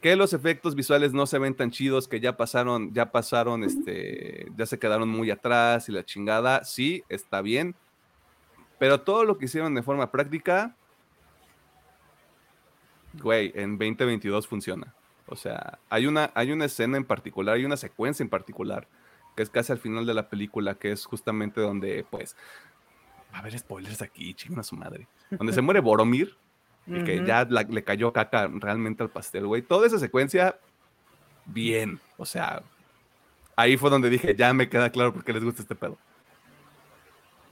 [0.00, 4.48] Que los efectos visuales no se ven tan chidos, que ya pasaron, ya pasaron, este,
[4.56, 7.74] ya se quedaron muy atrás y la chingada, sí, está bien.
[8.78, 10.74] Pero todo lo que hicieron de forma práctica,
[13.14, 14.94] güey, en 2022 funciona.
[15.26, 18.86] O sea, hay una, hay una escena en particular, hay una secuencia en particular,
[19.38, 22.36] que es casi al final de la película, que es justamente donde, pues,
[23.32, 25.06] a ver spoilers aquí, chinga su madre.
[25.30, 26.36] Donde se muere Boromir,
[26.88, 29.62] y que ya le cayó caca realmente al pastel, güey.
[29.62, 30.58] Toda esa secuencia,
[31.46, 32.00] bien.
[32.16, 32.64] O sea,
[33.54, 35.96] ahí fue donde dije, ya me queda claro por qué les gusta este pedo.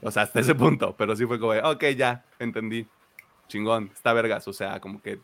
[0.02, 2.84] O sea, hasta ese punto, pero sí fue como, ok, ya, entendí.
[3.46, 4.48] Chingón, está vergas.
[4.48, 5.20] O sea, como que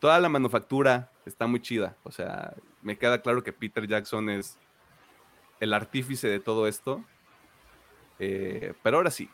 [0.00, 1.96] toda la manufactura está muy chida.
[2.02, 4.58] O sea, me queda claro que Peter Jackson es
[5.60, 7.04] el artífice de todo esto.
[8.18, 9.28] Eh, pero ahora sí.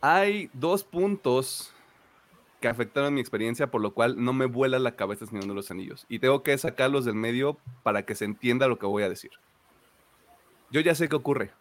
[0.00, 1.72] Hay dos puntos
[2.60, 5.70] que afectaron mi experiencia, por lo cual no me vuela la cabeza Señor de los
[5.70, 6.06] Anillos.
[6.08, 9.32] Y tengo que sacarlos del medio para que se entienda lo que voy a decir.
[10.70, 11.52] Yo ya sé qué ocurre.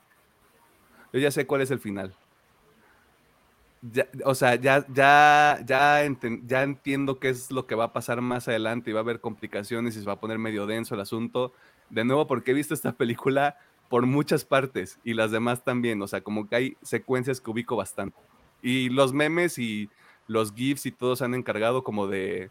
[1.14, 2.16] Yo ya sé cuál es el final
[4.24, 6.08] o sea, ya, ya, ya,
[6.46, 9.20] ya entiendo qué es lo que va a pasar más adelante y va a haber
[9.20, 11.54] complicaciones y se va a poner medio denso el asunto.
[11.90, 13.58] De nuevo, porque he visto esta película
[13.90, 16.02] por muchas partes y las demás también.
[16.02, 18.18] O sea, como que hay secuencias que ubico bastante.
[18.62, 19.90] Y los memes y
[20.28, 22.50] los GIFs y todos han encargado como de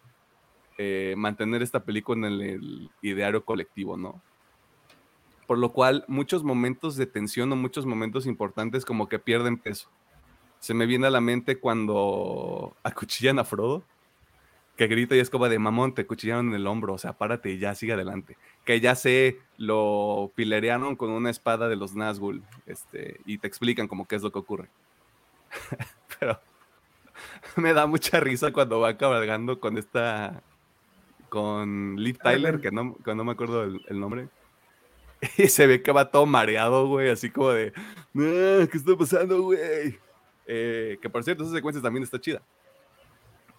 [0.79, 4.23] eh, mantener esta película en el ideario colectivo, ¿no?
[5.47, 9.91] Por lo cual, muchos momentos de tensión o muchos momentos importantes como que pierden peso
[10.65, 13.83] se me viene a la mente cuando acuchillan a Frodo,
[14.77, 17.51] que grita y es como de mamón, te acuchillaron en el hombro, o sea, párate
[17.51, 18.37] y ya sigue adelante.
[18.65, 23.89] Que ya sé, lo pilerearon con una espada de los Nazgûl, este, y te explican
[23.89, 24.69] como qué es lo que ocurre.
[26.19, 26.41] Pero
[27.57, 30.43] me da mucha risa cuando va cabalgando con esta,
[31.29, 34.29] con Lee Tyler, que no, me acuerdo el, nombre.
[35.39, 37.73] Y se ve que va todo mareado, güey, así como de,
[38.13, 39.99] ¿qué está pasando, güey?
[40.47, 42.43] Eh, que por cierto, esa secuencia también está chida.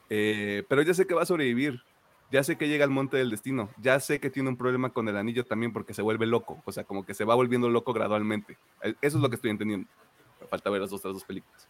[0.09, 1.81] Eh, pero ya sé que va a sobrevivir.
[2.31, 3.69] Ya sé que llega al monte del destino.
[3.81, 6.61] Ya sé que tiene un problema con el anillo también porque se vuelve loco.
[6.65, 8.57] O sea, como que se va volviendo loco gradualmente.
[8.81, 9.87] Eh, eso es lo que estoy entendiendo.
[10.49, 11.67] Falta ver las otras dos películas.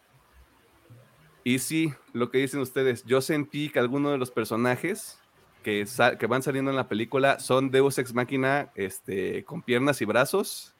[1.44, 5.20] Y sí, lo que dicen ustedes, yo sentí que algunos de los personajes
[5.62, 5.86] que,
[6.18, 10.74] que van saliendo en la película son Deus Ex Máquina este, con piernas y brazos.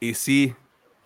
[0.00, 0.54] Y sí,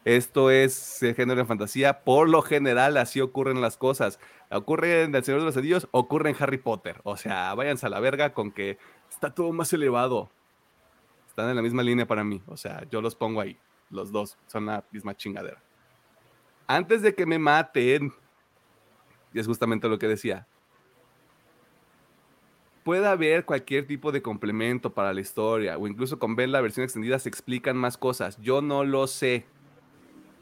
[0.05, 2.01] esto es género de fantasía.
[2.01, 4.19] Por lo general, así ocurren las cosas.
[4.51, 7.01] Ocurre en El Señor de los Anillos, ocurre en Harry Potter.
[7.05, 8.79] O sea, váyanse a la verga con que
[9.11, 10.31] está todo más elevado.
[11.29, 12.43] Están en la misma línea para mí.
[12.47, 13.59] O sea, yo los pongo ahí.
[13.91, 15.63] Los dos son la misma chingadera.
[16.67, 18.13] Antes de que me maten,
[19.33, 20.47] y es justamente lo que decía,
[22.85, 26.85] puede haber cualquier tipo de complemento para la historia, o incluso con ver la versión
[26.85, 28.39] extendida se explican más cosas.
[28.41, 29.47] Yo no lo sé.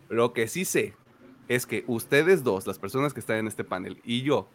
[0.09, 0.95] Lo que sí sé
[1.49, 4.49] es que ustedes dos, las personas que están en este panel, y yo,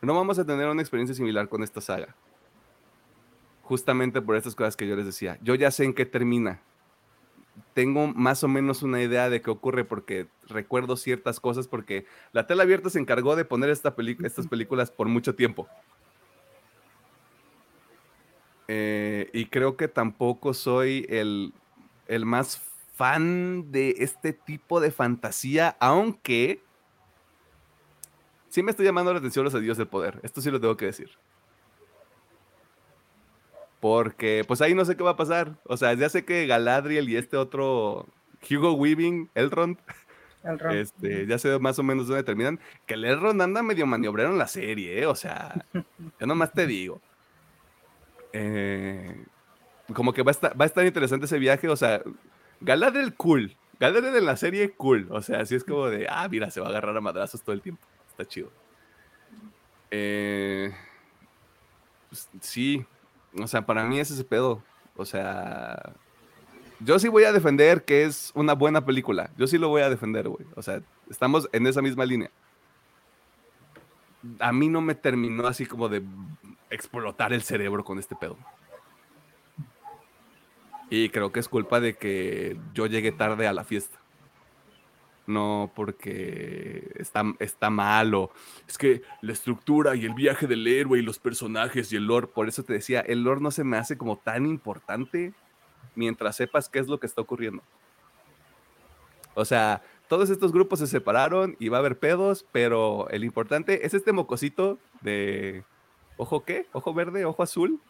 [0.00, 2.14] no vamos a tener una experiencia similar con esta saga.
[3.62, 5.38] Justamente por estas cosas que yo les decía.
[5.42, 6.60] Yo ya sé en qué termina.
[7.74, 12.46] Tengo más o menos una idea de qué ocurre porque recuerdo ciertas cosas porque la
[12.46, 15.68] tela abierta se encargó de poner esta estas películas por mucho tiempo.
[18.68, 21.52] Eh, y creo que tampoco soy el,
[22.06, 22.67] el más
[22.98, 26.60] fan de este tipo de fantasía, aunque
[28.48, 30.18] sí me estoy llamando la atención los adiós del poder.
[30.24, 31.08] Esto sí lo tengo que decir.
[33.78, 35.54] Porque, pues ahí no sé qué va a pasar.
[35.62, 38.04] O sea, ya sé que Galadriel y este otro
[38.50, 39.78] Hugo Weaving, Elrond,
[40.42, 40.76] Elrond.
[40.76, 42.58] este, ya sé más o menos dónde terminan.
[42.84, 45.06] Que el Elrond anda medio maniobrero en la serie, ¿eh?
[45.06, 47.00] O sea, yo nomás te digo.
[48.32, 49.24] Eh,
[49.94, 51.68] como que va a, estar, va a estar interesante ese viaje.
[51.68, 52.02] O sea,
[52.60, 53.56] Galadriel cool.
[53.80, 55.06] Galadriel en la serie cool.
[55.10, 57.54] O sea, así es como de, ah, mira, se va a agarrar a madrazos todo
[57.54, 57.86] el tiempo.
[58.10, 58.50] Está chido.
[59.90, 60.72] Eh,
[62.08, 62.84] pues, sí,
[63.40, 64.62] o sea, para mí es ese pedo.
[64.96, 65.94] O sea,
[66.80, 69.30] yo sí voy a defender que es una buena película.
[69.36, 70.46] Yo sí lo voy a defender, güey.
[70.56, 70.80] O sea,
[71.10, 72.30] estamos en esa misma línea.
[74.40, 76.02] A mí no me terminó así como de
[76.70, 78.36] explotar el cerebro con este pedo.
[80.90, 83.98] Y creo que es culpa de que yo llegué tarde a la fiesta.
[85.26, 88.30] No porque está, está malo.
[88.66, 92.28] Es que la estructura y el viaje del héroe y los personajes y el lore,
[92.28, 95.34] por eso te decía, el lore no se me hace como tan importante
[95.94, 97.62] mientras sepas qué es lo que está ocurriendo.
[99.34, 103.84] O sea, todos estos grupos se separaron y va a haber pedos, pero el importante
[103.84, 105.64] es este mocosito de
[106.16, 107.80] ojo qué, ojo verde, ojo azul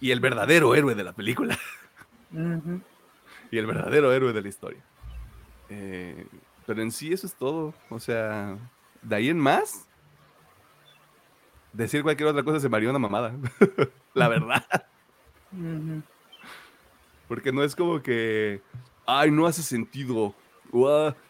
[0.00, 1.58] y el verdadero héroe de la película.
[2.32, 4.82] y el verdadero héroe de la historia.
[5.68, 6.26] Eh,
[6.66, 7.74] pero en sí eso es todo.
[7.88, 8.56] O sea,
[9.02, 9.86] de ahí en más,
[11.72, 13.34] decir cualquier otra cosa se me haría una mamada.
[14.14, 14.64] la verdad.
[17.28, 18.62] Porque no es como que,
[19.06, 20.34] ay, no hace sentido.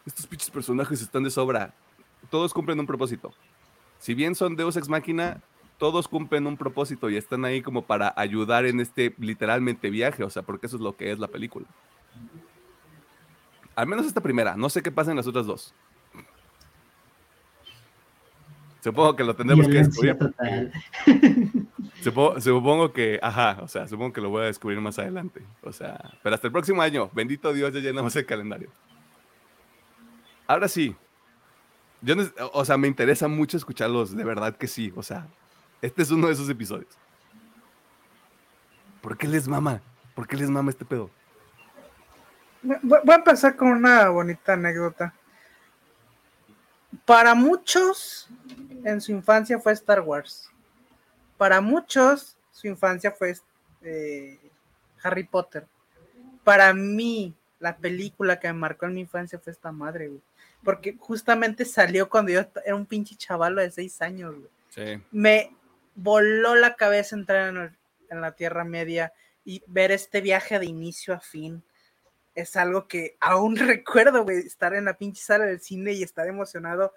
[0.05, 1.73] Estos pinches personajes están de sobra.
[2.29, 3.33] Todos cumplen un propósito.
[3.97, 5.41] Si bien son Deus Ex Máquina,
[5.81, 10.29] todos cumplen un propósito y están ahí como para ayudar en este literalmente viaje, o
[10.29, 11.65] sea, porque eso es lo que es la película.
[13.73, 14.55] Al menos esta primera.
[14.55, 15.73] No sé qué pasa en las otras dos.
[18.83, 20.17] Supongo que lo tendremos que descubrir.
[22.41, 25.41] Supongo, que, ajá, o sea, supongo que lo voy a descubrir más adelante.
[25.63, 28.69] O sea, pero hasta el próximo año, bendito Dios, ya llenamos el calendario.
[30.45, 30.95] Ahora sí,
[32.03, 32.13] yo,
[32.53, 34.93] o sea, me interesa mucho escucharlos, de verdad que sí.
[34.95, 35.27] O sea,
[35.81, 36.97] este es uno de esos episodios.
[39.01, 39.81] ¿Por qué les mama?
[40.13, 41.09] ¿Por qué les mama este pedo?
[42.61, 45.13] Voy a empezar con una bonita anécdota.
[47.05, 48.29] Para muchos,
[48.83, 50.49] en su infancia fue Star Wars.
[51.37, 53.35] Para muchos, su infancia fue
[53.81, 54.39] eh,
[55.01, 55.65] Harry Potter.
[56.43, 60.21] Para mí, la película que me marcó en mi infancia fue esta madre, güey.
[60.63, 65.01] Porque justamente salió cuando yo era un pinche chavalo de seis años, güey.
[65.11, 65.51] Me
[65.95, 67.75] voló la cabeza entrar
[68.09, 69.13] en la Tierra Media
[69.43, 71.63] y ver este viaje de inicio a fin
[72.35, 76.93] es algo que aún recuerdo, estar en la pinche sala del cine y estar emocionado.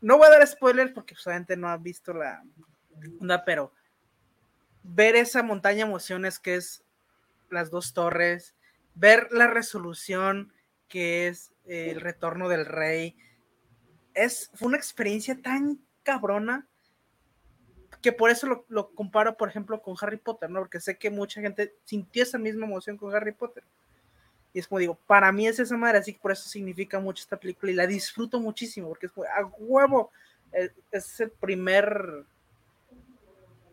[0.00, 2.42] No voy a dar spoilers porque solamente no ha visto la
[3.20, 3.72] onda, pero
[4.82, 6.84] ver esa montaña de emociones que es
[7.50, 8.54] las dos torres,
[8.94, 10.52] ver la resolución
[10.88, 13.16] que es el retorno del rey,
[14.14, 16.66] es, fue una experiencia tan cabrona
[18.00, 20.60] que por eso lo, comparo, por ejemplo, con Harry Potter, ¿no?
[20.60, 23.64] Porque sé que mucha gente sintió esa misma emoción con Harry Potter.
[24.52, 27.22] Y es como digo, para mí es esa madre, así que por eso significa mucho
[27.22, 30.10] esta película y la disfruto muchísimo, porque es como, a huevo,
[30.52, 32.24] eh, es el primer,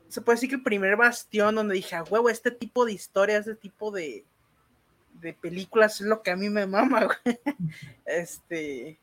[0.09, 3.47] se puede decir que el primer bastión donde dije, a huevo, este tipo de historias,
[3.47, 4.25] este tipo de,
[5.21, 7.39] de películas es lo que a mí me mama, güey.
[8.05, 8.99] Este,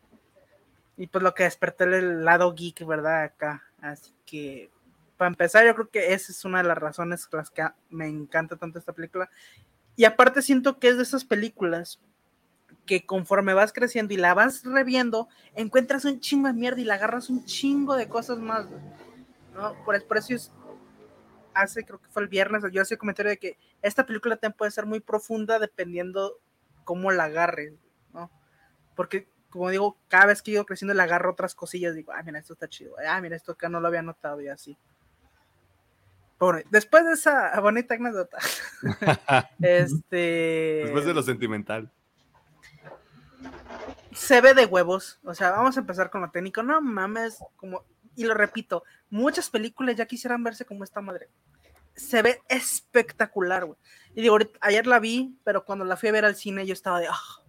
[0.97, 3.24] y pues lo que despertó el lado geek, ¿verdad?
[3.24, 3.62] Acá.
[3.80, 4.70] Así que,
[5.23, 8.09] para empezar, yo creo que esa es una de las razones por las que me
[8.09, 9.31] encanta tanto esta película.
[9.94, 12.01] Y aparte siento que es de esas películas
[12.86, 16.94] que conforme vas creciendo y la vas reviendo, encuentras un chingo de mierda y la
[16.94, 18.66] agarras un chingo de cosas más.
[19.55, 19.77] ¿no?
[19.85, 20.36] Por, el, precio
[21.55, 24.59] hace, creo que fue el viernes, yo hacía el comentario de que esta película también
[24.59, 26.40] puede ser muy profunda dependiendo
[26.82, 27.74] cómo la agarres,
[28.12, 28.28] ¿no?
[28.97, 32.40] Porque, como digo, cada vez que yo creciendo le agarro otras cosillas, digo, ah, mira,
[32.40, 34.77] esto está chido, ah, mira, esto acá no lo había notado y así
[36.70, 38.39] después de esa bonita anécdota,
[39.60, 40.81] este.
[40.82, 41.90] Después de lo sentimental.
[44.12, 45.20] Se ve de huevos.
[45.24, 46.62] O sea, vamos a empezar con lo técnico.
[46.62, 47.85] No mames, como.
[48.14, 51.28] Y lo repito, muchas películas ya quisieran verse como esta madre.
[51.94, 53.78] Se ve espectacular, güey.
[54.14, 57.01] Y digo, ayer la vi, pero cuando la fui a ver al cine, yo estaba
[57.01, 57.09] de.
[57.09, 57.43] ¡Ah!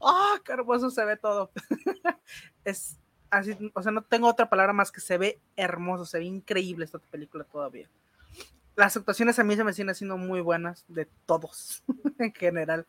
[0.00, 0.40] ¡Ah!
[0.44, 1.50] ¡Qué hermoso se ve todo!
[2.64, 2.98] es
[3.36, 6.84] así, o sea, no tengo otra palabra más que se ve hermoso, se ve increíble
[6.84, 7.88] esta película todavía.
[8.74, 11.82] Las actuaciones a mí se me siguen siendo muy buenas, de todos,
[12.18, 12.86] en general.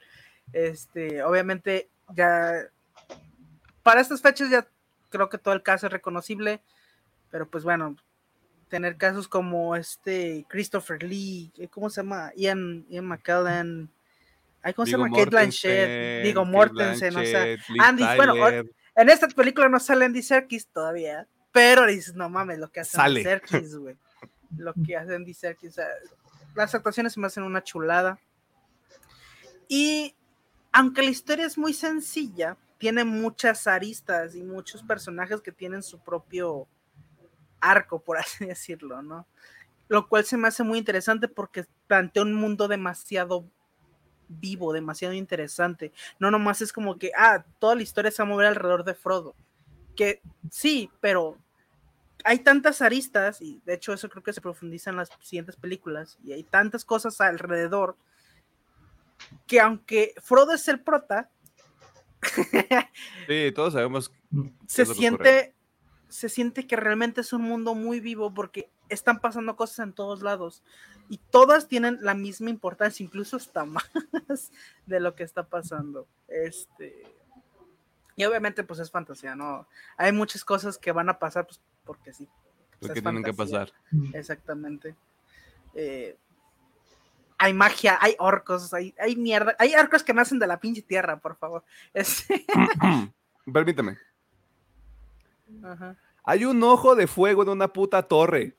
[0.53, 2.69] Este, obviamente, ya
[3.84, 4.68] para estas fechas ya
[5.10, 6.61] creo que todo el caso es reconocible,
[7.32, 7.95] pero pues bueno,
[8.69, 12.32] tener casos como este Christopher Lee, eh, ¿cómo se llama?
[12.36, 13.90] Ian, Ian McKellen,
[14.76, 15.10] ¿cómo se llama?
[15.10, 18.34] Kate Blanchett, digo Mortensen, o sea, Andy, bueno,
[18.98, 22.99] en esta película no sale Andy Serkis todavía, pero dices, no mames, lo que hace
[22.99, 23.95] Andy Serkis, güey.
[24.57, 25.88] Lo que hace Andy Serkis, o sea,
[26.56, 28.19] las actuaciones se me hacen una chulada.
[29.68, 30.15] Y
[30.72, 35.99] aunque la historia es muy sencilla, tiene muchas aristas y muchos personajes que tienen su
[35.99, 36.68] propio
[37.60, 39.28] arco, por así decirlo, ¿no?
[39.90, 43.45] Lo cual se me hace muy interesante porque plantea un mundo demasiado
[44.28, 45.91] vivo, demasiado interesante.
[46.20, 48.94] No nomás es como que, ah, toda la historia se va a mover alrededor de
[48.94, 49.36] Frodo.
[49.95, 50.22] Que
[50.52, 51.38] sí, pero
[52.24, 56.18] hay tantas aristas, y de hecho eso creo que se profundiza en las siguientes películas,
[56.24, 57.95] y hay tantas cosas alrededor,
[59.45, 61.30] que aunque Frodo es el prota,
[63.28, 64.12] sí, todos sabemos.
[64.68, 65.56] Se siente,
[66.10, 70.22] se siente que realmente es un mundo muy vivo porque están pasando cosas en todos
[70.22, 70.64] lados
[71.09, 74.51] y todas tienen la misma importancia, incluso hasta más
[74.85, 76.07] de lo que está pasando.
[76.27, 77.03] Este,
[78.15, 79.68] y obviamente pues es fantasía, ¿no?
[79.97, 82.27] Hay muchas cosas que van a pasar pues, porque sí.
[82.80, 83.72] Pues, porque tienen que pasar.
[84.14, 84.95] Exactamente.
[85.73, 86.18] Eh,
[87.38, 91.19] hay magia, hay orcos, hay, hay mierda, hay orcos que nacen de la pinche tierra,
[91.19, 91.64] por favor.
[93.53, 93.97] Permítame.
[96.23, 98.55] Hay un ojo de fuego en una puta torre.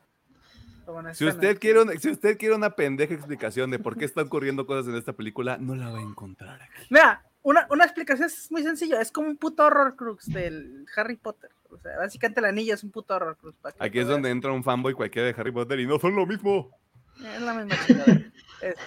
[1.13, 4.67] Si usted, quiere una, si usted quiere una pendeja explicación de por qué están ocurriendo
[4.67, 6.87] cosas en esta película, no la va a encontrar aquí.
[6.91, 11.17] Mira, una, una explicación es muy sencilla, es como un puto horror crux del Harry
[11.17, 11.51] Potter.
[11.71, 13.57] O sea, básicamente la anilla es un puto horror crux.
[13.79, 16.71] Aquí es donde entra un fanboy cualquiera de Harry Potter y no son lo mismo.
[17.19, 18.21] Es la misma chingada.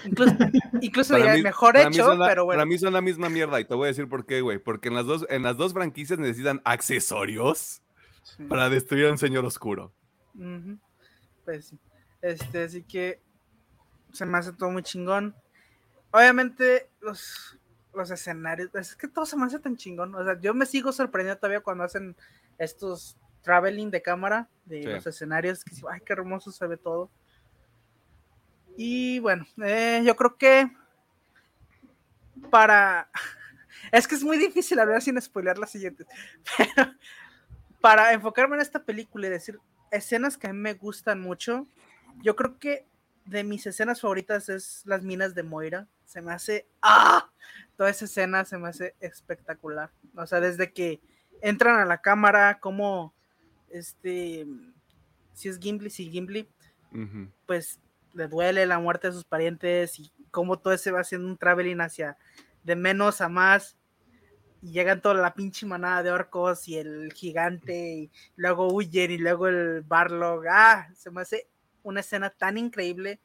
[0.06, 0.36] incluso,
[0.82, 2.58] incluso mejor hecho, pero bueno.
[2.58, 4.58] Para mí son la misma mierda y te voy a decir por qué, güey.
[4.58, 7.82] Porque en las dos, en las dos franquicias necesitan accesorios
[8.50, 9.94] para destruir a un señor oscuro.
[11.46, 11.80] Pues sí.
[12.22, 13.20] Este, así que
[14.12, 15.36] se me hace todo muy chingón.
[16.12, 17.58] Obviamente, los,
[17.94, 20.14] los escenarios, es que todo se me hace tan chingón.
[20.16, 22.16] O sea, yo me sigo sorprendiendo todavía cuando hacen
[22.58, 25.64] estos traveling de cámara de los escenarios.
[25.64, 27.10] Que, ay, qué hermoso se ve todo.
[28.78, 30.72] Y bueno, eh, yo creo que
[32.50, 33.10] para...
[33.92, 36.08] Es que es muy difícil hablar sin spoiler las siguientes.
[36.58, 36.94] Pero
[37.82, 41.68] para enfocarme en esta película y decir escenas que a mí me gustan mucho,
[42.22, 42.88] yo creo que
[43.26, 45.88] de mis escenas favoritas es las minas de Moira.
[46.06, 46.68] Se me hace...
[46.82, 47.30] ¡Ah!
[47.78, 49.92] Toda esa escena se me hace espectacular.
[50.16, 51.02] O sea, desde que
[51.42, 53.14] entran a la cámara, como
[53.70, 54.46] este...
[55.34, 56.48] Si es Gimli, si Gimli,
[57.46, 57.80] pues
[58.14, 61.80] le duele la muerte de sus parientes y cómo todo se va haciendo un traveling
[61.80, 62.18] hacia
[62.64, 63.78] de menos a más
[64.62, 69.18] y llegan toda la pinche manada de orcos y el gigante y luego huyen y
[69.18, 71.48] luego el Barlog, ah, se me hace
[71.84, 73.20] una escena tan increíble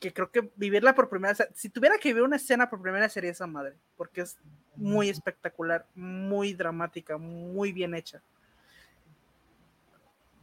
[0.00, 3.04] que creo que vivirla por primera vez, si tuviera que vivir una escena por primera
[3.04, 4.38] vez sería esa madre, porque es
[4.74, 8.22] muy espectacular, muy dramática, muy bien hecha.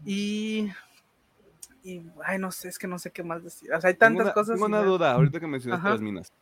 [0.05, 0.71] Y
[1.83, 3.71] y, ay, no sé, es que no sé qué más decir.
[3.73, 4.55] O sea, hay tantas cosas.
[4.55, 6.33] Tengo una duda, ahorita que mencionaste las minas.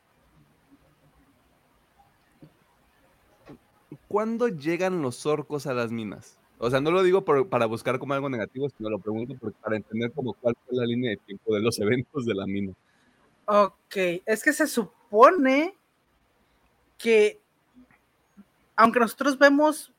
[4.07, 6.36] ¿Cuándo llegan los orcos a las minas?
[6.59, 10.11] O sea, no lo digo para buscar como algo negativo, sino lo pregunto para entender
[10.11, 12.73] como cuál fue la línea de tiempo de los eventos de la mina.
[13.45, 15.75] Ok, es que se supone
[16.97, 17.39] que,
[18.75, 19.93] aunque nosotros vemos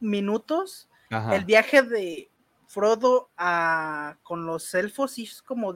[0.00, 2.28] minutos, el viaje de
[2.68, 5.74] Frodo a, con los elfos es como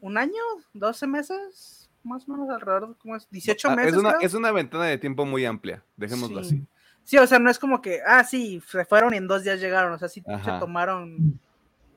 [0.00, 0.42] un año,
[0.74, 3.28] 12 meses, más o menos alrededor, como es?
[3.30, 3.92] 18 meses.
[3.92, 6.66] Es una, es una ventana de tiempo muy amplia, dejémoslo así.
[7.06, 9.60] Sí, o sea, no es como que, ah, sí, se fueron y en dos días
[9.60, 11.38] llegaron, o sea, sí se tomaron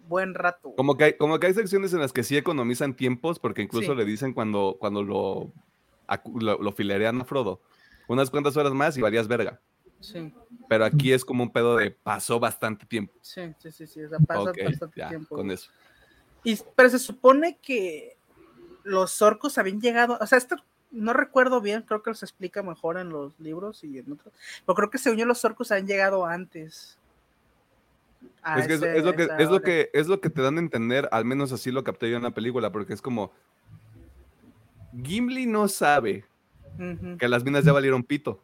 [0.08, 0.72] buen rato.
[0.78, 3.96] Como que, hay, como que hay secciones en las que sí economizan tiempos, porque incluso
[3.96, 5.52] le dicen cuando, cuando lo,
[6.40, 7.60] lo, lo filerean a Frodo,
[8.08, 9.60] unas cuantas horas más y varias verga.
[10.00, 10.32] Sí.
[10.68, 13.14] Pero aquí es como un pedo de pasó bastante tiempo.
[13.22, 14.04] Sí, sí, sí, sí.
[14.04, 15.38] O sea, pasó bastante tiempo.
[15.38, 15.72] Con eso.
[16.44, 18.16] Y, pero se supone que
[18.84, 20.56] los orcos habían llegado, o sea, esto
[20.92, 24.34] no recuerdo bien, creo que se explica mejor en los libros y en otros,
[24.66, 26.98] pero creo que según yo los orcos habían llegado antes.
[28.58, 31.08] Es, que es, lo que, es, lo que, es lo que te dan a entender,
[31.12, 33.32] al menos así lo capté yo en la película, porque es como,
[35.04, 36.26] Gimli no sabe
[37.18, 38.42] que las minas ya valieron pito.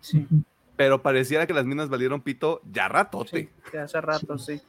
[0.00, 0.26] Sí
[0.78, 3.50] pero pareciera que las minas valieron pito ya ratote.
[3.68, 4.62] Sí, hace rato, sí.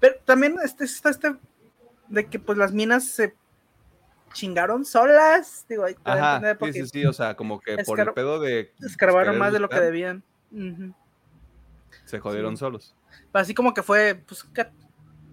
[0.00, 1.36] Pero también este, está este
[2.08, 3.34] de que pues las minas se
[4.32, 8.72] chingaron solas, digo, Ajá, sí, sí, sí, o sea, como que por el pedo de...
[8.80, 10.22] Escarbaron más de lo que debían.
[12.04, 12.94] Se jodieron solos.
[13.32, 14.46] Así como que fue, pues,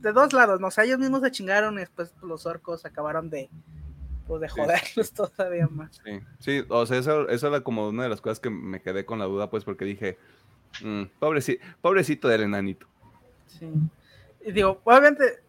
[0.01, 0.67] de dos lados, ¿no?
[0.67, 3.49] O sea, ellos mismos se chingaron y después los orcos acabaron de,
[4.27, 6.01] pues, de joderlos todavía más.
[6.03, 9.05] Sí, sí, o sea, eso, eso era como una de las cosas que me quedé
[9.05, 10.17] con la duda, pues, porque dije,
[10.81, 12.87] mm, pobrecito, pobrecito del enanito.
[13.47, 13.69] Sí.
[14.45, 15.42] Y digo, obviamente,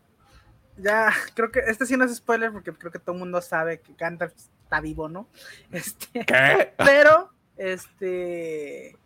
[0.76, 3.80] ya, creo que este sí no es spoiler porque creo que todo el mundo sabe
[3.80, 5.28] que Gandalf está vivo, ¿no?
[5.70, 6.72] Este, ¿Qué?
[6.78, 8.96] Pero, este,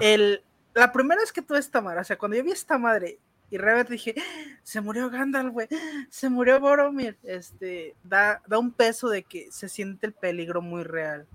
[0.00, 0.42] el,
[0.74, 3.18] la primera vez que tuve esta madre, o sea, cuando yo vi esta madre
[3.50, 4.14] y realmente dije,
[4.62, 5.68] se murió Gandalf, güey,
[6.10, 10.82] se murió Boromir, este, da, da un peso de que se siente el peligro muy
[10.82, 11.26] real.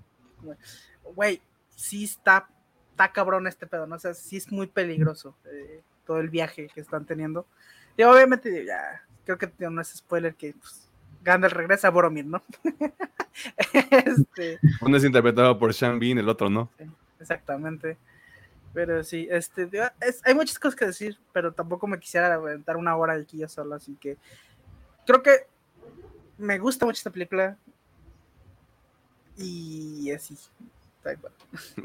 [1.14, 1.40] Güey,
[1.74, 2.48] sí está,
[2.90, 3.96] está cabrón este pedo, ¿no?
[3.96, 7.46] O sea, sí es muy peligroso eh, todo el viaje que están teniendo.
[7.96, 10.88] Y obviamente, ya, creo que no es spoiler que pues,
[11.22, 12.42] Gandalf regresa a Boromir, ¿no?
[13.72, 16.70] este, Uno es interpretado por Sean Bean, el otro no.
[17.20, 17.96] exactamente.
[18.74, 19.68] Pero sí, este,
[20.00, 23.46] es, hay muchas cosas que decir, pero tampoco me quisiera aventar una hora aquí yo
[23.48, 24.16] solo, así que
[25.06, 25.46] creo que
[26.38, 27.56] me gusta mucho esta película
[29.36, 30.36] y así.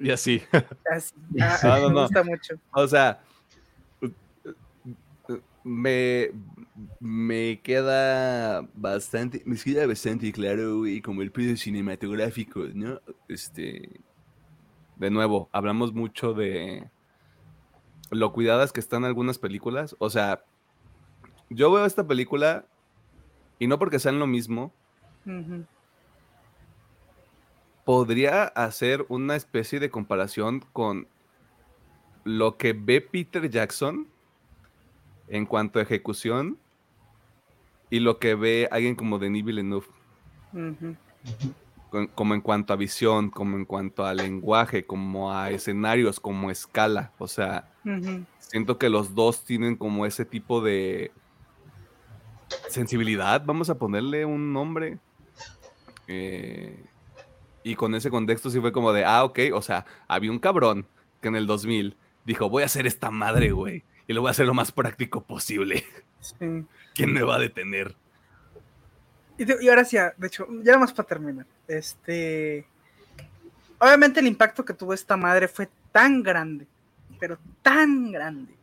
[0.02, 0.42] Y así.
[0.92, 1.14] así.
[1.42, 2.02] Ah, No, no, me no.
[2.04, 2.56] gusta mucho.
[2.72, 3.20] O sea,
[5.68, 6.32] me,
[7.00, 13.02] me queda bastante, me queda bastante claro, güey, como el pedo cinematográfico, ¿no?
[13.28, 14.00] Este,
[14.96, 16.90] de nuevo, hablamos mucho de
[18.10, 19.96] lo cuidadas que están algunas películas.
[20.00, 20.44] O sea,
[21.50, 22.66] yo veo esta película
[23.60, 24.72] y no porque sean lo mismo,
[27.84, 31.08] podría hacer una especie de comparación con
[32.24, 34.08] lo que ve Peter Jackson
[35.28, 36.58] en cuanto a ejecución
[37.90, 39.88] y lo que ve alguien como Denis Villeneuve,
[40.54, 40.96] Ujú.
[41.90, 46.50] con- como en cuanto a visión, como en cuanto a lenguaje, como a escenarios, como
[46.50, 47.14] a escala.
[47.18, 47.72] O sea,
[48.40, 51.12] siento que los dos tienen como ese tipo de
[52.70, 55.00] sensibilidad, vamos a ponerle un nombre.
[56.08, 56.86] Eh,
[57.64, 60.88] y con ese contexto sí fue como de, ah, ok, o sea, había un cabrón
[61.22, 64.32] que en el 2000 dijo, voy a hacer esta madre, güey, y lo voy a
[64.32, 65.84] hacer lo más práctico posible.
[66.20, 66.36] Sí.
[66.96, 67.96] ¿Quién me va a detener?
[69.38, 71.46] Y, de- y ahora sí, ya, de hecho, ya más para terminar.
[71.68, 72.66] Este.
[73.80, 76.66] Obviamente el impacto que tuvo esta madre fue tan grande,
[77.20, 78.56] pero tan grande.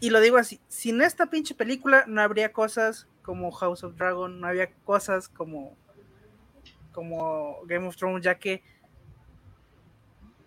[0.00, 4.40] Y lo digo así, sin esta pinche película no habría cosas como House of Dragon,
[4.40, 5.76] no había cosas como
[6.92, 8.62] como Game of Thrones, ya que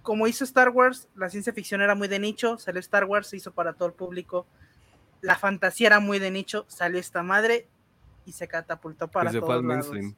[0.07, 3.35] como hizo Star Wars, la ciencia ficción era muy de nicho, salió Star Wars, se
[3.35, 4.47] hizo para todo el público.
[5.19, 7.67] La fantasía era muy de nicho, salió esta madre
[8.25, 9.91] y se catapultó para Y se fue todos al lados.
[9.91, 10.15] mainstream.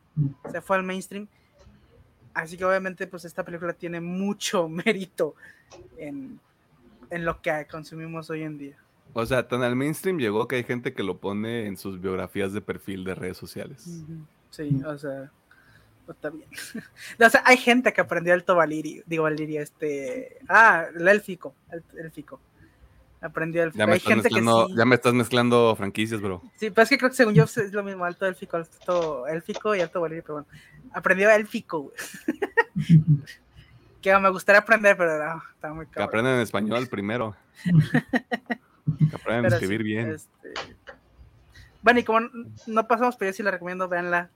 [0.51, 1.27] Se fue al mainstream.
[2.35, 5.33] Así que obviamente pues esta película tiene mucho mérito
[5.97, 6.39] en,
[7.09, 8.77] en lo que consumimos hoy en día.
[9.13, 12.53] O sea, tan al mainstream llegó que hay gente que lo pone en sus biografías
[12.53, 14.03] de perfil de redes sociales.
[14.51, 15.31] Sí, o sea,
[16.13, 16.49] está bien.
[17.19, 21.83] o sea, hay gente que aprendió alto valirio, digo valirio, este, ah, el élfico, el
[21.97, 22.39] élfico.
[23.21, 23.69] Aprendió.
[23.71, 24.45] Ya me, Hay gente que sí.
[24.77, 26.41] ya me estás mezclando franquicias, bro.
[26.55, 29.75] Sí, pero es que creo que según yo es lo mismo, alto élfico, alto élfico
[29.75, 30.47] y alto valirio, pero bueno.
[30.93, 31.95] Aprendió élfico, güey.
[34.01, 36.07] Que me gustaría aprender, pero no, está muy Que cabrón.
[36.07, 37.35] aprendan español primero.
[39.09, 40.11] Que aprendan a escribir sí, bien.
[40.11, 40.53] este,
[41.81, 42.21] Bueno, y como
[42.65, 44.29] no pasamos, pero yo sí la recomiendo, veanla.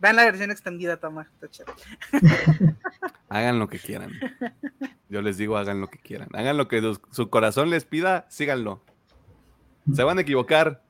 [0.00, 1.28] Vean la versión extendida, toma.
[1.34, 1.76] Está chévere.
[3.28, 4.12] Hagan lo que quieran.
[5.08, 6.28] Yo les digo, hagan lo que quieran.
[6.32, 8.82] Hagan lo que su, su corazón les pida, síganlo.
[9.92, 10.82] Se van a equivocar.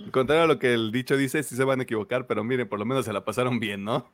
[0.00, 2.68] Al contrario a lo que el dicho dice, sí se van a equivocar, pero miren,
[2.68, 4.08] por lo menos se la pasaron bien, ¿no?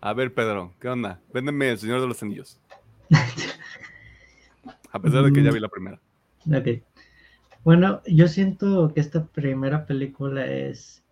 [0.00, 1.20] A ver, Pedro, ¿qué onda?
[1.32, 2.58] Véndeme el Señor de los Anillos.
[4.92, 6.00] A pesar de que ya vi la primera.
[6.46, 6.82] Ok.
[7.62, 11.03] Bueno, yo siento que esta primera película es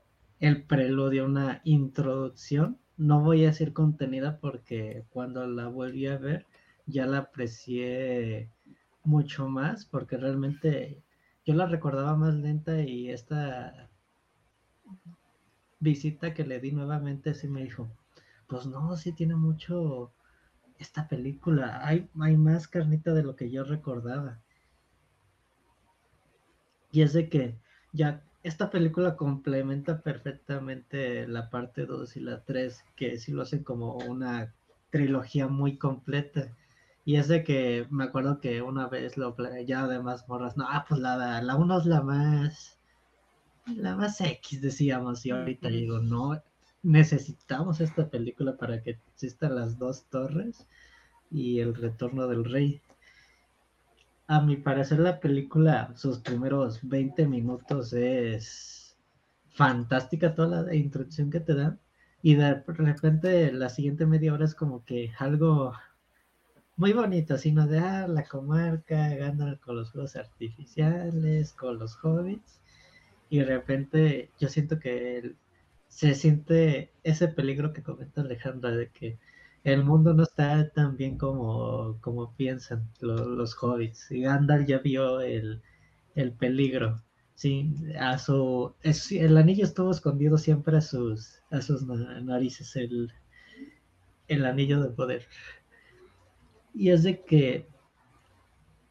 [0.42, 2.76] el preludio, una introducción.
[2.96, 6.46] No voy a decir contenida porque cuando la volví a ver
[6.84, 8.50] ya la aprecié
[9.04, 11.00] mucho más porque realmente
[11.46, 13.88] yo la recordaba más lenta y esta
[15.78, 17.88] visita que le di nuevamente sí me dijo,
[18.48, 20.12] pues no, sí tiene mucho
[20.76, 24.40] esta película, hay, hay más carnita de lo que yo recordaba.
[26.90, 27.56] Y es de que
[27.92, 33.62] ya esta película complementa perfectamente la parte 2 y la 3, que sí lo hacen
[33.62, 34.52] como una
[34.90, 36.48] trilogía muy completa.
[37.04, 40.84] Y es de que me acuerdo que una vez lo ya además morras, no, ah,
[40.88, 42.78] pues la, la 1 es la más,
[43.66, 46.40] la más X, decíamos, y ahorita digo, no,
[46.82, 50.66] necesitamos esta película para que existan las dos torres
[51.30, 52.82] y el retorno del rey.
[54.26, 58.96] A mi parecer la película, sus primeros 20 minutos es
[59.50, 61.78] fantástica toda la introducción que te dan
[62.22, 65.72] y de repente la siguiente media hora es como que algo
[66.76, 72.60] muy bonito, sino de ah, la comarca, ganan con los juegos artificiales, con los hobbits
[73.28, 75.34] y de repente yo siento que
[75.88, 79.18] se siente ese peligro que comenta Alejandra de que
[79.64, 84.10] el mundo no está tan bien como, como piensan los, hobbits.
[84.10, 85.62] Y Gandalf ya vio el,
[86.38, 87.02] peligro.
[87.34, 93.12] Sí, a su, el anillo estuvo escondido siempre a sus, a sus narices, el,
[94.28, 95.26] el anillo de poder.
[96.74, 97.68] Y es de que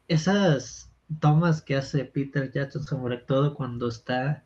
[0.08, 0.90] esas
[1.20, 4.44] tomas que hace Peter Jackson, sobre todo cuando está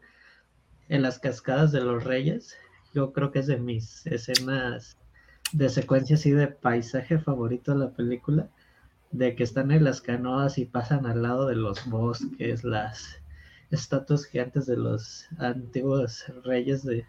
[0.89, 2.57] en las cascadas de los reyes,
[2.95, 4.97] yo creo que es de mis escenas
[5.53, 8.49] de secuencia así de paisaje favorito de la película,
[9.13, 13.19] de que están en las canoas y pasan al lado de los bosques, las
[13.71, 17.05] estatuas gigantes de los antiguos reyes de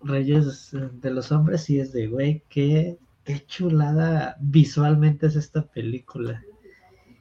[0.00, 6.42] reyes de los hombres y es de güey, qué, qué chulada visualmente es esta película.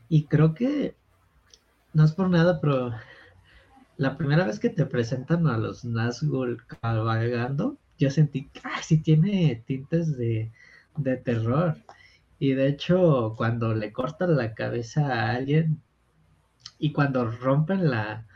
[0.10, 0.95] Y creo que
[1.94, 2.91] no es por nada, pero
[3.98, 9.64] la primera vez que te presentan a los Nazgûl cabalgando, yo sentí ah, sí tiene
[9.66, 10.52] tintes de,
[11.24, 11.78] terror.
[12.40, 15.82] Y de hecho, cuando le cortan la cabeza a alguien
[16.80, 18.28] y cuando rompen la,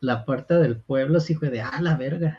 [0.00, 2.38] la puerta del pueblo, sí fue de, ah, la verga.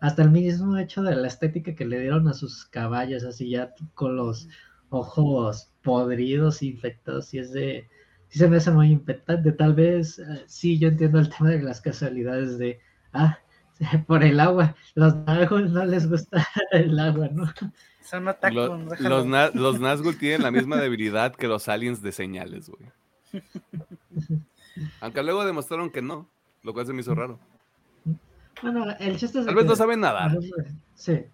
[0.00, 3.74] Hasta el mismo hecho de la estética que le dieron a sus caballos, así ya
[3.94, 4.48] con los
[4.90, 7.88] ojos podridos, infectados, y es de,
[8.28, 9.52] sí se me hace muy impactante.
[9.52, 12.80] Tal vez, eh, sí, yo entiendo el tema de las casualidades de,
[13.14, 13.38] ah,
[14.06, 14.74] por el agua.
[14.94, 17.46] Los Nazgûl no les gusta el agua, ¿no?
[18.02, 23.42] Son los, los, Nazgûl tienen la misma debilidad que los aliens de señales, güey.
[25.00, 26.28] Aunque luego demostraron que no,
[26.62, 27.38] lo cual se me hizo raro.
[28.62, 30.36] Bueno, el chiste es Tal vez no saben nada.
[30.94, 31.24] Sí.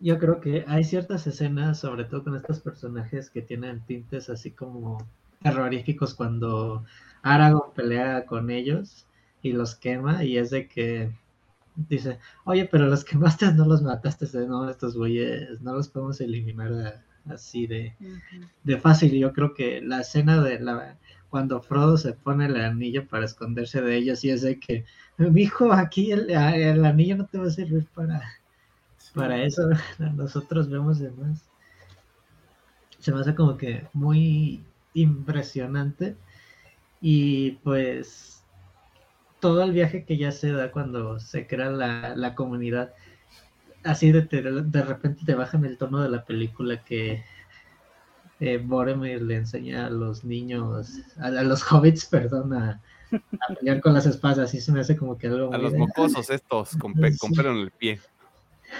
[0.00, 4.50] Yo creo que hay ciertas escenas, sobre todo con estos personajes que tienen tintes así
[4.50, 4.98] como
[5.42, 6.84] terroríficos cuando
[7.22, 9.06] Aragorn pelea con ellos
[9.44, 11.12] y los quema y es de que
[11.76, 17.04] dice, oye, pero los quemaste no los mataste, no, estos güeyes no los podemos eliminar
[17.28, 17.94] así de,
[18.64, 19.12] de fácil.
[19.12, 20.96] Yo creo que la escena de la
[21.28, 24.86] cuando Frodo se pone el anillo para esconderse de ellos y es de que,
[25.18, 28.22] mi hijo, aquí el, el, anillo no te va a servir para,
[29.14, 29.68] para eso,
[30.16, 31.44] nosotros vemos demás.
[32.98, 34.64] Se me hace como que muy
[34.94, 36.16] impresionante
[37.02, 38.43] y pues
[39.44, 42.94] todo el viaje que ya se da cuando se crea la, comunidad,
[43.82, 47.22] así de, de repente te bajan el tono de la película que
[48.40, 52.80] eh, Boromir le enseña a los niños, a, los hobbits, perdón, a,
[53.58, 55.52] pelear con las espadas, y se me hace como que algo...
[55.52, 58.00] A los mocosos estos, con, pelo en el pie.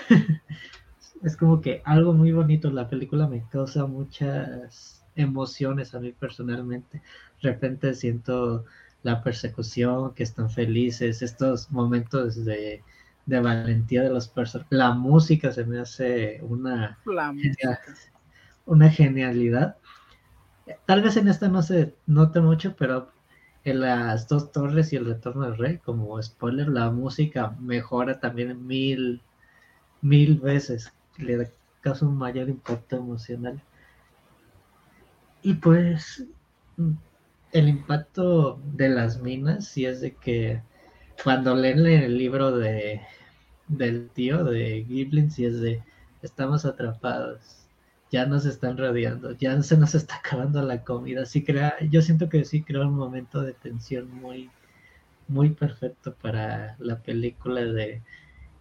[1.22, 7.02] es como que algo muy bonito, la película me causa muchas emociones a mí personalmente.
[7.42, 8.64] De repente siento
[9.04, 12.82] la persecución, que están felices, estos momentos de,
[13.26, 14.72] valentía de los personajes.
[14.72, 16.98] La música se me hace una,
[18.66, 19.76] una genialidad.
[20.86, 23.10] Tal vez en esta no se note mucho, pero
[23.64, 28.66] en las dos torres y el retorno del rey, como spoiler, la música mejora también
[28.66, 29.20] mil,
[30.00, 30.92] mil veces.
[31.18, 31.44] Le da
[31.82, 33.62] caso un mayor impacto emocional.
[35.42, 36.24] Y pues
[37.54, 40.62] el impacto de las minas sí es de que
[41.24, 43.00] cuando leen el libro de
[43.68, 45.82] del tío de Giblin sí es de
[46.22, 47.68] estamos atrapados,
[48.10, 51.26] ya nos están rodeando, ya se nos está acabando la comida.
[51.26, 54.50] Sí crea, yo siento que sí crea un momento de tensión muy,
[55.28, 58.02] muy perfecto para la película de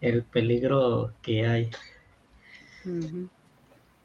[0.02, 1.72] el peligro que hay.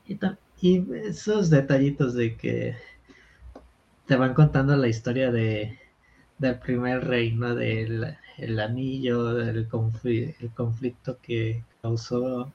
[0.07, 0.19] y,
[0.61, 2.77] y esos detallitos de que
[4.09, 5.79] te van contando la historia de,
[6.39, 12.53] del primer reino, del el anillo, del el conflicto que causó,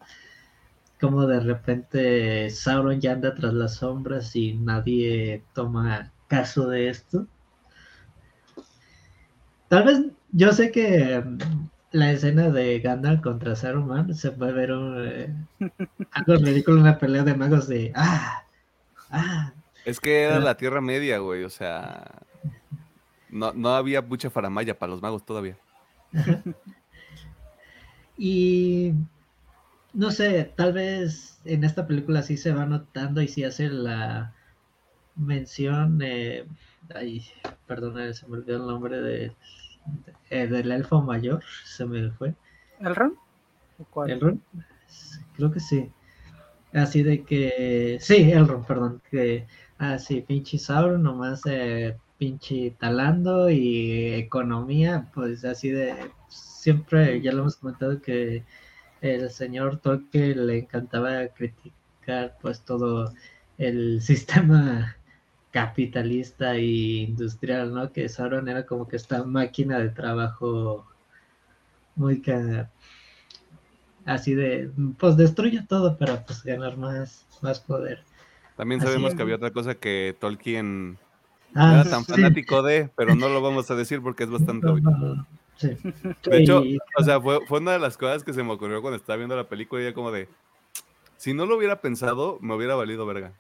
[1.00, 7.28] como de repente Sauron ya anda tras las sombras y nadie toma caso de esto.
[9.68, 10.02] Tal vez
[10.32, 11.38] yo sé que mm,
[11.92, 15.36] la escena de Gandalf contra Saruman se puede ver un, eh,
[16.12, 18.44] algo ridículo una pelea de magos de ah,
[19.12, 19.54] ah,
[19.86, 22.24] es que era la Tierra Media, güey, o sea,
[23.30, 25.58] no, no había mucha faramaya para los magos todavía.
[28.18, 28.94] y
[29.94, 34.34] no sé, tal vez en esta película sí se va notando y sí hace la
[35.16, 36.46] mención, eh,
[36.94, 37.26] ay,
[37.68, 39.36] perdona, se me olvidó el nombre de,
[40.30, 42.34] eh, del elfo mayor, se me fue.
[42.80, 43.16] ¿El Ron?
[44.08, 44.42] ¿El Ron?
[45.36, 45.92] Creo que sí.
[46.74, 49.46] Así de que, sí, el Ron, perdón, que
[49.84, 49.98] ah,
[50.28, 57.58] pinche Sauron, nomás eh, pinche talando y economía, pues así de, siempre, ya lo hemos
[57.58, 58.44] comentado que
[59.02, 63.14] el señor Tolkien le encantaba criticar pues todo
[63.58, 64.96] el sistema
[65.52, 66.66] capitalista e
[67.08, 67.92] industrial, ¿no?
[67.92, 70.86] Que Sauron era como que esta máquina de trabajo
[71.96, 72.22] muy
[74.06, 78.04] así de, pues destruye todo para pues ganar más, más poder.
[78.56, 80.98] También sabemos que había otra cosa que Tolkien
[81.56, 85.26] ah, era tan fanático de, pero no lo vamos a decir porque es bastante obvio.
[85.60, 86.64] De hecho,
[86.98, 89.36] o sea, fue, fue, una de las cosas que se me ocurrió cuando estaba viendo
[89.36, 90.28] la película y ya como de,
[91.18, 93.34] si no lo hubiera pensado, me hubiera valido verga.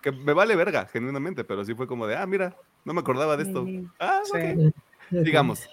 [0.00, 2.56] Que me vale verga, genuinamente, pero sí fue como de, ah, mira,
[2.86, 3.66] no me acordaba de esto.
[3.98, 4.72] Ah, sí.
[5.10, 5.68] Digamos.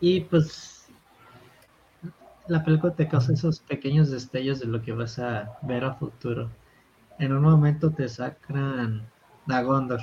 [0.00, 0.75] Y pues
[2.48, 6.50] la película te causa esos pequeños destellos de lo que vas a ver a futuro.
[7.18, 9.06] En un momento te sacan
[9.48, 10.00] a Gondor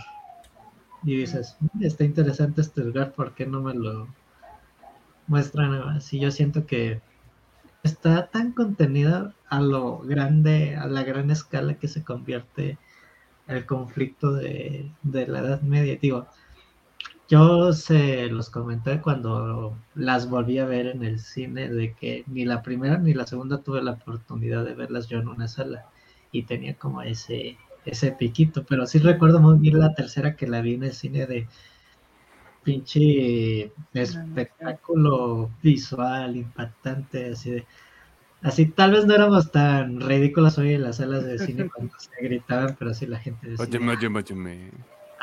[1.04, 4.08] y dices, mm, está interesante este lugar, ¿por qué no me lo
[5.28, 6.20] muestran así?
[6.20, 7.02] Yo siento que
[7.84, 12.78] está tan contenida a lo grande, a la gran escala que se convierte
[13.48, 15.98] el conflicto de, de la Edad Media.
[16.02, 16.28] Digo,
[17.30, 22.46] yo se los comenté cuando las volví a ver en el cine, de que ni
[22.46, 25.86] la primera ni la segunda tuve la oportunidad de verlas yo en una sala
[26.32, 30.62] y tenía como ese ese piquito, pero sí recuerdo muy bien la tercera que la
[30.62, 31.48] vi en el cine de
[32.64, 37.66] pinche espectáculo visual impactante, así de
[38.42, 42.10] así tal vez no éramos tan ridículos hoy en las salas de cine cuando se
[42.22, 43.66] gritaban, pero sí la gente decía,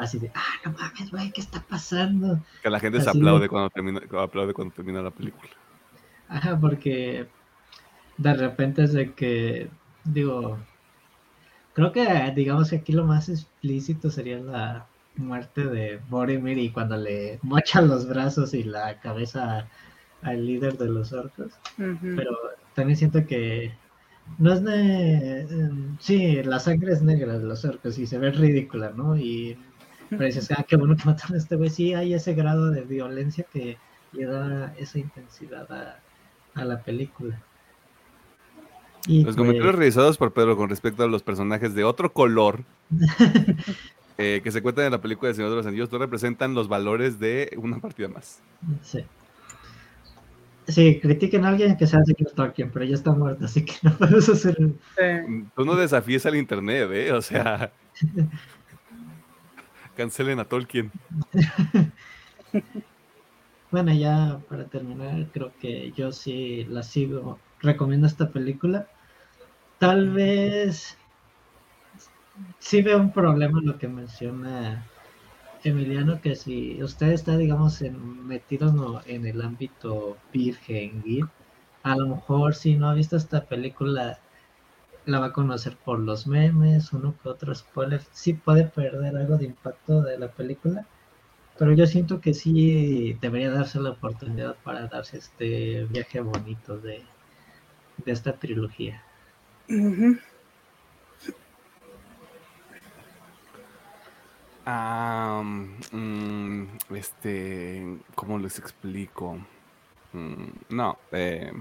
[0.00, 2.40] así de, ah, no mames, güey, ¿qué está pasando?
[2.62, 5.50] Que la gente se aplaude cuando termina, aplaude cuando termina la película.
[6.28, 7.28] Ajá, porque
[8.16, 9.68] de repente es de que,
[10.04, 10.58] digo,
[11.72, 14.86] Creo que, digamos que aquí lo más explícito sería la
[15.16, 19.68] muerte de Boromir y cuando le mochan los brazos y la cabeza
[20.22, 21.52] al líder de los orcos.
[21.76, 22.36] Pero
[22.74, 23.72] también siento que
[24.38, 25.40] no es de...
[25.40, 29.16] Em, sí, la sangre es negra de los orcos y se ve ridícula, ¿no?
[29.16, 29.56] Y
[30.10, 31.70] pero dices, ah, qué bueno que mataron a este güey.
[31.70, 33.78] Sí, hay ese grado de violencia que
[34.12, 35.68] le da esa intensidad
[36.54, 37.40] a la película
[39.08, 42.64] los comentarios realizados por Pedro con respecto a los personajes de otro color
[44.18, 46.68] eh, que se cuentan en la película de Señor de los Anillos no representan los
[46.68, 48.40] valores de una partida más.
[48.82, 49.04] Sí.
[50.68, 53.96] Sí, critiquen a alguien que sea Secret Tolkien, pero ya está muerto, así que no
[53.96, 54.56] podemos hacer.
[55.56, 57.12] Tú no desafíes al internet, ¿eh?
[57.12, 57.72] O sea.
[60.00, 60.90] cancelen a Tolkien.
[63.70, 68.88] bueno, ya para terminar, creo que yo sí la sigo recomiendo esta película.
[69.78, 70.96] Tal vez
[72.58, 74.86] sí veo un problema en lo que menciona
[75.64, 81.02] Emiliano, que si usted está, digamos, en, metido en el ámbito virgen,
[81.82, 84.18] a lo mejor si no ha visto esta película,
[85.06, 89.38] la va a conocer por los memes, uno que otro spoiler, sí puede perder algo
[89.38, 90.86] de impacto de la película,
[91.58, 97.02] pero yo siento que sí debería darse la oportunidad para darse este viaje bonito de,
[98.04, 99.02] de esta trilogía.
[105.92, 106.64] Mm,
[106.94, 109.38] este, ¿cómo les explico?
[110.12, 111.52] Mm, no, eh,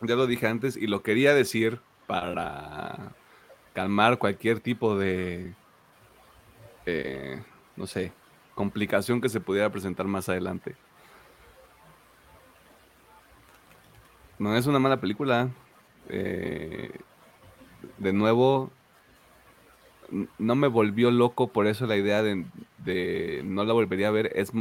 [0.00, 3.12] ya lo dije antes y lo quería decir para
[3.72, 5.54] calmar cualquier tipo de,
[6.86, 7.42] eh,
[7.76, 8.12] no sé,
[8.54, 10.76] complicación que se pudiera presentar más adelante.
[14.38, 15.48] No es una mala película.
[16.08, 16.90] Eh,
[17.98, 18.70] de nuevo,
[20.38, 24.52] no me volvió loco, por eso la idea de, no la volvería a ver es...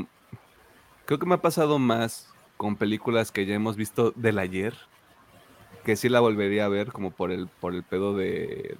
[1.05, 4.73] Creo que me ha pasado más con películas que ya hemos visto del ayer,
[5.83, 8.77] que sí la volvería a ver como por el, por el pedo de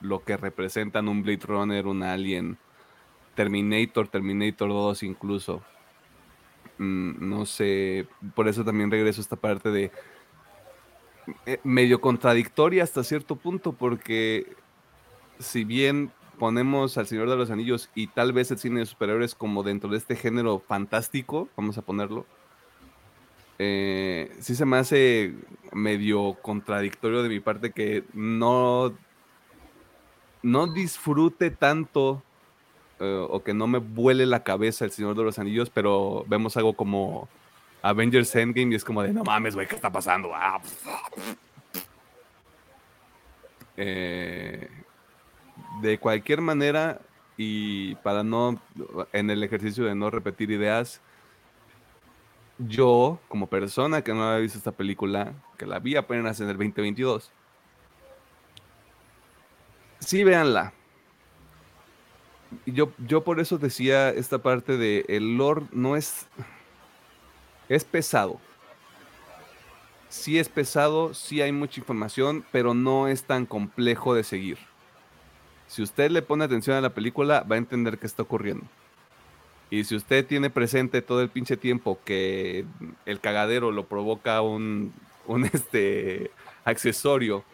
[0.00, 2.58] lo que representan un Blade Runner, un Alien,
[3.34, 5.62] Terminator, Terminator 2 incluso.
[6.78, 9.90] Mm, no sé, por eso también regreso a esta parte de
[11.46, 14.56] eh, medio contradictoria hasta cierto punto, porque
[15.38, 19.34] si bien ponemos al Señor de los Anillos y tal vez el cine de superhéroes
[19.34, 22.24] como dentro de este género fantástico, vamos a ponerlo,
[23.62, 25.34] eh, sí se me hace
[25.72, 28.94] medio contradictorio de mi parte que no,
[30.42, 32.22] no disfrute tanto
[33.00, 36.56] eh, o que no me vuele la cabeza el Señor de los Anillos, pero vemos
[36.56, 37.28] algo como
[37.82, 40.30] Avengers Endgame y es como de no mames, güey, ¿qué está pasando?
[40.34, 40.58] Ah,
[43.76, 44.70] eh,
[45.82, 47.02] de cualquier manera,
[47.36, 48.58] y para no,
[49.12, 51.02] en el ejercicio de no repetir ideas,
[52.68, 56.56] yo, como persona que no había visto esta película, que la vi apenas en el
[56.56, 57.30] 2022,
[60.00, 60.72] sí, véanla.
[62.66, 66.26] Yo, yo por eso decía esta parte de el lore no es.
[67.68, 68.40] Es pesado.
[70.08, 74.58] Sí es pesado, sí hay mucha información, pero no es tan complejo de seguir.
[75.68, 78.66] Si usted le pone atención a la película, va a entender qué está ocurriendo.
[79.70, 82.64] Y si usted tiene presente todo el pinche tiempo que
[83.06, 84.92] el cagadero lo provoca un,
[85.26, 86.30] un este,
[86.64, 87.44] accesorio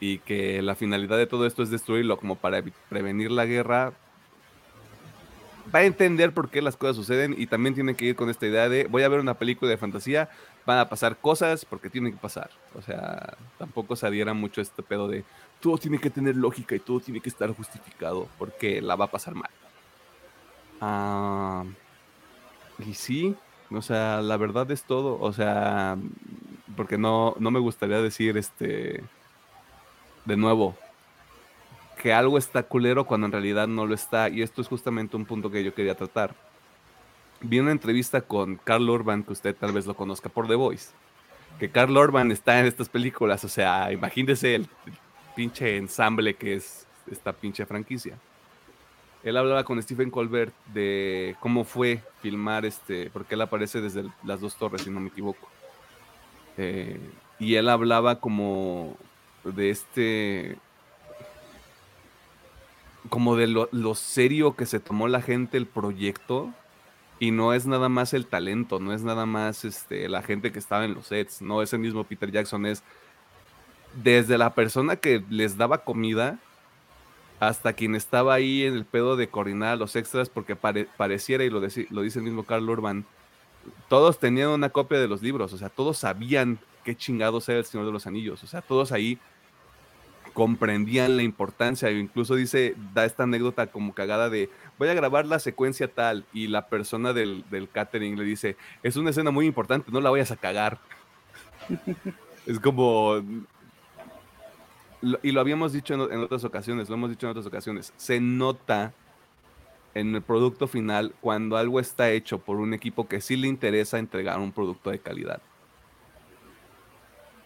[0.00, 3.92] y que la finalidad de todo esto es destruirlo como para prevenir la guerra,
[5.72, 8.46] va a entender por qué las cosas suceden y también tiene que ir con esta
[8.46, 10.30] idea de voy a ver una película de fantasía,
[10.66, 12.50] van a pasar cosas porque tienen que pasar.
[12.74, 15.24] O sea, tampoco se adhiera mucho este pedo de
[15.60, 19.10] todo tiene que tener lógica y todo tiene que estar justificado porque la va a
[19.10, 19.50] pasar mal.
[20.80, 21.64] Ah,
[22.78, 23.36] y sí,
[23.70, 25.18] o sea, la verdad es todo.
[25.20, 25.96] O sea,
[26.76, 29.02] porque no, no me gustaría decir este
[30.24, 30.76] de nuevo
[32.02, 34.28] que algo está culero cuando en realidad no lo está.
[34.28, 36.34] Y esto es justamente un punto que yo quería tratar.
[37.42, 40.90] Vi una entrevista con Carl Urban, que usted tal vez lo conozca por The Voice.
[41.58, 43.44] Que Carl Urban está en estas películas.
[43.44, 44.68] O sea, imagínese el
[45.36, 48.18] pinche ensamble que es esta pinche franquicia
[49.22, 54.40] él hablaba con Stephen Colbert de cómo fue filmar este, porque él aparece desde las
[54.40, 55.48] dos torres, si no me equivoco.
[56.56, 56.98] Eh,
[57.38, 58.96] y él hablaba como
[59.44, 60.56] de este,
[63.10, 66.52] como de lo, lo, serio que se tomó la gente el proyecto.
[67.18, 70.58] Y no es nada más el talento, no es nada más este, la gente que
[70.58, 72.82] estaba en los sets, no es el mismo Peter Jackson, es
[74.02, 76.38] desde la persona que les daba comida
[77.40, 81.60] hasta quien estaba ahí en el pedo de coordinar los extras, porque pareciera, y lo,
[81.60, 83.06] lo dice el mismo Carl Urban,
[83.88, 87.64] todos tenían una copia de los libros, o sea, todos sabían qué chingados era el
[87.64, 89.18] Señor de los Anillos, o sea, todos ahí
[90.34, 95.24] comprendían la importancia, e incluso dice, da esta anécdota como cagada de, voy a grabar
[95.24, 99.46] la secuencia tal, y la persona del, del catering le dice, es una escena muy
[99.46, 100.78] importante, no la vayas a cagar.
[102.46, 103.22] es como,
[105.02, 108.92] y lo habíamos dicho en, otras ocasiones, lo hemos dicho en otras ocasiones, se nota
[109.94, 113.98] en el producto final cuando algo está hecho por un equipo que sí le interesa
[113.98, 115.40] entregar un producto de calidad.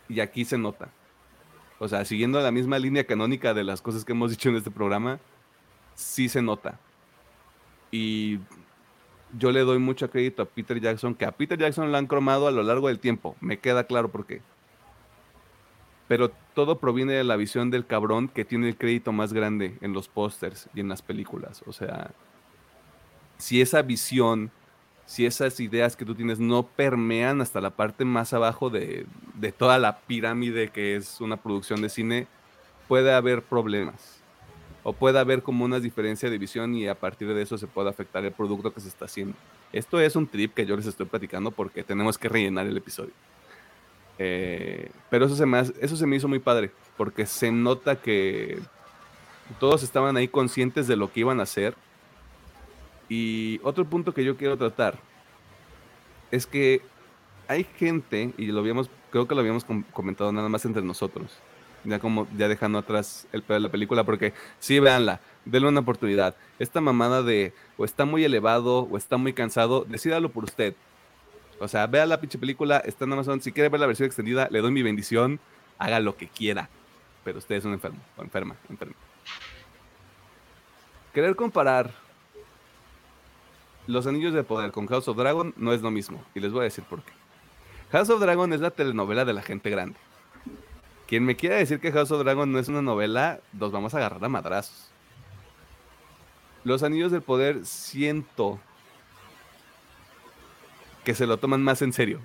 [0.09, 0.91] Y aquí se nota.
[1.79, 4.71] O sea, siguiendo la misma línea canónica de las cosas que hemos dicho en este
[4.71, 5.21] programa,
[5.95, 6.79] sí se nota.
[7.91, 8.41] Y
[9.39, 12.49] yo le doy mucho crédito a Peter Jackson, que a Peter Jackson lo han cromado
[12.49, 13.37] a lo largo del tiempo.
[13.41, 14.43] Me queda claro por qué
[16.09, 19.93] pero todo proviene de la visión del cabrón que tiene el crédito más grande en
[19.93, 21.63] los pósters y en las películas.
[21.67, 22.11] O sea,
[23.39, 24.51] si esa visión,
[25.07, 29.07] si esas ideas que tú tienes no permean hasta la parte más abajo de,
[29.57, 32.27] toda la pirámide que es una producción de cine,
[32.87, 34.21] puede haber problemas.
[34.87, 37.89] O puede haber como una diferencia de visión y a partir de eso se puede
[37.89, 39.35] afectar el producto que se está haciendo.
[39.73, 43.13] Esto es un trip que yo les estoy platicando porque tenemos que rellenar el episodio.
[44.19, 48.59] Eh, pero eso se, me eso se me hizo muy padre, porque se nota que
[49.59, 51.75] todos estaban ahí conscientes de lo que iban a hacer.
[53.09, 54.99] Y otro punto que yo quiero tratar
[56.31, 56.81] es que
[57.49, 61.39] hay gente, y lo habíamos, creo que lo habíamos comentado nada más entre nosotros,
[61.85, 66.35] ya como ya dejando atrás el de la película, porque sí, véanla, denle una oportunidad.
[66.59, 70.75] Esta mamada de o está muy elevado o está muy cansado, decídalo por usted.
[71.61, 73.41] O sea, vea la pinche película, está en Amazon.
[73.41, 75.41] Si quiere ver la versión extendida, le doy mi bendición.
[75.79, 76.69] Haga lo que quiera.
[77.25, 78.95] Pero usted es un enfermo, o enferma, enfermo.
[81.13, 81.93] Querer comparar
[83.87, 86.25] los anillos de poder con House of Dragon no es lo mismo.
[86.35, 87.13] Y les voy a decir por qué.
[87.93, 89.97] House of Dragon es la telenovela de la gente grande.
[91.07, 93.99] Quien me quiera decir que House of Dragon no es una novela, nos vamos a
[93.99, 94.91] agarrar a madrazos.
[96.65, 98.59] Los anillos del poder siento
[101.05, 102.21] que se lo toman más en serio.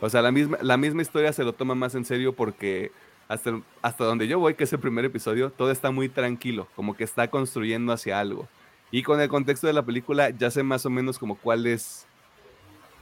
[0.00, 2.92] O sea, la misma, la misma historia se lo toma más en serio porque
[3.26, 6.96] hasta, hasta donde yo voy, que es el primer episodio, todo está muy tranquilo, como
[6.96, 8.48] que está construyendo hacia algo.
[8.90, 12.06] Y con el contexto de la película ya sé más o menos como cuál es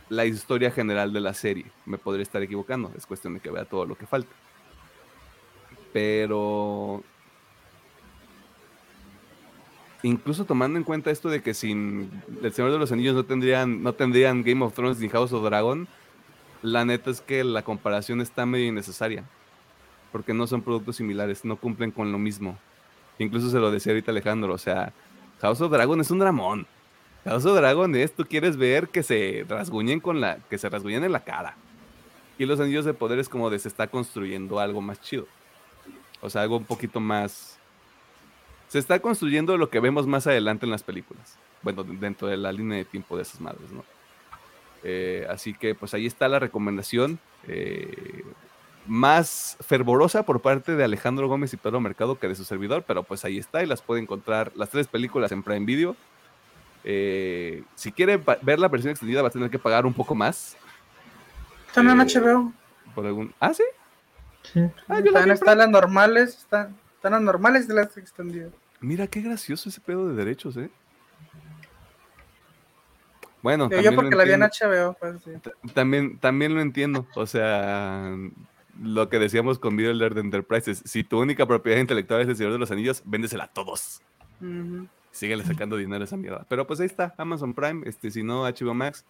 [0.09, 1.67] la historia general de la serie.
[1.85, 4.35] Me podría estar equivocando, es cuestión de que vea todo lo que falta.
[5.93, 7.03] Pero
[10.07, 12.11] incluso tomando en cuenta esto de que sin
[12.43, 15.45] El Señor de los Anillos no tendrían, no tendrían Game of Thrones ni House of
[15.45, 15.89] Dragon,
[16.63, 19.25] la neta es que la comparación está medio innecesaria.
[20.13, 22.57] Porque no son productos similares, no cumplen con lo mismo.
[23.19, 24.93] Incluso se lo decía ahorita Alejandro, o sea,
[25.41, 26.67] House of Dragon es un dramón.
[27.25, 31.05] House of Dragon es, tú quieres ver que se rasguñen con la, que se rasguñen
[31.05, 31.57] en la cara.
[32.39, 35.27] Y los anillos de poder es como de se está construyendo algo más chido.
[36.21, 37.56] O sea, algo un poquito más.
[38.69, 41.37] Se está construyendo lo que vemos más adelante en las películas.
[41.63, 43.85] Bueno, dentro de la línea de tiempo de esas madres, ¿no?
[44.83, 47.19] Eh, así que pues ahí está la recomendación.
[47.49, 48.25] Eh,
[48.87, 53.03] más fervorosa por parte de Alejandro Gómez y Pedro Mercado que de su servidor, pero
[53.03, 55.97] pues ahí está y las puede encontrar las tres películas en Prime Video.
[56.85, 60.57] Eh, si quiere ver la versión extendida va a tener que pagar un poco más.
[61.67, 62.53] Están en HBO.
[62.95, 63.35] Por algún...
[63.41, 63.65] ¿Ah, sí?
[64.43, 64.61] Sí.
[64.89, 66.77] Ah, están, las normales, están,
[67.07, 68.53] están las normales de las extendidas.
[68.81, 70.71] Mira qué gracioso ese pedo de derechos, ¿eh?
[73.43, 75.23] Bueno, yo, porque la vi en HBO, pues,
[75.73, 77.07] también, también lo entiendo.
[77.15, 78.13] O sea,
[78.83, 82.53] lo que decíamos con Middle Earth Enterprises, si tu única propiedad intelectual es el Señor
[82.53, 84.03] de los Anillos, véndesela a todos.
[85.13, 86.45] Síguele sacando dinero a esa mierda.
[86.49, 89.05] Pero pues ahí está, Amazon Prime, este, si no, HBO Max.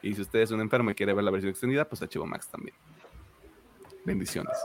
[0.00, 2.48] Y si usted es un enfermo y quiere ver la versión extendida, pues HBO Max
[2.48, 2.74] también.
[4.06, 4.56] Bendiciones.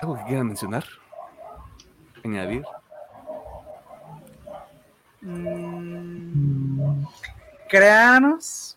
[0.00, 0.84] ¿Algo que quieran mencionar?
[2.24, 2.64] ¿Añadir?
[5.22, 7.04] Mm,
[7.68, 8.76] créanos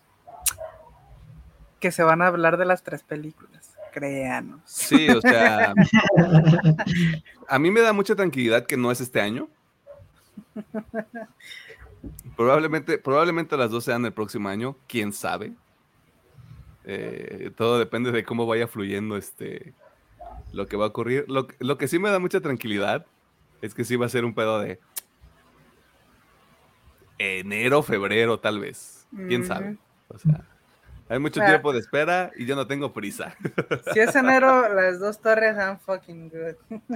[1.80, 3.74] que se van a hablar de las tres películas.
[3.92, 4.60] Créanos.
[4.64, 5.74] Sí, o sea.
[7.48, 9.48] a mí me da mucha tranquilidad que no es este año.
[12.36, 15.52] Probablemente, probablemente las dos sean el próximo año, quién sabe.
[16.84, 19.72] Eh, todo depende de cómo vaya fluyendo este
[20.52, 21.24] lo que va a ocurrir.
[21.28, 23.06] Lo, lo, que sí me da mucha tranquilidad
[23.62, 24.80] es que sí va a ser un pedo de
[27.18, 29.06] enero, febrero, tal vez.
[29.28, 29.76] Quién sabe.
[30.08, 30.44] O sea,
[31.08, 33.36] hay mucho tiempo de espera y yo no tengo prisa.
[33.92, 36.80] Si es enero, las dos torres son fucking good.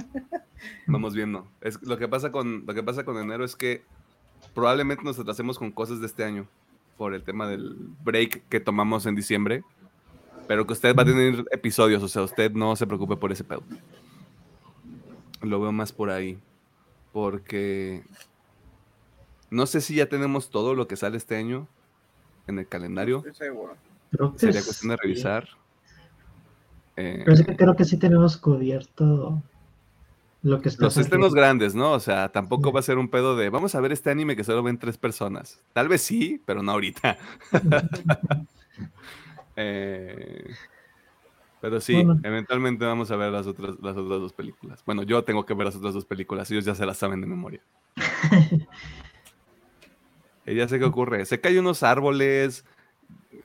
[0.87, 1.47] Vamos viendo.
[1.61, 3.83] Es, lo, que pasa con, lo que pasa con enero es que
[4.53, 6.47] probablemente nos atrasemos con cosas de este año
[6.97, 9.63] por el tema del break que tomamos en diciembre.
[10.47, 13.43] Pero que usted va a tener episodios, o sea, usted no se preocupe por ese
[13.43, 13.61] pedo.
[15.41, 16.39] Lo veo más por ahí.
[17.11, 18.03] Porque
[19.49, 21.67] no sé si ya tenemos todo lo que sale este año
[22.47, 23.23] en el calendario.
[24.35, 25.47] Sería cuestión de revisar.
[26.95, 29.41] Pero sí que creo que sí tenemos cubierto
[30.41, 30.83] lo que está.
[30.83, 31.93] Los estrenos grandes, ¿no?
[31.93, 34.43] O sea, tampoco va a ser un pedo de vamos a ver este anime que
[34.43, 35.61] solo ven tres personas.
[35.73, 37.17] Tal vez sí, pero no ahorita.
[39.61, 40.53] Eh,
[41.61, 44.81] pero sí, eventualmente vamos a ver las otras, las otras dos películas.
[44.85, 47.27] Bueno, yo tengo que ver las otras dos películas, ellos ya se las saben de
[47.27, 47.61] memoria.
[50.45, 51.25] y ya sé qué ocurre.
[51.25, 52.65] Sé que hay unos árboles,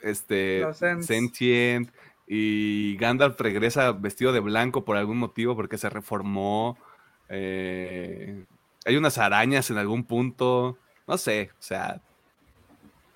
[0.02, 0.64] este,
[1.00, 1.90] sentient,
[2.26, 6.78] y Gandalf regresa vestido de blanco por algún motivo, porque se reformó.
[7.28, 8.44] Eh,
[8.84, 10.78] hay unas arañas en algún punto.
[11.06, 12.00] No sé, o sea,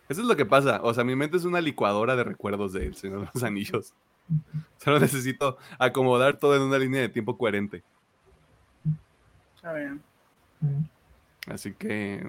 [0.09, 0.81] eso es lo que pasa.
[0.83, 3.95] O sea, mi mente es una licuadora de recuerdos de El Señor de los Anillos.
[4.79, 7.83] Solo necesito acomodar todo en una línea de tiempo coherente.
[9.57, 10.01] Está bien.
[11.47, 12.25] Así que,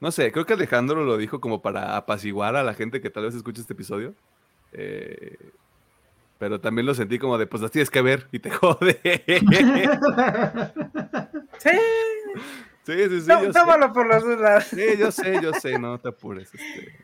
[0.00, 3.24] no sé, creo que Alejandro lo dijo como para apaciguar a la gente que tal
[3.24, 4.14] vez escuche este episodio.
[4.72, 5.36] Eh,
[6.38, 9.00] pero también lo sentí como de, pues las tienes que ver y te jode.
[11.58, 11.70] sí.
[12.84, 13.28] Sí, sí, sí.
[13.52, 14.66] tómalo por las dudas.
[14.66, 16.52] Sí, yo sé, yo sé, no te apures.
[16.52, 16.98] Este.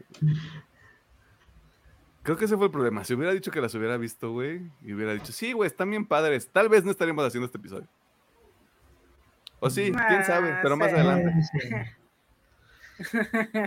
[2.29, 3.05] Creo que ese fue el problema.
[3.05, 6.05] Si hubiera dicho que las hubiera visto, güey, y hubiera dicho, sí, güey, están bien
[6.05, 7.89] padres, tal vez no estaríamos haciendo este episodio.
[9.61, 11.33] O sí, quién sabe, pero más adelante.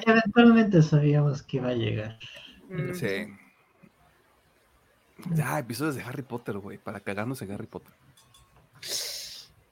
[0.05, 2.19] Eventualmente sabíamos que iba a llegar.
[2.69, 2.93] Mm.
[2.93, 3.33] Sí.
[5.31, 7.91] Ya, episodios de Harry Potter, güey, para cagarnos en Harry Potter.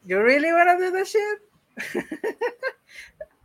[0.04, 1.42] You really wanna do that shit?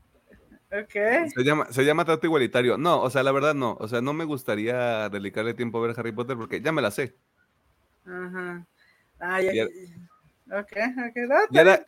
[0.83, 1.31] ok.
[1.35, 2.79] Se llama, se llama trato igualitario.
[2.79, 3.77] No, o sea, la verdad no.
[3.81, 6.91] O sea, no me gustaría dedicarle tiempo a ver Harry Potter porque ya me la
[6.91, 7.15] sé.
[8.07, 8.67] Ajá.
[9.21, 9.53] Ah, ya.
[9.53, 9.65] ya
[10.51, 10.73] ok,
[11.09, 11.17] ok.
[11.51, 11.87] y, era,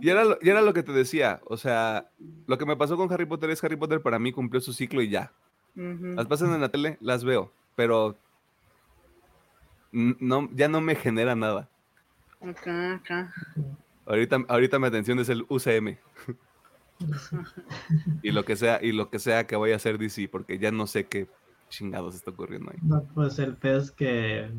[0.00, 1.40] y, era lo, y, era, lo que te decía.
[1.44, 2.10] O sea,
[2.46, 5.02] lo que me pasó con Harry Potter es Harry Potter para mí cumplió su ciclo
[5.02, 5.32] y ya.
[5.74, 8.16] Las pasan en la tele, las veo, pero
[9.90, 11.68] no, ya no me genera nada.
[12.40, 13.10] Ok, ok.
[14.06, 15.96] Ahorita, ahorita mi atención es el UCM.
[18.22, 20.70] y lo que sea, y lo que sea que vaya a hacer DC, porque ya
[20.70, 21.28] no sé qué
[21.68, 22.78] chingados está ocurriendo ahí.
[22.82, 24.50] No, pues el pez que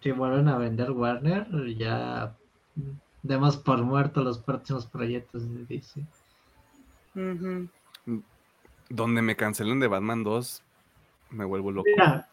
[0.00, 2.36] si vuelven a vender Warner, ya
[3.22, 6.06] demos por muerto los próximos proyectos de DC.
[8.90, 10.62] Donde me cancelen de Batman 2,
[11.30, 11.88] me vuelvo loco.
[11.88, 12.28] Mira,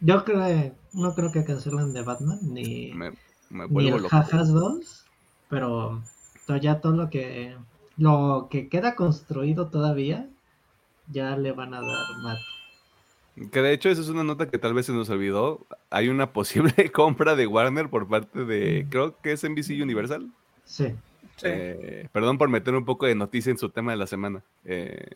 [0.00, 3.10] yo creo, no creo que cancelen de Batman ni, Me,
[3.50, 4.08] me ni el loco.
[4.10, 5.06] Jajas 2,
[5.48, 6.00] pero
[6.60, 7.56] ya todo lo que
[7.96, 10.28] lo que queda construido todavía
[11.10, 13.50] ya le van a dar mate.
[13.50, 15.66] Que de hecho, esa es una nota que tal vez se nos olvidó.
[15.90, 20.30] Hay una posible compra de Warner por parte de, creo que es NBC Universal.
[20.64, 20.94] Sí.
[21.36, 21.46] Sí.
[21.48, 24.42] Eh, perdón por meter un poco de noticia en su tema de la semana.
[24.64, 25.08] eh,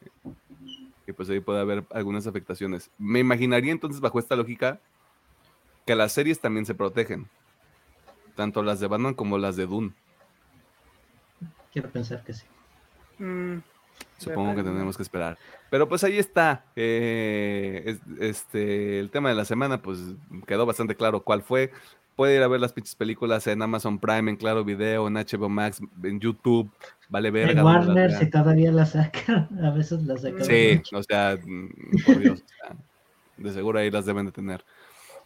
[1.08, 2.90] que pues ahí puede haber algunas afectaciones.
[2.98, 4.78] Me imaginaría entonces, bajo esta lógica,
[5.86, 7.30] que las series también se protegen.
[8.36, 9.94] Tanto las de Batman como las de Dune.
[11.72, 12.44] Quiero pensar que sí.
[13.18, 13.58] Mm,
[14.18, 15.38] Supongo que tendremos que esperar.
[15.70, 16.64] Pero pues ahí está.
[16.76, 19.98] eh, es- este, el tema de la semana, pues
[20.46, 21.70] quedó bastante claro cuál fue.
[22.16, 25.48] Puede ir a ver las pinches películas en Amazon Prime, en Claro Video, en HBO
[25.48, 26.68] Max, en YouTube.
[27.08, 27.50] Vale ver.
[27.50, 30.44] En Warner, si todavía la sacan, a veces la sacan.
[30.44, 31.68] Sí, o sea, mm,
[32.04, 32.76] por Dios, o sea,
[33.36, 34.64] de seguro ahí las deben de tener.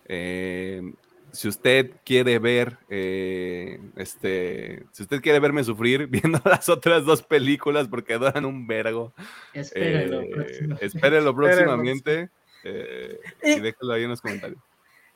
[0.06, 0.92] Eh,
[1.32, 7.22] si usted quiere ver, eh, este, si usted quiere verme sufrir viendo las otras dos
[7.22, 9.12] películas porque duran un vergo,
[9.52, 10.22] Espérenlo.
[10.22, 12.28] eh, espérelo próximamente
[12.64, 14.60] eh, y déjelo ahí en los comentarios.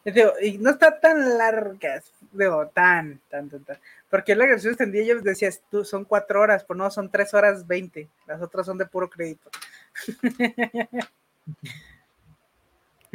[0.04, 3.76] Digo, y no está tan largas, digo, tan, tan, tan, tan.
[4.08, 7.66] Porque la versión extendida yo decías, tú son cuatro horas, pues no, son tres horas
[7.66, 8.08] veinte.
[8.28, 9.50] Las otras son de puro crédito.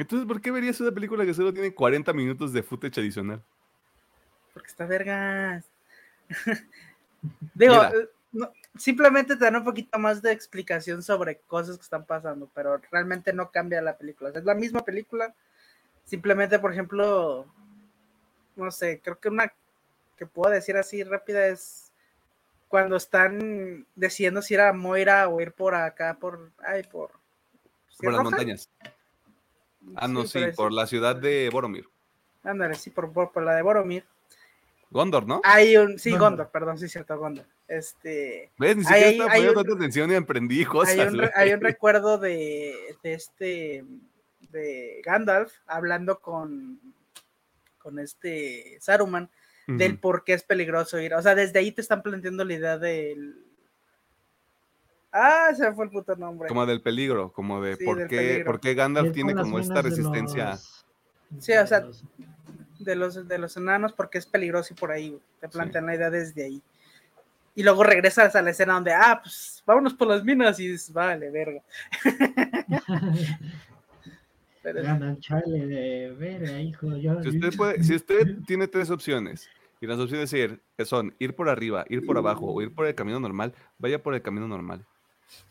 [0.01, 3.43] Entonces, ¿por qué verías una película que solo tiene 40 minutos de footage adicional?
[4.51, 5.63] Porque está vergas.
[7.53, 12.03] Digo, eh, no, simplemente te dan un poquito más de explicación sobre cosas que están
[12.03, 14.29] pasando, pero realmente no cambia la película.
[14.29, 15.35] O sea, es la misma película.
[16.05, 17.45] Simplemente, por ejemplo,
[18.55, 19.53] no sé, creo que una
[20.17, 21.91] que puedo decir así rápida es
[22.69, 26.49] cuando están decidiendo si ir a Moira o ir por acá, por.
[26.57, 27.11] Ay, por.
[27.89, 28.69] ¿sí Por las montañas.
[29.95, 31.87] Ah, no, sí, por la ciudad de Boromir.
[32.43, 34.05] Ándale, sí, por, por, por la de Boromir.
[34.89, 35.41] Gondor, ¿no?
[35.43, 35.97] Hay un.
[35.97, 36.29] Sí, Gondor.
[36.29, 37.45] Gondor, perdón, sí, cierto, Gondor.
[37.67, 38.51] Este.
[38.57, 38.75] ¿Ves?
[38.77, 40.93] Ni hay- siquiera hay- estaba hay poniendo un- tanta atención y emprendí cosas.
[40.99, 41.31] hay, un, re- güey.
[41.35, 43.85] hay un recuerdo de, de este
[44.51, 46.79] de Gandalf hablando con
[47.77, 49.29] con este Saruman
[49.67, 51.13] del por qué es peligroso ir.
[51.13, 53.35] O sea, desde ahí te están planteando la idea del
[55.11, 56.47] Ah, se me fue el puto nombre.
[56.47, 58.45] Como del peligro, como de Sí, por, qué, peligro.
[58.45, 60.51] por qué Gandalf Es tiene como esta resistencia.
[60.51, 60.85] los-
[61.39, 61.85] Sí, o sea,
[62.79, 66.09] de los- de los enanos porque es peligroso y por ahí te plantean la idea
[66.09, 66.61] desde ahí.
[67.55, 70.93] Y luego regresas a la escena donde, ah, pues vámonos por las minas y dices,
[70.93, 71.61] vale, verga.
[74.63, 76.95] Pero- chale de ver, hijo.
[76.97, 81.15] Yo, Si usted, puede- si usted tiene tres opciones y las opciones ir- que son
[81.19, 84.21] ir por arriba, ir por abajo o ir por el camino normal, vaya por el
[84.21, 84.85] camino normal.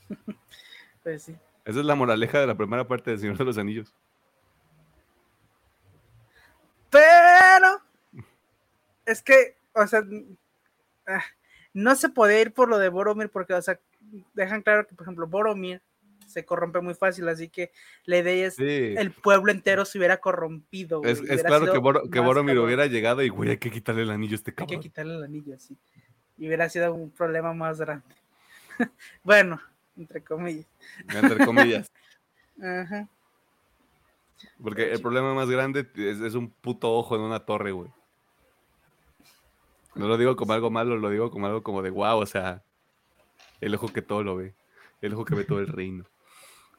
[1.03, 1.37] pues sí.
[1.65, 3.95] Esa es la moraleja de la primera parte del Señor de los Anillos.
[6.91, 7.81] Pero
[9.07, 10.03] es que, o sea,
[11.07, 11.23] ah,
[11.73, 13.79] no se puede ir por lo de Boromir porque, o sea,
[14.35, 15.83] dejan claro que, por ejemplo, Boromir
[16.27, 17.73] se corrompe muy fácil, así que
[18.05, 18.95] la idea es Sí.
[18.97, 21.01] el pueblo entero se hubiera corrompido.
[21.01, 22.59] güey, Es, claro que, Boromir cabrón.
[22.59, 24.81] hubiera llegado y, güey, hay que quitarle el anillo a este Hay que cabrón.
[24.83, 25.77] quitarle el anillo, sí.
[26.39, 28.07] Y hubiera sido un problema más grande.
[29.25, 29.61] bueno,
[30.01, 30.67] entre comillas.
[31.09, 31.91] Entre comillas.
[32.63, 33.09] Ajá.
[34.63, 37.91] Porque el problema más grande es, es un puto ojo en una torre, güey.
[39.95, 42.63] No lo digo como algo malo, lo digo como algo como de wow, o sea,
[43.61, 44.55] el ojo que todo lo ve,
[45.03, 46.05] el ojo que ve todo el reino.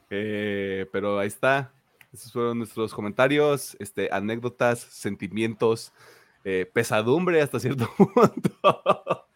[0.10, 1.72] Eh, pero ahí está.
[2.12, 5.94] Esos fueron nuestros comentarios, este, anécdotas, sentimientos,
[6.44, 9.28] eh, pesadumbre hasta cierto punto.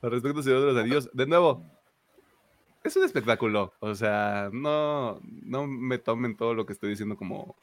[0.00, 1.64] Al respecto, Señor de los Anillos, de nuevo,
[2.84, 3.72] es un espectáculo.
[3.80, 7.56] O sea, no, no me tomen todo lo que estoy diciendo como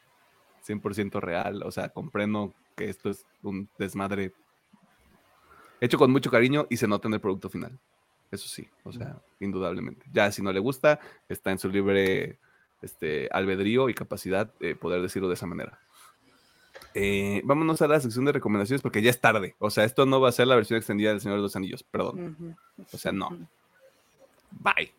[0.67, 1.63] 100% real.
[1.63, 4.33] O sea, comprendo que esto es un desmadre
[5.81, 7.77] hecho con mucho cariño y se nota en el producto final.
[8.31, 10.05] Eso sí, o sea, indudablemente.
[10.11, 12.39] Ya si no le gusta, está en su libre
[12.81, 15.79] este, albedrío y capacidad de poder decirlo de esa manera.
[16.93, 19.55] Eh, vámonos a la sección de recomendaciones porque ya es tarde.
[19.59, 21.83] O sea, esto no va a ser la versión extendida del Señor de los Anillos,
[21.83, 22.57] perdón.
[22.91, 23.29] O sea, no.
[24.51, 24.91] Bye.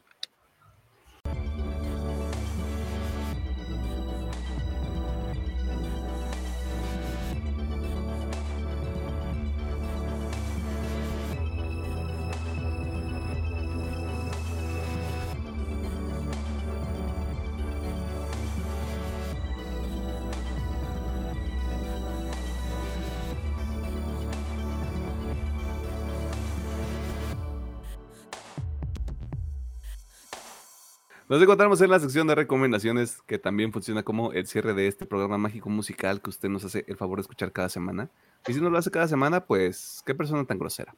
[31.36, 35.04] Nos encontramos en la sección de recomendaciones, que también funciona como el cierre de este
[35.04, 38.08] programa mágico musical que usted nos hace el favor de escuchar cada semana.
[38.48, 40.94] Y si no lo hace cada semana, pues qué persona tan grosera.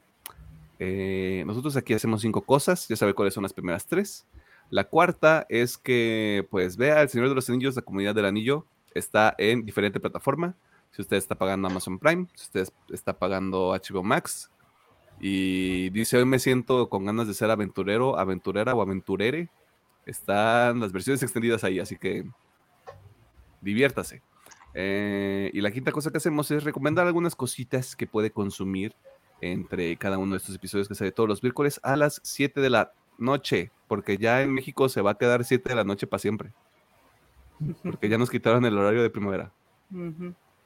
[0.79, 4.29] Eh, nosotros aquí hacemos cinco cosas, ya sabe cuáles son las primeras tres.
[4.71, 8.65] La cuarta es que, pues, vea El Señor de los Anillos, la comunidad del anillo,
[8.95, 10.55] está en diferente plataforma.
[10.93, 14.53] Si usted está pagando Amazon Prime, si usted está pagando HBO Max,
[15.19, 19.51] y dice, hoy me siento con ganas de ser aventurero, aventurera o aventurere,
[20.09, 22.25] están las versiones extendidas ahí, así que
[23.61, 24.23] diviértase.
[24.75, 28.95] Eh, y la quinta cosa que hacemos es recomendar algunas cositas que puede consumir
[29.41, 32.71] entre cada uno de estos episodios que sale todos los miércoles a las 7 de
[32.71, 36.21] la noche, porque ya en México se va a quedar 7 de la noche para
[36.21, 36.53] siempre.
[37.83, 39.53] Porque ya nos quitaron el horario de primavera.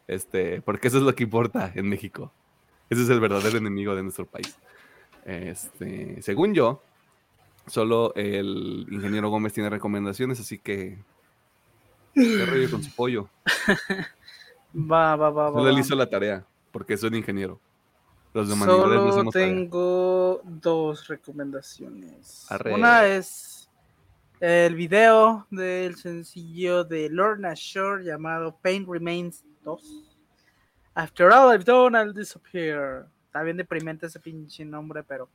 [0.06, 2.32] Este, porque eso es lo que importa en México.
[2.90, 4.58] Ese es el verdadero enemigo de nuestro país.
[5.24, 6.82] Este, según yo,
[7.66, 10.98] solo el ingeniero Gómez tiene recomendaciones, así que
[12.14, 13.28] qué rollo con su pollo.
[14.74, 15.58] Va, va, va, va.
[15.58, 17.60] Solo él hizo la tarea, porque es un ingeniero.
[18.34, 22.46] Los de Solo tengo dos recomendaciones.
[22.72, 23.68] Una es
[24.40, 30.08] el video del sencillo de Lorna Shore llamado Pain Remains 2.
[30.94, 33.06] After all I've done, I'll disappear.
[33.26, 35.28] Está bien deprimente ese pinche nombre, pero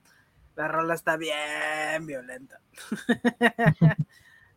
[0.58, 2.60] la rola está bien violenta.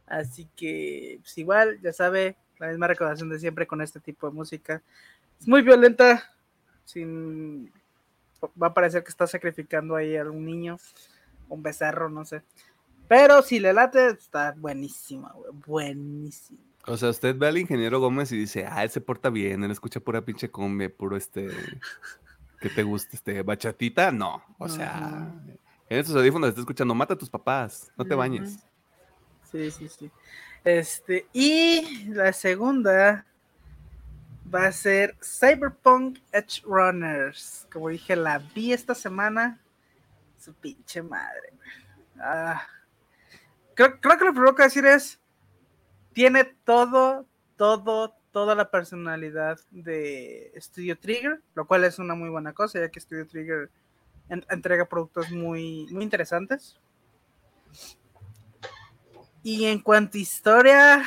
[0.07, 4.35] Así que, pues igual, ya sabe, la misma recomendación de siempre con este tipo de
[4.35, 4.83] música.
[5.39, 6.35] Es muy violenta,
[6.85, 7.73] sin
[8.61, 10.79] va a parecer que está sacrificando ahí a un niño,
[11.49, 12.43] un becerro, no sé.
[13.07, 16.61] Pero si le late, está buenísima, güey, buenísima.
[16.87, 19.71] O sea, usted ve al ingeniero Gómez y dice, ah, él se porta bien, él
[19.71, 21.51] escucha pura pinche combe, puro este,
[22.59, 25.35] que te gusta, este, bachatita, no, o sea,
[25.91, 28.61] en estos audífonos está escuchando, mata a tus papás, no te bañes.
[29.51, 30.11] Sí, sí, sí.
[30.63, 33.27] Este, y la segunda
[34.53, 37.67] va a ser Cyberpunk Edge Runners.
[37.73, 39.59] Como dije, la vi esta semana.
[40.39, 41.53] Su pinche madre.
[42.21, 42.63] Ah.
[43.75, 45.19] Creo, creo, que lo primero que decir es,
[46.13, 47.27] tiene todo,
[47.57, 52.91] todo, toda la personalidad de Studio Trigger, lo cual es una muy buena cosa, ya
[52.91, 53.71] que Studio Trigger
[54.31, 56.79] entrega productos muy, muy interesantes.
[59.43, 61.05] Y en cuanto a historia,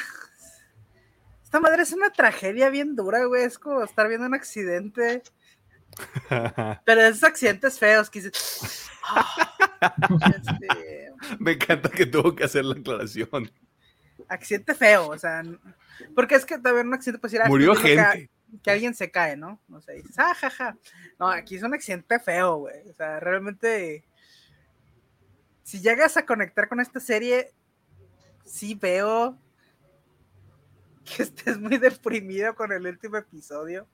[1.43, 3.43] esta madre es una tragedia bien dura, güey.
[3.43, 5.21] Es como estar viendo un accidente.
[6.85, 8.89] Pero esos accidentes feos que dices.
[9.05, 9.55] Ah,
[10.35, 13.51] este, Me encanta que tuvo que hacer la aclaración.
[14.27, 15.43] Accidente feo, o sea.
[16.15, 18.29] Porque es que también un accidente, pues Murió gente.
[18.61, 19.59] Que, alguien se cae, ¿no?
[19.67, 20.77] No sé, dices, ah, jaja.
[21.19, 22.89] No, aquí es un accidente feo, güey.
[22.89, 24.05] O sea, realmente.
[25.63, 27.53] Si llegas a conectar con esta serie,
[28.45, 29.37] sí veo
[31.03, 33.87] que estés muy deprimido con el último episodio.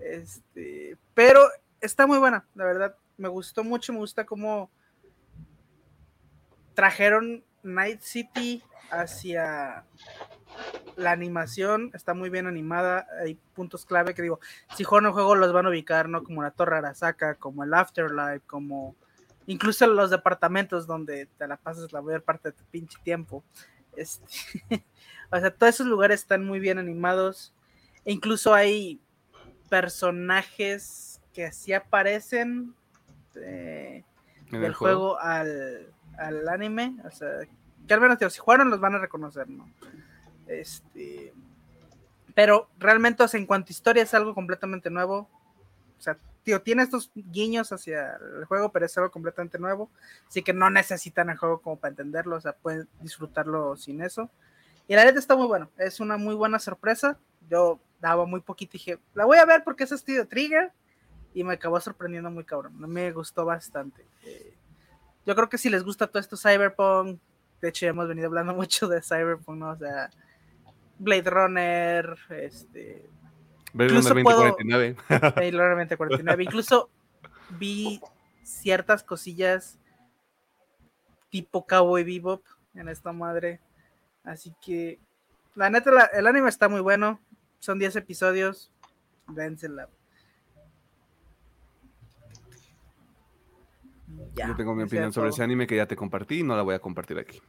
[0.00, 1.40] Este, pero
[1.80, 2.96] está muy buena, la verdad.
[3.16, 4.70] Me gustó mucho, me gusta cómo
[6.74, 9.84] trajeron Night City hacia
[10.96, 14.40] la animación, está muy bien animada, hay puntos clave que digo,
[14.76, 16.24] si juegan el juego los van a ubicar, ¿no?
[16.24, 18.96] Como la Torre Arasaka, como el Afterlife, como
[19.46, 23.44] incluso los departamentos donde te la pasas la mayor parte de tu pinche tiempo.
[23.96, 24.26] Este,
[25.30, 27.54] O sea, todos esos lugares están muy bien animados.
[28.04, 29.00] E incluso hay
[29.68, 32.74] personajes que así aparecen
[33.34, 34.04] eh,
[34.50, 35.92] del juego, al,
[36.48, 36.96] anime.
[37.04, 37.28] O sea,
[37.86, 39.70] que al menos, si jugaron los van a reconocer, ¿no?
[40.48, 41.32] Este.
[42.34, 45.28] Pero realmente, o sea, en cuanto a historia es algo completamente nuevo.
[45.98, 49.90] O sea, tío, tiene estos guiños hacia el juego, pero es algo completamente nuevo.
[50.28, 52.36] Así que no necesitan el juego como para entenderlo.
[52.36, 54.30] O sea, pueden disfrutarlo sin eso.
[54.86, 57.18] Y la neta está muy bueno, es una muy buena sorpresa.
[57.50, 60.72] Yo daba muy poquito y dije, la voy a ver porque es estilo Trigger.
[61.34, 62.74] Y me acabó sorprendiendo muy cabrón.
[62.78, 64.06] Me gustó bastante.
[64.24, 64.54] Eh,
[65.26, 67.20] yo creo que si les gusta todo esto Cyberpunk,
[67.60, 69.70] de hecho ya hemos venido hablando mucho de Cyberpunk, ¿no?
[69.70, 70.10] O sea,
[70.98, 73.08] Blade Runner, este...
[73.72, 74.96] Blade Runner 2049.
[75.08, 76.44] Blade Runner 2049.
[76.44, 76.90] Incluso
[77.58, 78.00] vi
[78.42, 79.78] ciertas cosillas
[81.30, 82.42] tipo Cowboy Bebop
[82.74, 83.60] en esta madre.
[84.24, 84.98] Así que,
[85.54, 87.20] la neta, el anime está muy bueno.
[87.58, 88.70] Son 10 episodios.
[89.26, 89.88] Vénsela.
[94.34, 96.74] Yo tengo mi opinión sobre ese anime que ya te compartí y no la voy
[96.74, 97.40] a compartir aquí.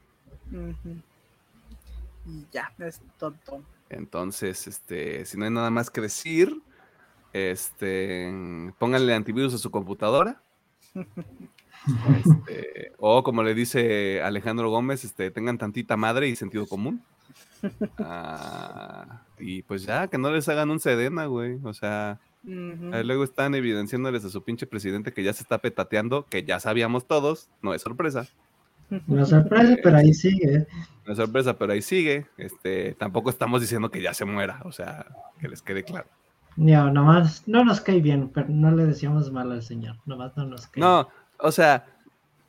[2.52, 3.64] Ya, es tonto.
[3.90, 6.62] Entonces, este, si no hay nada más que decir,
[7.34, 8.32] este,
[8.78, 10.42] pónganle antivirus a su computadora.
[12.10, 17.04] Este, o como le dice Alejandro Gómez, este, tengan tantita madre y sentido común.
[18.00, 21.60] Ah, y pues ya, que no les hagan un sedena, güey.
[21.64, 26.44] O sea, luego están evidenciándoles a su pinche presidente que ya se está petateando, que
[26.44, 28.28] ya sabíamos todos, no es sorpresa.
[29.08, 30.68] Una sorpresa, pero ahí sigue.
[31.06, 32.28] No es sorpresa, pero ahí sigue.
[32.38, 35.06] Este, tampoco estamos diciendo que ya se muera, o sea,
[35.40, 36.08] que les quede claro.
[36.56, 39.98] No, nomás no nos cae bien, pero no le decíamos mal al señor.
[40.06, 41.08] Nomás no nos cae No,
[41.40, 41.86] o sea,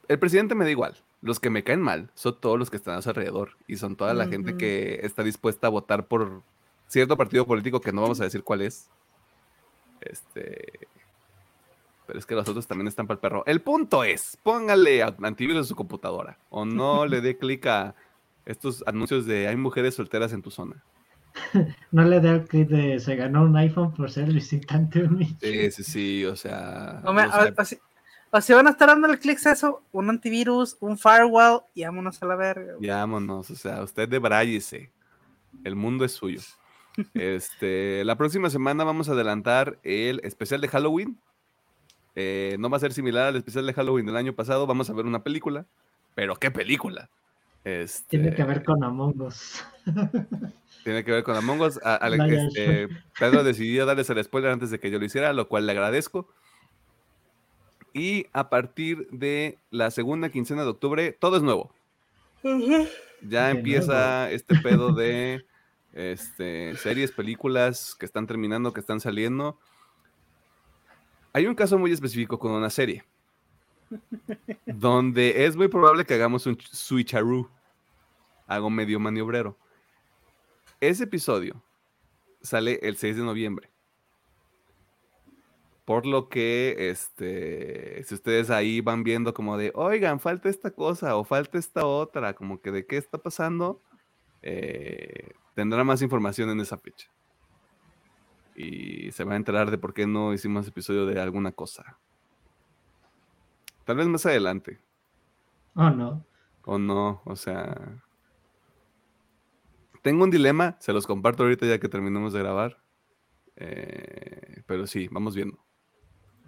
[0.09, 0.97] el presidente me da igual.
[1.23, 3.95] Los que me caen mal son todos los que están a su alrededor y son
[3.95, 6.43] toda la gente que está dispuesta a votar por
[6.89, 8.89] cierto partido político que no vamos a decir cuál es.
[10.01, 10.89] Este.
[12.11, 13.45] Pero es que los otros también están para el perro.
[13.47, 17.95] El punto es: póngale antivirus a su computadora o no le dé clic a
[18.45, 20.82] estos anuncios de hay mujeres solteras en tu zona.
[21.93, 25.70] No le dé el clip de se ganó un iPhone por ser visitante humilde.
[25.70, 27.01] Sí, sí, sí, o sea.
[27.05, 27.78] O, me- o sea, o- o si,
[28.32, 32.20] o si van a estar dándole clics a eso, un antivirus, un firewall y vámonos
[32.24, 32.73] a la verga.
[32.81, 34.91] Ya, vámonos, o sea, usted debráyese.
[35.62, 36.41] El mundo es suyo.
[37.15, 41.20] Este, la próxima semana vamos a adelantar el especial de Halloween.
[42.23, 44.67] Eh, no va a ser similar al especial de Halloween del año pasado.
[44.67, 45.65] Vamos a ver una película.
[46.15, 47.09] Pero ¿qué película?
[47.65, 49.65] Este, Tiene que ver con Among Us.
[50.85, 51.81] tiene que ver con Among Us.
[51.83, 52.89] A- Vaya, este,
[53.19, 56.29] Pedro decidió darles el spoiler antes de que yo lo hiciera, lo cual le agradezco.
[57.95, 61.73] Y a partir de la segunda quincena de octubre, todo es nuevo.
[63.23, 65.45] Ya De empieza este pedo de
[65.95, 69.59] este, series, películas que están terminando, que están saliendo.
[71.32, 73.05] Hay un caso muy específico con una serie.
[74.66, 77.48] donde es muy probable que hagamos un ch- switcheroo.
[78.47, 79.57] Hago medio maniobrero.
[80.81, 81.62] Ese episodio
[82.40, 83.70] sale el 6 de noviembre.
[85.85, 91.16] Por lo que, este, si ustedes ahí van viendo como de, oigan, falta esta cosa
[91.16, 93.82] o falta esta otra, como que de qué está pasando,
[94.43, 97.11] eh, tendrá más información en esa fecha.
[98.61, 101.99] Y se va a enterar de por qué no hicimos episodio de alguna cosa.
[103.85, 104.78] Tal vez más adelante.
[105.74, 106.24] Oh, no.
[106.65, 108.03] O no, o sea.
[110.03, 112.82] Tengo un dilema, se los comparto ahorita ya que terminemos de grabar.
[113.57, 115.59] Eh, pero sí, vamos viendo.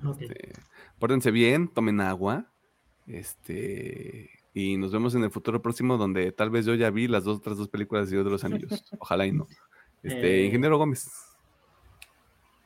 [0.04, 0.20] Ok.
[0.20, 0.52] Este,
[0.98, 2.52] pórtense bien, tomen agua.
[3.06, 4.30] Este.
[4.54, 7.38] Y nos vemos en el futuro próximo, donde tal vez yo ya vi las dos
[7.38, 8.84] otras dos películas de Señor de los Anillos.
[8.98, 9.46] Ojalá y no.
[10.02, 10.44] Este, Eh.
[10.44, 11.10] Ingeniero Gómez.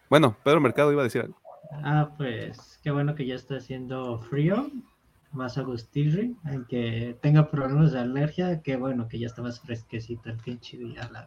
[0.08, 1.36] Bueno, Pedro Mercado iba a decir algo.
[1.72, 4.70] Ah, pues qué bueno que ya está haciendo frío,
[5.32, 10.36] más agustirri, aunque tenga problemas de alergia, qué bueno que ya está más fresquecito el
[10.36, 11.26] pinche día, la.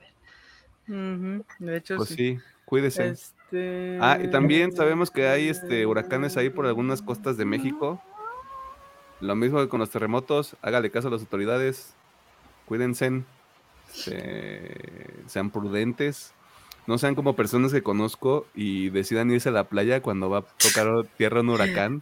[0.87, 2.15] Ujú, De hecho, Pues sí.
[2.15, 3.09] sí, cuídese.
[3.09, 3.97] Este...
[4.01, 8.01] Ah, y también sabemos que hay este huracanes ahí por algunas costas de México.
[9.19, 11.93] Lo mismo que con los terremotos, hágale caso a las autoridades,
[12.65, 13.23] cuídense,
[15.27, 16.33] sean prudentes,
[16.89, 20.41] no sean como personas que conozco y decidan irse a la playa cuando va a
[20.41, 22.01] tocar tierra un huracán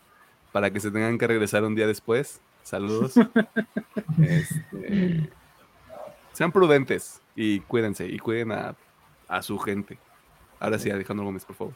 [0.53, 2.39] para que se tengan que regresar un día después.
[2.63, 3.15] Saludos.
[4.17, 5.29] Este,
[6.31, 8.75] sean prudentes y cuídense y cuiden a,
[9.27, 9.99] a su gente.
[10.57, 11.73] Ahora sí, Alejandro Gómez, por favor.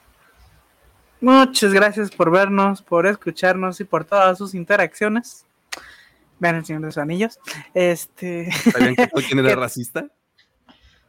[1.19, 5.45] Muchas gracias por vernos, por escucharnos y por todas sus interacciones.
[6.39, 7.39] Vean el Señor de los Anillos.
[7.73, 10.07] Este, ¿Sabían que quién era racista?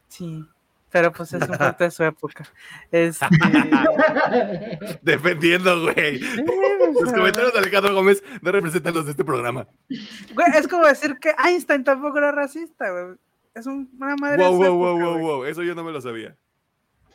[0.09, 0.45] sí,
[0.93, 2.45] pero pues es un parte de su época.
[2.91, 3.25] Este,
[5.01, 6.19] Defendiendo, güey.
[7.01, 9.67] Los comentarios de Alejandro Gómez no representan los de este programa.
[9.89, 13.15] güey, es como decir que Einstein tampoco era racista, güey.
[13.55, 15.23] Es un- una madre de Wow, su wow, wow, época, wow, güey.
[15.25, 15.45] wow.
[15.45, 16.35] Eso yo no me lo sabía.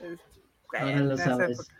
[0.00, 1.58] Este, Ahora en lo esa sabes.
[1.60, 1.74] época.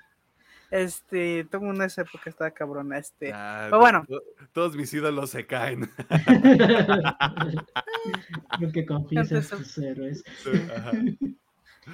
[0.71, 2.99] Este, todo en esa época estaba cabrona.
[2.99, 4.05] Este, Ah, Pero bueno.
[4.07, 4.23] to-
[4.53, 5.89] Todos mis ídolos se caen.
[8.61, 10.23] Lo que Entonces- tus héroes.
[10.77, 10.93] Ajá.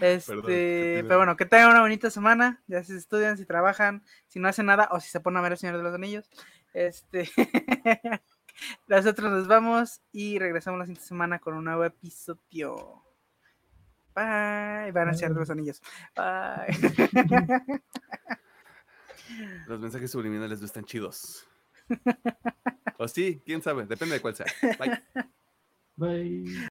[0.00, 4.38] Este, Perdón, pero bueno, que tengan una bonita semana, ya si estudian, si trabajan, si
[4.40, 6.28] no hacen nada o si se ponen a ver el Señor de los Anillos.
[6.72, 7.30] Este,
[8.88, 13.02] nosotros nos vamos y regresamos la siguiente semana con un nuevo episodio.
[14.14, 15.82] Bye, van Señor de los Anillos.
[16.14, 16.76] Bye.
[19.66, 21.46] Los mensajes subliminales no están chidos.
[22.96, 24.46] O sí, quién sabe, depende de cuál sea.
[24.78, 25.02] Bye.
[25.96, 26.54] Bye.